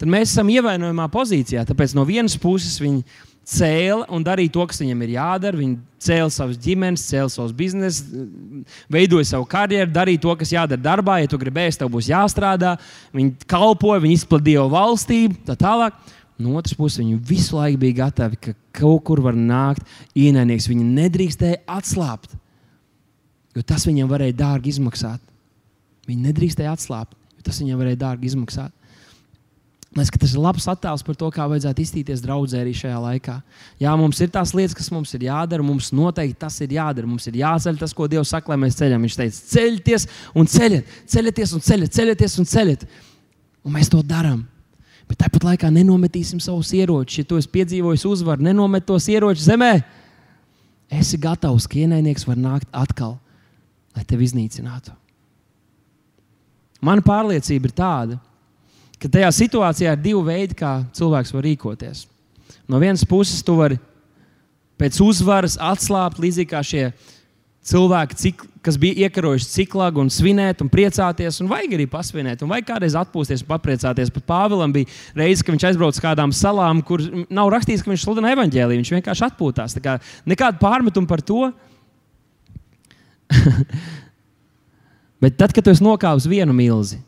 tad 0.00 0.08
mēs 0.08 0.32
esam 0.32 0.48
ievainojamā 0.54 1.10
pozīcijā. 1.12 1.66
Tāpēc 1.68 1.92
no 1.98 2.06
vienas 2.08 2.38
puses 2.40 2.80
viņi 2.80 3.04
cēla 3.46 4.08
un 4.10 4.24
darīja 4.26 4.54
to, 4.56 4.64
kas 4.66 4.80
viņiem 4.82 5.04
ir 5.06 5.12
jādara. 5.14 5.60
Viņi 5.60 5.76
cēla 6.02 6.32
savas 6.34 6.58
ģimenes, 6.62 7.04
cēla 7.10 7.30
savus 7.30 7.54
biznesus, 7.56 8.08
veidoja 8.92 9.28
savu 9.30 9.46
karjeru, 9.50 9.92
darīja 9.94 10.24
to, 10.24 10.34
kas 10.40 10.52
jādara 10.54 10.82
darbā. 10.82 11.20
Ja 11.22 11.30
tu 11.30 11.38
gribēsi, 11.40 11.78
tev 11.80 11.92
būs 11.94 12.10
jāstrādā. 12.10 12.74
Viņi 13.14 13.46
kalpoja, 13.50 14.02
viņi 14.02 14.18
izplatīja 14.18 14.66
valstību, 14.72 15.38
tā 15.46 15.58
tālāk. 15.60 16.00
No 16.36 16.52
otras 16.60 16.76
puses, 16.76 17.00
viņi 17.00 17.16
visu 17.24 17.56
laiku 17.56 17.80
bija 17.80 18.02
gatavi, 18.02 18.36
ka 18.36 18.52
kaut 18.76 19.04
kur 19.08 19.22
var 19.24 19.36
nākt 19.36 19.86
ienaidnieks. 20.12 20.68
Viņi 20.68 20.84
nedrīkstēja 20.98 21.62
atslābt, 21.78 22.34
jo 23.56 23.64
tas 23.64 23.86
viņiem 23.88 24.10
varēja 24.10 24.36
dārgi 24.36 24.74
izmaksāt. 24.74 25.22
Viņi 26.06 26.28
nedrīkstēja 26.28 26.74
atslābt, 26.76 27.16
jo 27.38 27.46
tas 27.46 27.62
viņiem 27.62 27.80
varēja 27.80 28.02
dārgi 28.04 28.28
izmaksāt. 28.28 28.74
Liekas, 29.96 30.18
tas 30.20 30.32
ir 30.34 30.42
labs 30.44 30.66
attēls 30.68 31.04
par 31.06 31.16
to, 31.16 31.28
kā 31.32 31.46
vajadzētu 31.48 31.80
iztīties 31.80 32.20
draudzē 32.20 32.58
arī 32.60 32.74
šajā 32.76 32.98
laikā. 33.00 33.36
Jā, 33.80 33.94
mums 33.96 34.18
ir 34.20 34.28
tās 34.34 34.52
lietas, 34.52 34.74
kas 34.76 34.90
mums 34.92 35.14
ir 35.16 35.24
jādara. 35.30 35.64
Mums 35.64 35.88
noteikti 35.96 36.36
tas 36.42 36.58
ir 36.60 36.74
jādara. 36.76 37.08
Mums 37.08 37.24
ir 37.30 37.38
jāceļ 37.40 37.78
tas, 37.80 37.94
ko 37.96 38.08
Dievs 38.12 38.34
saka, 38.34 38.52
lai 38.52 38.58
mēs 38.60 38.76
ceļam. 38.76 39.06
Viņš 39.06 39.16
teica, 39.22 39.40
ceļieties 39.54 40.06
un 40.36 40.50
ceļiet, 40.52 40.92
ceļieties 41.14 41.56
un 41.56 41.64
ceļiet, 41.64 41.94
ceļieties 41.96 42.36
un 42.42 42.50
ceļiet. 42.50 42.84
Un 43.64 43.76
mēs 43.78 43.88
to 43.94 44.02
darām. 44.04 44.44
Bet 45.06 45.20
tāpat 45.22 45.44
laikā 45.46 45.70
nenometīsim 45.70 46.40
savus 46.42 46.72
ieročus. 46.74 47.20
Ja 47.20 47.28
tu 47.28 47.38
esi 47.38 47.50
piedzīvojis 47.52 48.04
uzvaru, 48.08 48.42
nenomet 48.46 48.86
tos 48.88 49.06
ieročus 49.10 49.46
zemē. 49.46 49.78
Esi 50.90 51.18
gatavs, 51.18 51.66
ka 51.70 51.78
ienaidnieks 51.82 52.26
var 52.26 52.38
nākt 52.38 52.68
atkal, 52.74 53.16
lai 53.94 54.04
tevi 54.06 54.26
iznīcinātu. 54.26 54.94
Mana 56.82 57.02
pārliecība 57.02 57.70
ir 57.70 57.74
tāda, 57.74 58.18
ka 59.00 59.10
tajā 59.10 59.30
situācijā 59.34 59.94
ir 59.94 60.02
divi 60.02 60.22
veidi, 60.26 60.58
kā 60.58 60.78
cilvēks 60.94 61.34
var 61.34 61.46
rīkoties. 61.46 62.04
No 62.70 62.78
vienas 62.82 63.06
puses, 63.06 63.42
tu 63.46 63.56
vari 63.58 63.78
pēc 64.78 64.98
uzvaras 65.02 65.56
atslābt, 65.62 66.20
līdzīgi 66.22 66.50
kā 66.50 66.62
šie 66.66 66.84
cilvēki 66.90 67.15
cilvēki, 67.66 68.16
cik, 68.20 68.44
kas 68.64 68.76
bija 68.80 69.06
iekarojuši 69.06 69.48
ciklāgu 69.50 70.00
un 70.02 70.10
svinēt 70.12 70.62
un 70.62 70.70
priecāties, 70.70 71.40
un 71.42 71.50
vajag 71.50 71.76
arī 71.76 71.86
pasvinēt, 71.90 72.42
un 72.42 72.50
vajag 72.52 72.68
kādreiz 72.70 72.96
atpūsties 72.98 73.42
un 73.44 73.50
papriecāties. 73.50 74.12
Pat 74.14 74.26
Pāvilam 74.30 74.74
bija 74.74 74.90
reize, 75.18 75.42
kad 75.42 75.54
viņš 75.54 75.66
aizbrauca 75.70 75.98
uz 75.98 76.02
kādām 76.02 76.34
salām, 76.34 76.82
kur 76.86 77.02
nav 77.26 77.50
rakstīts, 77.54 77.82
ka 77.84 77.92
viņš 77.92 78.04
sludina 78.06 78.32
evaņģēlīju. 78.36 78.82
Viņš 78.82 78.94
vienkārši 78.98 79.26
atpūtās. 79.28 79.78
Kā 79.82 79.98
nekāda 80.28 80.56
pārmetuma 80.62 81.10
par 81.10 81.22
to. 81.26 81.50
Bet 85.22 85.38
tad, 85.40 85.50
kad 85.56 85.64
tu 85.64 85.72
esi 85.72 85.82
nokāpis 85.82 86.28
vienu 86.30 86.54
milzi, 86.54 87.00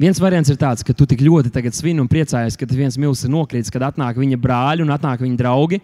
viens 0.00 0.18
variants 0.22 0.50
ir 0.50 0.58
tāds, 0.58 0.82
ka 0.86 0.94
tu 0.96 1.06
tik 1.06 1.20
ļoti 1.22 1.70
svini 1.76 2.00
un 2.02 2.10
priecājies, 2.10 2.56
ka 2.58 2.66
viens 2.70 2.98
milzis 2.98 3.26
ir 3.28 3.34
nokritis, 3.34 3.70
kad 3.70 3.82
atnāk 3.92 4.18
viņa 4.18 4.38
brāļi 4.40 4.82
un 4.82 4.94
atnāk 4.94 5.22
viņa 5.22 5.36
draugi 5.38 5.78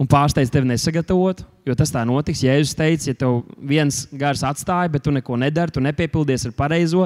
un 0.00 0.08
pārsteidz 0.08 0.48
tevi 0.52 0.70
nesagatavot, 0.70 1.42
jo 1.68 1.74
tas 1.76 1.92
tā 1.92 2.02
notiks. 2.08 2.40
Jēzus 2.46 2.72
teica, 2.78 3.10
ja 3.10 3.18
tev 3.20 3.42
viens 3.68 4.02
gars 4.16 4.42
atstāja, 4.46 4.88
bet 4.94 5.04
tu 5.04 5.12
neko 5.12 5.36
nedari, 5.40 5.74
tu 5.74 5.82
nepiepildies 5.84 6.46
ar 6.48 6.54
pareizo 6.56 7.04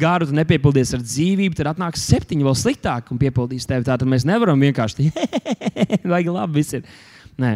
garu, 0.00 0.26
tu 0.26 0.34
nepiepildies 0.36 0.94
ar 0.96 1.04
dzīvību, 1.06 1.54
tad 1.58 1.70
atnāks 1.74 2.08
septiņi 2.10 2.46
vēl 2.48 2.58
sliktāk 2.58 3.14
un 3.14 3.22
piepildīs 3.22 3.68
tevi. 3.70 3.86
Tātad 3.86 4.10
mēs 4.10 4.26
nevaram 4.28 4.58
vienkārši 4.66 5.10
lai 6.12 6.24
labi 6.26 6.58
viss 6.58 6.80
ir. 6.80 6.90
Nē. 7.40 7.54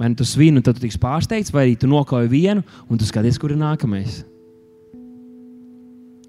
Vai 0.00 0.08
nu 0.08 0.16
tu 0.16 0.24
svini, 0.24 0.62
tad 0.64 0.78
tu 0.78 0.86
tiks 0.86 0.96
pārsteigts, 0.96 1.52
vai 1.52 1.66
arī 1.66 1.76
tu 1.76 1.90
nokauji 1.90 2.32
vienu, 2.32 2.64
un 2.88 2.96
tu 2.96 3.04
skaties, 3.04 3.36
kur 3.36 3.52
ir 3.52 3.60
nākamais. 3.60 4.22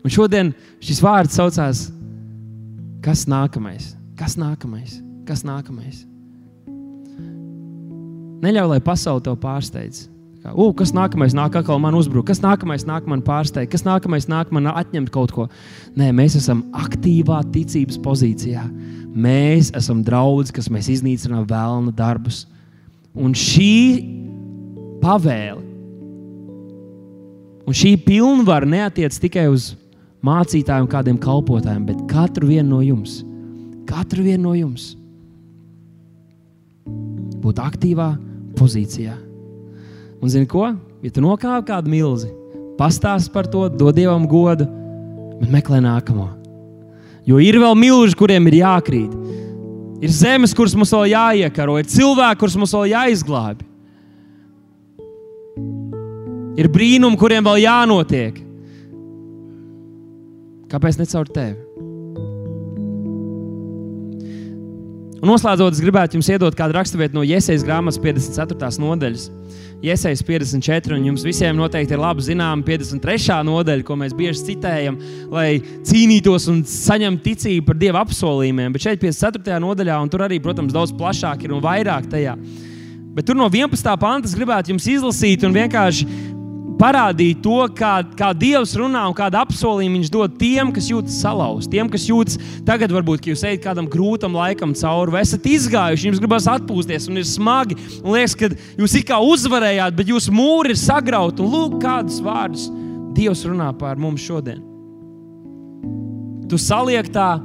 Un 0.03 0.11
šodien 0.11 0.51
šis 0.83 0.99
vārds 0.99 1.39
saucās, 1.39 1.87
kas 3.05 3.23
nākamais? 3.31 3.93
Kas 4.19 4.35
nākamais? 4.35 4.99
Kas 5.23 5.47
nākamais? 5.47 6.10
Neļauj, 8.41 8.71
lai 8.73 8.81
pasaule 8.81 9.21
tev 9.21 9.37
pārsteidz. 9.41 10.07
Kā, 10.41 10.55
uh, 10.55 10.71
kas 10.73 10.89
nākamais 10.97 11.35
nāk, 11.37 11.53
atkal 11.59 11.77
man 11.81 11.93
uzbruk, 11.93 12.25
kas 12.31 12.39
nākamais 12.41 12.87
nāk, 12.89 13.05
man 13.09 13.21
pārsteigt, 13.21 13.69
kas 13.69 13.83
nākamais 13.85 14.25
nāk, 14.31 14.49
man 14.49 14.71
atņemt 14.71 15.11
kaut 15.13 15.33
ko. 15.35 15.45
Nē, 15.93 16.07
mēs 16.17 16.39
esam 16.39 16.63
aktīvā 16.73 17.43
ticības 17.53 17.99
pozīcijā. 18.01 18.63
Mēs 19.13 19.69
esam 19.77 20.01
draugi, 20.05 20.55
kas 20.55 20.71
mēs 20.73 20.89
iznīcinām 20.95 21.45
vēlna 21.45 21.93
darbus. 21.93 22.47
Un 23.13 23.35
šī 23.37 23.75
pavēle, 25.03 25.61
un 27.67 27.77
šī 27.77 27.93
pilnvara 28.01 28.65
neatiec 28.65 29.21
tikai 29.21 29.45
uz 29.51 29.75
mācītājiem, 30.25 30.89
kādiem 30.89 31.21
kalpotājiem, 31.21 31.85
bet 31.91 32.01
katru 32.09 32.49
vienu 32.49 32.79
no 32.79 32.81
jums. 32.81 33.19
Katru 33.85 34.25
vienu 34.25 34.47
no 34.47 34.57
jums. 34.57 34.95
Būt 37.41 37.61
aktīvā 37.61 38.09
pozīcijā. 38.57 39.15
Un 40.21 40.29
zini 40.29 40.47
ko? 40.49 40.67
Ja 41.01 41.09
tu 41.13 41.23
nokāpi 41.23 41.65
kādu 41.71 41.89
milzi, 41.89 42.29
pastāsti 42.77 43.33
par 43.33 43.49
to, 43.49 43.65
dod 43.73 43.97
dievam 43.97 44.27
godu, 44.29 44.67
bet 45.39 45.49
meklē 45.53 45.81
nākamo. 45.81 46.27
Jo 47.25 47.39
ir 47.41 47.57
vēl 47.61 47.77
milži, 47.77 48.17
kuriem 48.17 48.47
ir 48.49 48.61
jākrīt. 48.61 49.17
Ir 50.01 50.13
zemes, 50.13 50.53
kuras 50.57 50.73
mums 50.77 50.93
vēl 50.93 51.11
jāiekaro, 51.13 51.77
ir 51.77 51.89
cilvēki, 51.89 52.39
kurus 52.41 52.57
mums 52.57 52.73
vēl 52.73 52.93
jāizglābj. 52.95 53.67
Ir 56.61 56.69
brīnumi, 56.73 57.17
kuriem 57.21 57.45
vēl 57.45 57.61
jānotiek. 57.63 58.39
Kāpēc 60.71 60.97
ne 61.01 61.07
caur 61.11 61.29
tevi? 61.29 61.60
Un 65.21 65.29
noslēdzot, 65.29 65.75
es 65.75 65.81
gribētu 65.83 66.17
jums 66.17 66.31
iedot 66.33 66.55
kādu 66.57 66.73
raksturvietu 66.73 67.13
no 67.13 67.21
Iesaijas 67.21 67.61
grāmatas 67.61 67.99
54. 68.01 68.71
nodaļas. 68.81 69.27
Iesaijas 69.85 70.23
54, 70.25 70.95
un 70.97 71.05
jums 71.11 71.25
visiem 71.25 71.53
noteikti 71.57 71.93
ir 71.93 72.01
labi 72.01 72.25
zināma 72.25 72.65
53. 72.65 73.37
nodaļa, 73.45 73.85
ko 73.85 73.99
mēs 74.01 74.15
bieži 74.17 74.47
citējam, 74.47 74.97
lai 75.29 75.59
cīnītos 75.85 76.49
un 76.49 76.63
saņemtu 76.65 77.21
ticību 77.27 77.67
par 77.69 77.77
Dieva 77.81 78.01
apsolījumiem. 78.01 78.73
Bet 78.73 78.87
šeit 78.87 79.01
54. 79.01 79.61
nodaļā, 79.61 80.01
un 80.01 80.09
tur 80.09 80.25
arī, 80.25 80.41
protams, 80.41 80.73
daudz 80.73 80.93
plašāk 80.97 81.45
ir 81.45 81.53
un 81.53 81.61
vairāk 81.65 82.09
tajā. 82.09 82.33
Bet 83.13 83.27
tur 83.27 83.37
no 83.37 83.45
11. 83.51 83.93
panta 84.01 84.29
es 84.29 84.33
gribētu 84.37 84.71
jums 84.71 84.85
izlasīt 84.87 85.45
un 85.45 85.53
vienkārši 85.53 86.05
parādīt 86.81 87.43
to, 87.45 87.59
kā, 87.77 87.93
kā 88.17 88.31
Dievs 88.33 88.73
runā 88.79 89.03
un 89.09 89.15
kādu 89.17 89.37
apsolījumu 89.41 90.01
Viņš 90.01 90.09
dod 90.13 90.33
tiem, 90.39 90.71
kas 90.73 90.87
jūtas 90.89 91.19
salauzti. 91.21 91.75
Tiem, 91.75 91.89
kas 91.93 92.07
jūtas 92.09 92.39
tagad, 92.65 92.93
varbūt, 92.95 93.21
ka 93.21 93.29
jūs 93.29 93.43
ejat 93.45 93.61
kādam 93.67 93.89
grūtam 93.91 94.33
laikam 94.37 94.73
cauri, 94.77 95.13
vai 95.13 95.21
esat 95.25 95.45
izgājuši, 95.45 96.07
jums 96.09 96.21
gribas 96.23 96.47
atpūsties, 96.49 97.05
un 97.11 97.21
ir 97.21 97.27
smagi. 97.29 97.77
Un 98.01 98.15
liekas, 98.15 98.33
ka 98.39 98.49
jūs 98.81 98.97
it 98.97 99.07
kā 99.11 99.21
uzvarējāt, 99.21 99.93
bet 99.99 100.09
jūsu 100.09 100.33
mūri 100.33 100.73
ir 100.73 100.81
sagrauti. 100.81 101.45
Lūk, 101.45 101.77
kādus 101.83 102.17
vārdus 102.25 102.69
Dievs 103.11 103.43
runā 103.43 103.69
pār 103.77 103.99
mums 103.99 104.23
šodien. 104.23 104.61
Tu 106.49 106.57
saliek 106.59 107.07
tā 107.11 107.35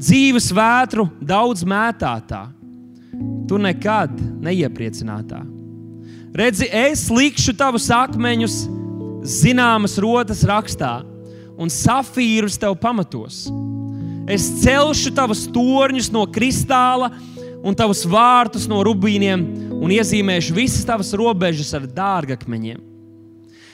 dzīves 0.00 0.50
vētru 0.56 1.06
daudz 1.20 1.64
mētātā. 1.68 2.46
Tu 3.48 3.58
nekad 3.60 4.16
neiepriecinātā. 4.42 5.51
Redzi, 6.32 6.64
es 6.72 7.10
likšu 7.12 7.52
tavus 7.52 7.90
akmeņus 7.92 8.62
zināmas 9.28 9.98
rotas 10.00 10.40
rakstā, 10.48 11.02
un 11.60 11.68
safīrus 11.68 12.56
tev 12.56 12.78
pamatos. 12.80 13.44
Es 14.32 14.46
celšu 14.62 15.12
tavus 15.12 15.44
torņus 15.52 16.08
no 16.14 16.24
kristāla 16.32 17.10
un 17.60 17.76
tavus 17.76 18.06
vārtus 18.08 18.64
no 18.70 18.80
rubīniem, 18.86 19.44
un 19.76 19.92
iezīmēšu 19.92 20.56
visas 20.56 20.88
tavas 20.88 21.12
robežas 21.18 21.74
ar 21.76 21.84
dārgakmeņiem. 21.84 22.80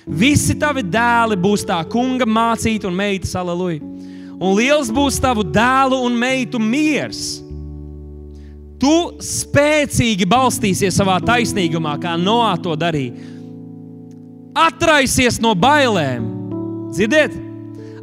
Visi 0.08 0.56
tavi 0.58 0.82
dēli 0.82 1.38
būs 1.38 1.62
tā 1.68 1.78
kunga 1.86 2.26
mācīta 2.26 2.88
un 2.90 2.96
meitas, 2.98 3.36
aleluja. 3.38 3.78
Un 4.38 4.54
liels 4.58 4.90
būs 4.90 5.20
tavu 5.22 5.44
dēlu 5.46 6.00
un 6.08 6.18
meitu 6.18 6.58
miers 6.58 7.38
tu 8.80 8.94
spēcīgi 9.22 10.26
balstīsies 10.28 10.96
savā 10.98 11.18
taisnīgumā, 11.24 11.96
kā 12.02 12.14
Noā 12.20 12.54
to 12.62 12.76
darīja. 12.78 13.34
Atraisies 14.58 15.38
no 15.42 15.52
bailēm, 15.58 16.24
dzirdiet, 16.94 17.34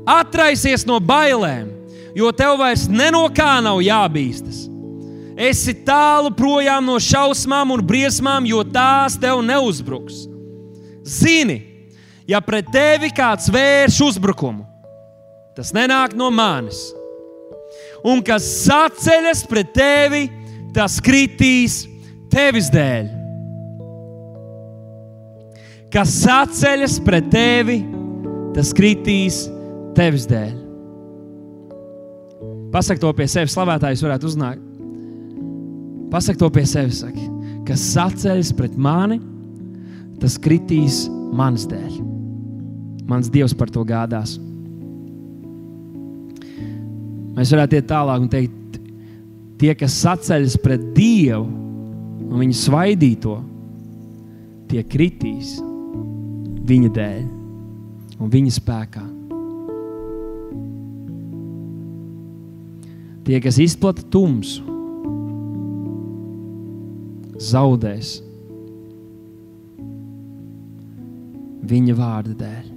atraisies 0.07 0.85
no 0.87 0.99
bailēm, 1.03 1.71
jo 2.15 2.31
tev 2.31 2.59
vairs 2.61 2.87
no 2.87 3.25
kā 3.35 3.57
nav 3.63 3.81
jābīstas. 3.83 4.65
Esi 5.35 5.73
tālu 5.83 6.31
projām 6.31 6.85
no 6.87 6.95
šausmām 7.01 7.73
un 7.75 7.81
briesmām, 7.83 8.45
jo 8.47 8.61
tās 8.63 9.17
tev 9.19 9.41
neuzbruks. 9.43 10.23
Zini, 11.03 11.57
ja 12.27 12.39
pret 12.39 12.69
tevi 12.71 13.11
kāds 13.11 13.49
vērš 13.51 13.99
uzbrukumu, 14.07 14.63
tas 15.57 15.73
nenāk 15.75 16.15
no 16.15 16.31
manis. 16.31 16.79
Un 18.05 18.23
kas 18.23 18.47
saceļas 18.63 19.43
pret 19.49 19.73
tevi, 19.75 20.23
tas 20.75 20.99
kritīs 21.03 21.85
tevis 22.31 22.67
dēļ. 22.73 23.07
Kas 25.93 26.11
saceļas 26.25 26.97
pret 27.05 27.29
tevi, 27.31 27.79
tas 28.55 28.73
kritīs 28.75 29.45
tevis 29.95 30.25
dēļ. 30.27 30.53
Pasak 32.75 32.99
to 32.99 33.11
pie 33.15 33.27
sevis, 33.31 33.53
slavētājs 33.55 34.03
varētu 34.03 34.27
uznākt. 34.27 34.63
Pasak 36.11 36.35
to 36.39 36.49
pie 36.51 36.65
sevis, 36.67 36.99
saki, 37.05 37.23
kas 37.67 37.83
saceļas 37.93 38.51
pret 38.55 38.75
mani, 38.75 39.21
tas 40.19 40.35
kritīs 40.41 41.05
manas 41.35 41.63
dēļ. 41.71 42.01
Mans 43.07 43.29
Dievs 43.31 43.55
par 43.55 43.71
to 43.71 43.83
gādās. 43.87 44.35
Mēs 47.35 47.51
varētu 47.51 47.77
iet 47.77 47.87
tālāk 47.89 48.23
un 48.23 48.29
teikt, 48.31 48.64
tie, 49.61 49.71
kas 49.77 49.95
saceļas 50.03 50.57
pret 50.63 50.83
Dievu 50.95 51.45
un 52.25 52.41
viņa 52.41 52.57
svaidīto, 52.59 53.35
tie 54.71 54.83
kritīs 54.87 55.55
viņa 56.65 56.91
dēļ 56.95 57.25
un 58.19 58.31
viņa 58.31 58.55
spēkā. 58.55 59.05
Tie, 63.25 63.39
kas 63.41 63.57
izplata 63.61 64.05
tumsu, 64.13 64.61
zaudēs 67.41 68.19
viņa 71.65 71.97
vārda 71.97 72.37
dēļ. 72.43 72.74